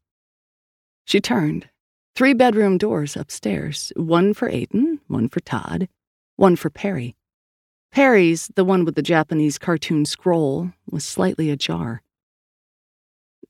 She 1.06 1.22
turned, 1.22 1.70
Three 2.14 2.34
bedroom 2.34 2.76
doors 2.76 3.16
upstairs 3.16 3.90
one 3.96 4.34
for 4.34 4.50
Aiden, 4.50 4.98
one 5.08 5.30
for 5.30 5.40
Todd, 5.40 5.88
one 6.36 6.54
for 6.54 6.68
Perry. 6.68 7.16
Perry's, 7.90 8.50
the 8.56 8.64
one 8.64 8.84
with 8.84 8.94
the 8.94 9.00
Japanese 9.02 9.56
cartoon 9.56 10.04
scroll, 10.04 10.72
was 10.90 11.02
slightly 11.02 11.48
ajar. 11.48 12.02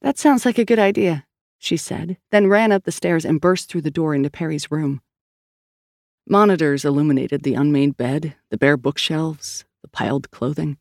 That 0.02 0.18
sounds 0.18 0.46
like 0.46 0.58
a 0.58 0.64
good 0.64 0.78
idea, 0.78 1.26
she 1.58 1.76
said, 1.76 2.16
then 2.30 2.46
ran 2.46 2.70
up 2.70 2.84
the 2.84 2.92
stairs 2.92 3.24
and 3.24 3.40
burst 3.40 3.68
through 3.68 3.82
the 3.82 3.90
door 3.90 4.14
into 4.14 4.30
Perry's 4.30 4.70
room. 4.70 5.00
Monitors 6.28 6.84
illuminated 6.84 7.42
the 7.42 7.54
unmade 7.54 7.96
bed, 7.96 8.36
the 8.50 8.58
bare 8.58 8.76
bookshelves, 8.76 9.64
the 9.82 9.88
piled 9.88 10.30
clothing. 10.30 10.78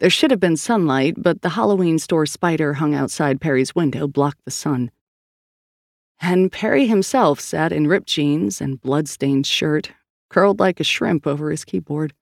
There 0.00 0.10
should 0.10 0.30
have 0.30 0.40
been 0.40 0.56
sunlight, 0.56 1.14
but 1.16 1.42
the 1.42 1.50
Halloween 1.50 1.98
store 1.98 2.26
spider 2.26 2.74
hung 2.74 2.94
outside 2.94 3.40
Perry's 3.40 3.74
window 3.74 4.06
blocked 4.06 4.44
the 4.44 4.50
sun. 4.50 4.90
And 6.20 6.52
Perry 6.52 6.86
himself 6.86 7.40
sat 7.40 7.72
in 7.72 7.86
ripped 7.86 8.08
jeans 8.08 8.60
and 8.60 8.80
blood-stained 8.80 9.46
shirt, 9.46 9.92
curled 10.28 10.60
like 10.60 10.80
a 10.80 10.84
shrimp 10.84 11.26
over 11.26 11.50
his 11.50 11.64
keyboard, 11.64 12.14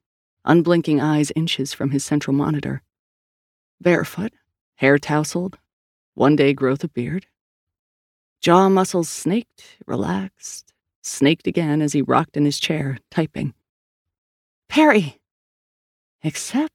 unblinking 0.44 1.00
eyes 1.00 1.32
inches 1.36 1.72
from 1.72 1.90
his 1.90 2.04
central 2.04 2.34
monitor. 2.34 2.82
Barefoot, 3.80 4.32
hair 4.76 4.98
tousled, 4.98 5.58
one 6.14 6.36
day 6.36 6.52
growth 6.52 6.82
of 6.82 6.92
beard. 6.92 7.26
Jaw 8.40 8.68
muscles 8.68 9.08
snaked, 9.08 9.76
relaxed, 9.86 10.72
snaked 11.02 11.46
again 11.46 11.82
as 11.82 11.92
he 11.92 12.02
rocked 12.02 12.36
in 12.36 12.44
his 12.44 12.58
chair, 12.58 12.98
typing. 13.10 13.54
Perry! 14.68 15.19
Except. 16.22 16.74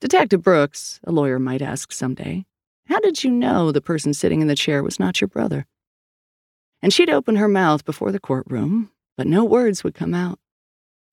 Detective 0.00 0.42
Brooks, 0.42 1.00
a 1.04 1.12
lawyer 1.12 1.38
might 1.38 1.62
ask 1.62 1.92
someday, 1.92 2.44
how 2.86 3.00
did 3.00 3.24
you 3.24 3.30
know 3.30 3.72
the 3.72 3.80
person 3.80 4.12
sitting 4.12 4.42
in 4.42 4.48
the 4.48 4.54
chair 4.54 4.82
was 4.82 5.00
not 5.00 5.20
your 5.20 5.28
brother? 5.28 5.66
And 6.82 6.92
she'd 6.92 7.08
open 7.08 7.36
her 7.36 7.48
mouth 7.48 7.86
before 7.86 8.12
the 8.12 8.20
courtroom, 8.20 8.90
but 9.16 9.26
no 9.26 9.42
words 9.44 9.82
would 9.82 9.94
come 9.94 10.12
out. 10.12 10.38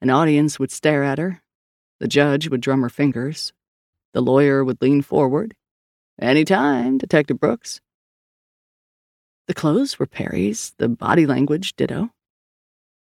An 0.01 0.09
audience 0.09 0.59
would 0.59 0.71
stare 0.71 1.03
at 1.03 1.17
her. 1.17 1.41
The 2.01 2.09
judge 2.09 2.49
would 2.49 2.59
drum 2.59 2.81
her 2.81 2.89
fingers. 2.89 3.53
The 4.13 4.21
lawyer 4.21 4.65
would 4.65 4.81
lean 4.81 5.01
forward. 5.01 5.55
Any 6.19 6.43
time, 6.43 6.97
Detective 6.97 7.39
Brooks. 7.39 7.79
The 9.47 9.53
clothes 9.53 9.97
were 9.97 10.07
Perry's, 10.07 10.73
the 10.77 10.89
body 10.89 11.25
language 11.25 11.75
ditto. 11.75 12.09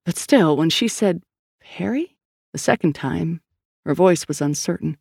But 0.05 0.17
still, 0.17 0.57
when 0.57 0.69
she 0.69 0.88
said, 0.88 1.22
Perry? 1.61 2.17
The 2.51 2.59
second 2.59 2.95
time, 2.95 3.39
her 3.86 3.94
voice 3.94 4.28
was 4.28 4.42
uncertain. 4.42 4.98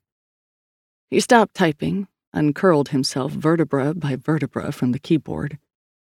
He 1.10 1.20
stopped 1.20 1.54
typing, 1.54 2.08
uncurled 2.32 2.90
himself 2.90 3.32
vertebra 3.32 3.94
by 3.94 4.16
vertebra 4.16 4.72
from 4.72 4.92
the 4.92 4.98
keyboard, 4.98 5.58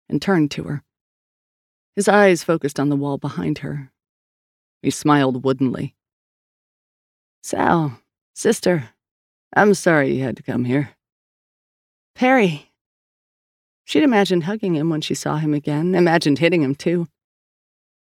and 0.07 0.21
turned 0.21 0.51
to 0.51 0.63
her. 0.63 0.83
His 1.95 2.07
eyes 2.07 2.43
focused 2.43 2.79
on 2.79 2.89
the 2.89 2.95
wall 2.95 3.17
behind 3.17 3.59
her, 3.59 3.91
he 4.83 4.91
smiled 4.91 5.45
woodenly. 5.45 5.95
Sal, 7.41 7.99
sister, 8.35 8.89
I'm 9.55 9.73
sorry 9.73 10.13
you 10.13 10.23
had 10.23 10.35
to 10.37 10.43
come 10.43 10.65
here. 10.65 10.91
Perry. 12.15 12.69
She'd 13.85 14.03
imagined 14.03 14.43
hugging 14.43 14.75
him 14.75 14.89
when 14.89 15.01
she 15.01 15.15
saw 15.15 15.37
him 15.37 15.53
again, 15.53 15.95
imagined 15.95 16.39
hitting 16.39 16.61
him 16.61 16.75
too. 16.75 17.07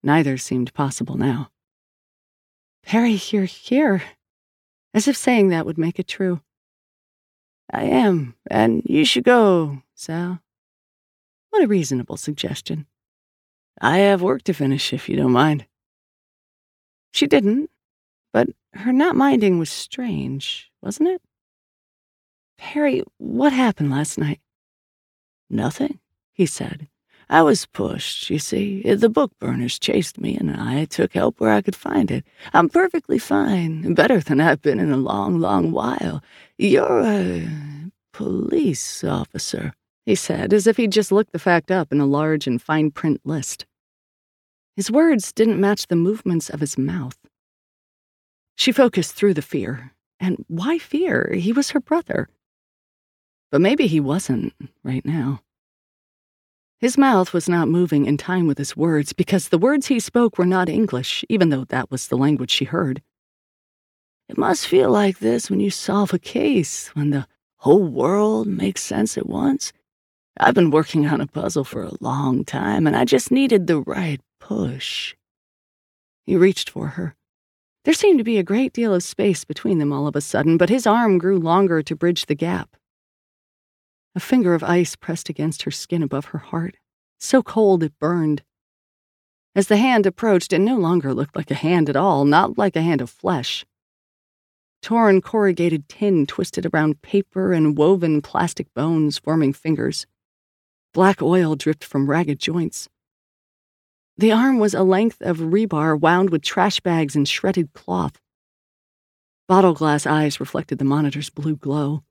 Neither 0.03 0.37
seemed 0.37 0.75
possible 0.75 1.17
now. 1.17 1.51
Perry, 2.85 3.19
you're 3.31 3.45
here. 3.45 4.03
As 4.97 5.07
if 5.07 5.15
saying 5.15 5.51
that 5.51 5.67
would 5.67 5.77
make 5.77 5.99
it 5.99 6.09
true. 6.09 6.41
I 7.71 7.83
am, 7.83 8.35
and 8.51 8.81
you 8.87 9.05
should 9.05 9.25
go, 9.25 9.83
Sal. 9.95 10.41
What 11.51 11.63
a 11.63 11.67
reasonable 11.67 12.17
suggestion. 12.17 12.87
I 13.79 13.99
have 13.99 14.23
work 14.23 14.43
to 14.45 14.55
finish, 14.55 14.95
if 14.95 15.07
you 15.07 15.17
don't 15.17 15.33
mind. 15.33 15.67
She 17.13 17.27
didn't, 17.27 17.69
but 18.33 18.49
her 18.73 18.91
not 18.91 19.17
minding 19.17 19.59
was 19.59 19.69
strange, 19.69 20.73
wasn't 20.81 21.11
it? 21.11 21.21
Perry, 22.57 23.03
what 23.19 23.53
happened 23.53 23.91
last 23.91 24.17
night? 24.17 24.41
Nothing, 25.51 25.99
he 26.33 26.47
said. 26.47 26.89
I 27.29 27.43
was 27.43 27.67
pushed, 27.67 28.31
you 28.31 28.39
see. 28.39 28.83
The 28.83 29.09
book 29.09 29.33
burners 29.41 29.79
chased 29.79 30.21
me, 30.21 30.37
and 30.37 30.51
I 30.51 30.85
took 30.85 31.13
help 31.13 31.41
where 31.41 31.51
I 31.51 31.61
could 31.61 31.75
find 31.75 32.11
it. 32.11 32.25
I'm 32.55 32.69
perfectly 32.69 33.19
fine, 33.19 33.95
better 33.95 34.21
than 34.21 34.41
I've 34.41 34.63
been 34.63 34.79
in 34.79 34.93
a 34.93 34.97
long, 34.97 35.41
long 35.41 35.73
while. 35.73 36.23
You're 36.57 37.03
a 37.03 37.49
police 38.13 39.03
officer, 39.03 39.73
he 40.05 40.15
said, 40.15 40.53
as 40.53 40.69
if 40.69 40.77
he'd 40.77 40.93
just 40.93 41.11
looked 41.11 41.33
the 41.33 41.41
fact 41.41 41.71
up 41.71 41.93
in 41.93 42.01
a 42.01 42.07
large 42.07 42.47
and 42.47 42.63
fine 42.63 42.93
print 42.93 43.21
list. 43.25 43.67
His 44.77 44.91
words 44.91 45.33
didn't 45.33 45.61
match 45.61 45.89
the 45.89 45.97
movements 45.97 46.49
of 46.49 46.61
his 46.61 46.79
mouth. 46.79 47.19
She 48.57 48.71
focused 48.71 49.15
through 49.15 49.35
the 49.35 49.43
fear. 49.43 49.93
And 50.21 50.45
why 50.49 50.79
fear? 50.79 51.35
He 51.35 51.53
was 51.53 51.71
her 51.71 51.81
brother. 51.81 52.29
But 53.51 53.61
maybe 53.61 53.87
he 53.87 54.01
wasn't 54.01 54.55
right 54.83 55.05
now. 55.05 55.41
His 56.79 56.99
mouth 56.99 57.33
was 57.33 57.49
not 57.49 57.69
moving 57.69 58.05
in 58.05 58.19
time 58.19 58.47
with 58.47 58.59
his 58.59 58.77
words 58.77 59.15
because 59.15 59.49
the 59.49 59.59
words 59.59 59.87
he 59.87 59.99
spoke 59.99 60.37
were 60.37 60.45
not 60.45 60.69
English, 60.69 61.25
even 61.29 61.49
though 61.49 61.65
that 61.65 61.91
was 61.91 62.09
the 62.09 62.19
language 62.19 62.51
she 62.51 62.67
heard. 62.67 63.01
It 64.29 64.37
must 64.37 64.67
feel 64.67 64.91
like 64.91 65.19
this 65.19 65.49
when 65.49 65.61
you 65.61 65.71
solve 65.71 66.13
a 66.13 66.19
case, 66.19 66.89
when 66.89 67.11
the 67.11 67.27
whole 67.59 67.85
world 67.85 68.47
makes 68.47 68.83
sense 68.83 69.17
at 69.17 69.27
once. 69.27 69.73
I've 70.39 70.55
been 70.55 70.71
working 70.71 71.07
on 71.07 71.23
a 71.23 71.27
puzzle 71.27 71.65
for 71.65 71.83
a 71.83 71.97
long 72.01 72.45
time, 72.45 72.87
and 72.87 72.95
I 72.95 73.07
just 73.07 73.31
needed 73.31 73.67
the 73.67 73.81
right 73.81 74.21
push. 74.39 75.15
He 76.27 76.37
reached 76.37 76.69
for 76.69 76.89
her. 76.89 77.15
There 77.85 77.95
seemed 77.95 78.19
to 78.19 78.25
be 78.25 78.37
a 78.37 78.43
great 78.43 78.75
deal 78.75 78.93
of 78.93 79.03
space 79.03 79.45
between 79.45 79.79
them 79.79 79.93
all 79.93 80.07
of 80.07 80.17
a 80.17 80.21
sudden, 80.21 80.59
but 80.59 80.69
his 80.69 80.87
arm 80.87 81.17
grew 81.17 81.39
longer 81.39 81.83
to 81.83 81.97
bridge 81.97 82.27
the 82.27 82.35
gap. 82.35 82.77
A 84.17 84.21
finger 84.21 84.55
of 84.55 84.65
ice 84.65 84.97
pressed 84.97 85.29
against 85.29 85.65
her 85.65 85.71
skin 85.71 86.03
above 86.03 86.27
her 86.27 86.39
heart, 86.39 86.79
so 87.21 87.43
cold 87.43 87.83
it 87.83 87.93
burned. 87.99 88.43
As 89.55 89.69
the 89.69 89.77
hand 89.77 90.07
approached, 90.07 90.55
it 90.55 90.59
no 90.59 90.79
longer 90.79 91.13
looked 91.13 91.37
like 91.37 91.51
a 91.51 91.55
hand 91.55 91.91
at 91.91 91.97
all, 91.97 92.25
not 92.25 92.57
like 92.57 92.77
a 92.77 92.83
hand 92.83 93.03
of 93.03 93.11
flesh. 93.11 93.67
Torn 94.81 95.21
corrugated 95.21 95.87
tin 95.91 96.25
twisted 96.25 96.65
around 96.65 97.03
paper 97.03 97.53
and 97.53 97.77
woven 97.77 98.23
plastic 98.23 98.73
bones 98.73 99.19
forming 99.19 99.53
fingers. 99.53 100.07
Black 100.95 101.21
oil 101.21 101.55
dripped 101.55 101.85
from 101.85 102.09
ragged 102.09 102.39
joints. 102.39 102.89
The 104.17 104.33
arm 104.33 104.59
was 104.59 104.73
a 104.73 104.83
length 104.83 105.21
of 105.21 105.41
rebar 105.41 105.95
wound 105.95 106.31
with 106.31 106.41
trash 106.41 106.81
bags 106.81 107.17
and 107.17 107.29
shredded 107.29 107.75
cloth. 107.75 108.19
Bottle 109.47 109.75
glass 109.75 110.07
eyes 110.07 110.41
reflected 110.41 110.79
the 110.79 110.87
monitor's 110.87 111.29
blue 111.29 111.57
glow. 111.57 112.03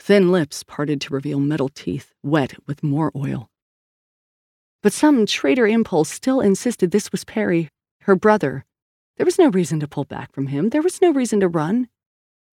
Thin 0.00 0.32
lips 0.32 0.62
parted 0.62 0.98
to 1.02 1.12
reveal 1.12 1.38
metal 1.38 1.68
teeth, 1.68 2.14
wet 2.22 2.54
with 2.66 2.82
more 2.82 3.12
oil. 3.14 3.50
But 4.82 4.94
some 4.94 5.26
traitor 5.26 5.66
impulse 5.66 6.08
still 6.08 6.40
insisted 6.40 6.90
this 6.90 7.12
was 7.12 7.22
Perry, 7.22 7.68
her 8.02 8.16
brother. 8.16 8.64
There 9.18 9.26
was 9.26 9.38
no 9.38 9.50
reason 9.50 9.78
to 9.80 9.86
pull 9.86 10.04
back 10.04 10.32
from 10.32 10.46
him. 10.46 10.70
There 10.70 10.80
was 10.80 11.02
no 11.02 11.12
reason 11.12 11.40
to 11.40 11.48
run. 11.48 11.88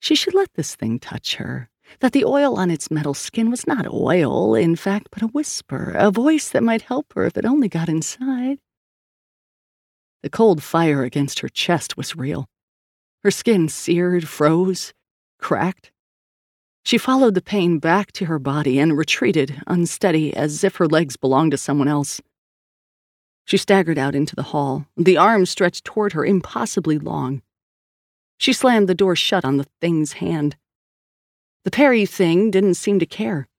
She 0.01 0.13
should 0.13 0.33
let 0.33 0.55
this 0.55 0.75
thing 0.75 0.99
touch 0.99 1.35
her 1.35 1.69
that 2.01 2.11
the 2.11 2.25
oil 2.25 2.57
on 2.57 2.69
its 2.69 2.91
metal 2.91 3.13
skin 3.13 3.49
was 3.49 3.65
not 3.65 3.87
oil, 3.87 4.53
in 4.53 4.75
fact, 4.75 5.07
but 5.09 5.23
a 5.23 5.27
whisper, 5.27 5.93
a 5.95 6.11
voice 6.11 6.49
that 6.49 6.63
might 6.63 6.81
help 6.81 7.13
her 7.13 7.23
if 7.23 7.37
it 7.37 7.45
only 7.45 7.69
got 7.69 7.87
inside. 7.87 8.59
The 10.21 10.29
cold 10.29 10.61
fire 10.61 11.03
against 11.03 11.39
her 11.39 11.49
chest 11.49 11.95
was 11.95 12.13
real. 12.13 12.49
Her 13.23 13.31
skin 13.31 13.69
seared, 13.69 14.27
froze, 14.27 14.93
cracked. 15.39 15.93
She 16.87 16.97
followed 16.97 17.35
the 17.35 17.41
pain 17.41 17.79
back 17.79 18.13
to 18.13 18.27
her 18.27 18.39
body 18.39 18.79
and 18.79 18.97
retreated, 18.97 19.61
unsteady, 19.67 20.33
as 20.33 20.63
if 20.63 20.77
her 20.77 20.87
legs 20.87 21.17
belonged 21.17 21.51
to 21.51 21.57
someone 21.57 21.89
else. 21.89 22.21
She 23.43 23.57
staggered 23.57 23.97
out 23.97 24.15
into 24.15 24.37
the 24.37 24.55
hall, 24.55 24.85
the 24.95 25.17
arm 25.17 25.45
stretched 25.45 25.83
toward 25.83 26.13
her 26.13 26.25
impossibly 26.25 26.97
long. 26.97 27.41
She 28.37 28.53
slammed 28.53 28.87
the 28.87 28.95
door 28.95 29.17
shut 29.17 29.43
on 29.43 29.57
the 29.57 29.67
thing's 29.81 30.13
hand. 30.23 30.55
The 31.65 31.71
Perry 31.71 32.05
thing 32.05 32.51
didn't 32.51 32.75
seem 32.75 32.99
to 32.99 33.05
care. 33.05 33.49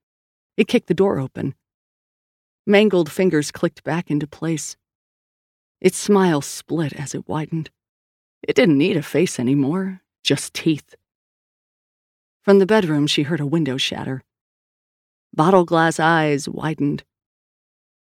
It 0.56 0.66
kicked 0.66 0.88
the 0.88 0.94
door 0.94 1.18
open. 1.18 1.54
Mangled 2.66 3.12
fingers 3.12 3.50
clicked 3.50 3.84
back 3.84 4.10
into 4.10 4.26
place. 4.26 4.78
Its 5.82 5.98
smile 5.98 6.40
split 6.40 6.94
as 6.94 7.14
it 7.14 7.28
widened. 7.28 7.68
It 8.42 8.56
didn't 8.56 8.78
need 8.78 8.96
a 8.96 9.02
face 9.02 9.38
anymore, 9.38 10.00
just 10.24 10.54
teeth. 10.54 10.94
From 12.42 12.58
the 12.58 12.66
bedroom, 12.66 13.06
she 13.06 13.24
heard 13.24 13.40
a 13.40 13.46
window 13.46 13.76
shatter. 13.76 14.22
Bottle 15.34 15.64
glass 15.64 16.00
eyes 16.00 16.48
widened. 16.48 17.04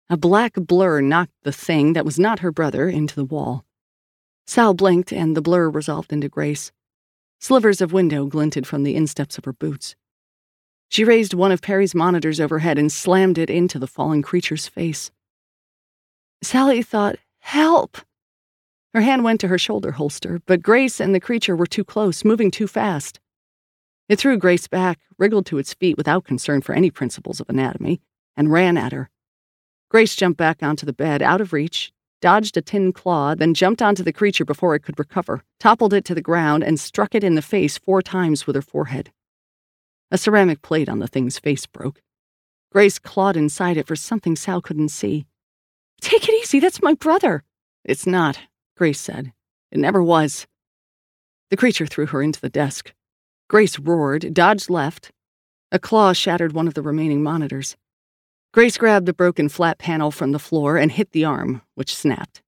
A 0.09 0.17
black 0.17 0.53
blur 0.55 1.01
knocked 1.01 1.33
the 1.43 1.51
thing 1.51 1.93
that 1.93 2.05
was 2.05 2.19
not 2.19 2.39
her 2.39 2.51
brother 2.51 2.89
into 2.89 3.15
the 3.15 3.25
wall. 3.25 3.65
Sal 4.45 4.73
blinked, 4.73 5.13
and 5.13 5.35
the 5.35 5.41
blur 5.41 5.69
resolved 5.69 6.11
into 6.11 6.27
grace. 6.27 6.71
Slivers 7.39 7.81
of 7.81 7.93
window 7.93 8.25
glinted 8.25 8.67
from 8.67 8.83
the 8.83 8.95
insteps 8.95 9.37
of 9.37 9.45
her 9.45 9.53
boots. 9.53 9.95
She 10.89 11.03
raised 11.03 11.33
one 11.33 11.51
of 11.51 11.61
Perry's 11.61 11.95
monitors 11.95 12.39
overhead 12.39 12.77
and 12.77 12.91
slammed 12.91 13.37
it 13.37 13.49
into 13.49 13.79
the 13.79 13.87
falling 13.87 14.21
creature's 14.21 14.67
face. 14.67 15.11
Sally 16.43 16.83
thought, 16.83 17.17
Help! 17.39 17.97
Her 18.93 19.01
hand 19.01 19.23
went 19.23 19.41
to 19.41 19.47
her 19.47 19.57
shoulder 19.57 19.93
holster, 19.93 20.41
but 20.45 20.61
Grace 20.61 20.99
and 20.99 21.15
the 21.15 21.19
creature 21.19 21.55
were 21.55 21.65
too 21.65 21.83
close, 21.83 22.23
moving 22.23 22.51
too 22.51 22.67
fast. 22.67 23.19
It 24.09 24.19
threw 24.19 24.37
Grace 24.37 24.67
back, 24.67 24.99
wriggled 25.17 25.45
to 25.47 25.57
its 25.57 25.73
feet 25.73 25.97
without 25.97 26.25
concern 26.25 26.61
for 26.61 26.73
any 26.73 26.91
principles 26.91 27.39
of 27.39 27.49
anatomy, 27.49 28.01
and 28.35 28.51
ran 28.51 28.77
at 28.77 28.91
her. 28.91 29.09
Grace 29.89 30.15
jumped 30.15 30.37
back 30.37 30.61
onto 30.61 30.85
the 30.85 30.93
bed, 30.93 31.21
out 31.21 31.39
of 31.39 31.53
reach, 31.53 31.93
dodged 32.19 32.57
a 32.57 32.61
tin 32.61 32.91
claw, 32.91 33.35
then 33.35 33.53
jumped 33.53 33.81
onto 33.81 34.03
the 34.03 34.13
creature 34.13 34.45
before 34.45 34.75
it 34.75 34.81
could 34.81 34.97
recover, 34.97 35.43
toppled 35.59 35.93
it 35.93 36.05
to 36.05 36.15
the 36.15 36.21
ground, 36.21 36.63
and 36.63 36.79
struck 36.79 37.13
it 37.13 37.23
in 37.23 37.35
the 37.35 37.41
face 37.41 37.77
four 37.77 38.01
times 38.01 38.47
with 38.47 38.55
her 38.55 38.61
forehead. 38.61 39.11
A 40.09 40.17
ceramic 40.17 40.61
plate 40.61 40.89
on 40.89 40.99
the 40.99 41.07
thing's 41.07 41.39
face 41.39 41.65
broke. 41.65 42.01
Grace 42.71 42.97
clawed 42.97 43.37
inside 43.37 43.77
it 43.77 43.87
for 43.87 43.95
something 43.95 44.35
Sal 44.35 44.61
couldn't 44.61 44.89
see. 44.89 45.25
Take 46.01 46.27
it 46.27 46.33
easy, 46.33 46.59
that's 46.59 46.81
my 46.81 46.93
brother. 46.93 47.43
It's 47.83 48.07
not, 48.07 48.39
Grace 48.75 48.99
said. 48.99 49.33
It 49.71 49.79
never 49.79 50.01
was. 50.01 50.47
The 51.49 51.57
creature 51.57 51.85
threw 51.85 52.07
her 52.07 52.21
into 52.21 52.41
the 52.41 52.49
desk. 52.49 52.93
Grace 53.49 53.77
roared, 53.79 54.33
dodged 54.33 54.69
left. 54.69 55.11
A 55.71 55.79
claw 55.79 56.13
shattered 56.13 56.53
one 56.53 56.67
of 56.67 56.73
the 56.73 56.81
remaining 56.81 57.23
monitors. 57.23 57.75
Grace 58.53 58.77
grabbed 58.77 59.05
the 59.05 59.13
broken 59.13 59.49
flat 59.49 59.79
panel 59.79 60.11
from 60.11 60.31
the 60.31 60.39
floor 60.39 60.77
and 60.77 60.91
hit 60.91 61.11
the 61.11 61.25
arm, 61.25 61.61
which 61.75 61.95
snapped. 61.95 62.41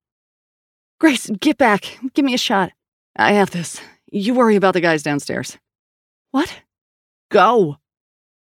Grace, 1.00 1.28
get 1.40 1.58
back. 1.58 1.98
Give 2.14 2.24
me 2.24 2.34
a 2.34 2.38
shot. 2.38 2.70
I 3.16 3.32
have 3.32 3.50
this. 3.50 3.80
You 4.10 4.34
worry 4.34 4.56
about 4.56 4.74
the 4.74 4.80
guys 4.80 5.02
downstairs. 5.02 5.58
What? 6.30 6.62
Go! 7.30 7.78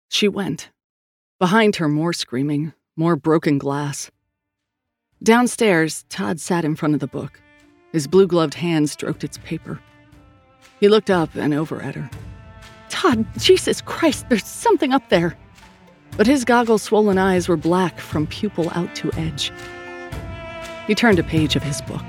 She 0.09 0.27
went. 0.27 0.69
Behind 1.39 1.77
her, 1.77 1.87
more 1.87 2.13
screaming, 2.13 2.73
more 2.95 3.15
broken 3.15 3.57
glass. 3.57 4.11
Downstairs, 5.23 6.05
Todd 6.09 6.39
sat 6.39 6.63
in 6.63 6.75
front 6.75 6.93
of 6.93 6.99
the 6.99 7.07
book. 7.07 7.41
His 7.91 8.07
blue 8.07 8.27
gloved 8.27 8.53
hand 8.53 8.89
stroked 8.89 9.23
its 9.23 9.39
paper. 9.39 9.81
He 10.79 10.87
looked 10.87 11.09
up 11.09 11.35
and 11.35 11.53
over 11.53 11.81
at 11.81 11.95
her. 11.95 12.09
Todd, 12.89 13.25
Jesus 13.37 13.81
Christ, 13.81 14.27
there's 14.29 14.45
something 14.45 14.93
up 14.93 15.09
there. 15.09 15.37
But 16.17 16.27
his 16.27 16.45
goggle 16.45 16.77
swollen 16.77 17.17
eyes 17.17 17.47
were 17.47 17.57
black 17.57 17.99
from 17.99 18.27
pupil 18.27 18.69
out 18.71 18.93
to 18.95 19.11
edge. 19.13 19.51
He 20.87 20.95
turned 20.95 21.19
a 21.19 21.23
page 21.23 21.55
of 21.55 21.63
his 21.63 21.81
book. 21.81 22.03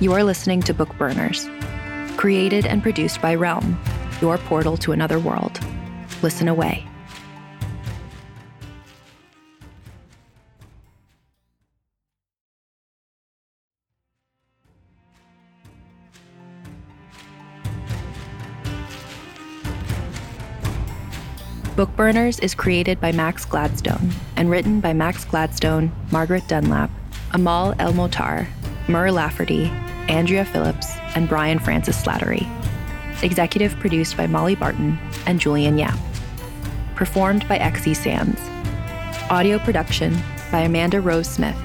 You 0.00 0.12
are 0.12 0.24
listening 0.24 0.62
to 0.62 0.74
Bookburners, 0.74 1.46
created 2.16 2.64
and 2.64 2.82
produced 2.82 3.20
by 3.20 3.34
Realm, 3.34 3.78
your 4.20 4.38
portal 4.38 4.76
to 4.78 4.92
another 4.92 5.18
world. 5.18 5.60
Listen 6.22 6.48
away. 6.48 6.87
Bookburners 21.78 22.42
is 22.42 22.56
created 22.56 23.00
by 23.00 23.12
Max 23.12 23.44
Gladstone 23.44 24.10
and 24.34 24.50
written 24.50 24.80
by 24.80 24.92
Max 24.92 25.24
Gladstone, 25.24 25.92
Margaret 26.10 26.42
Dunlap, 26.48 26.90
Amal 27.34 27.72
El-Mohtar, 27.78 28.48
Mur 28.88 29.12
Lafferty, 29.12 29.66
Andrea 30.08 30.44
Phillips, 30.44 30.96
and 31.14 31.28
Brian 31.28 31.60
Francis 31.60 32.02
Slattery. 32.02 32.48
Executive 33.22 33.78
produced 33.78 34.16
by 34.16 34.26
Molly 34.26 34.56
Barton 34.56 34.98
and 35.24 35.38
Julian 35.38 35.78
Yap. 35.78 35.96
Performed 36.96 37.46
by 37.46 37.60
XE 37.60 37.94
Sands. 37.94 38.40
Audio 39.30 39.60
production 39.60 40.18
by 40.50 40.62
Amanda 40.62 41.00
Rose 41.00 41.28
Smith, 41.28 41.56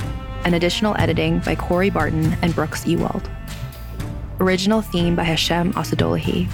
and 0.45 0.53
additional 0.53 0.95
editing 0.99 1.39
by 1.39 1.55
Corey 1.55 1.89
Barton 1.89 2.37
and 2.43 2.53
Brooks 2.53 2.85
Ewald. 2.85 3.31
Original 4.39 4.83
theme 4.83 5.15
by 5.15 5.23
Hashem 5.23 5.73
Assadullahi 5.73 6.47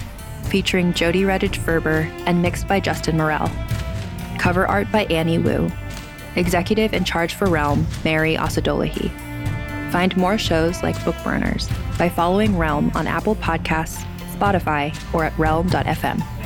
featuring 0.50 0.94
Jody 0.94 1.22
Redditch 1.22 1.58
Ferber 1.58 2.12
and 2.26 2.42
mixed 2.42 2.68
by 2.68 2.80
Justin 2.80 3.18
Morel. 3.18 3.50
Cover 4.38 4.68
art 4.68 4.92
by 4.92 5.06
Annie 5.06 5.38
Wu. 5.38 5.72
Executive 6.36 6.94
in 6.94 7.04
charge 7.04 7.34
for 7.34 7.50
Realm, 7.50 7.86
Mary 8.04 8.36
Assadullahi. 8.36 9.12
Find 9.92 10.16
more 10.18 10.38
shows 10.38 10.84
like 10.84 10.96
Bookburners 10.98 11.70
by 11.98 12.10
following 12.10 12.58
Realm 12.58 12.92
on 12.96 13.08
Apple 13.08 13.36
Podcasts, 13.36 14.04
Spotify, 14.36 14.96
or 15.14 15.26
at 15.26 15.38
realm.fm. 15.38 16.39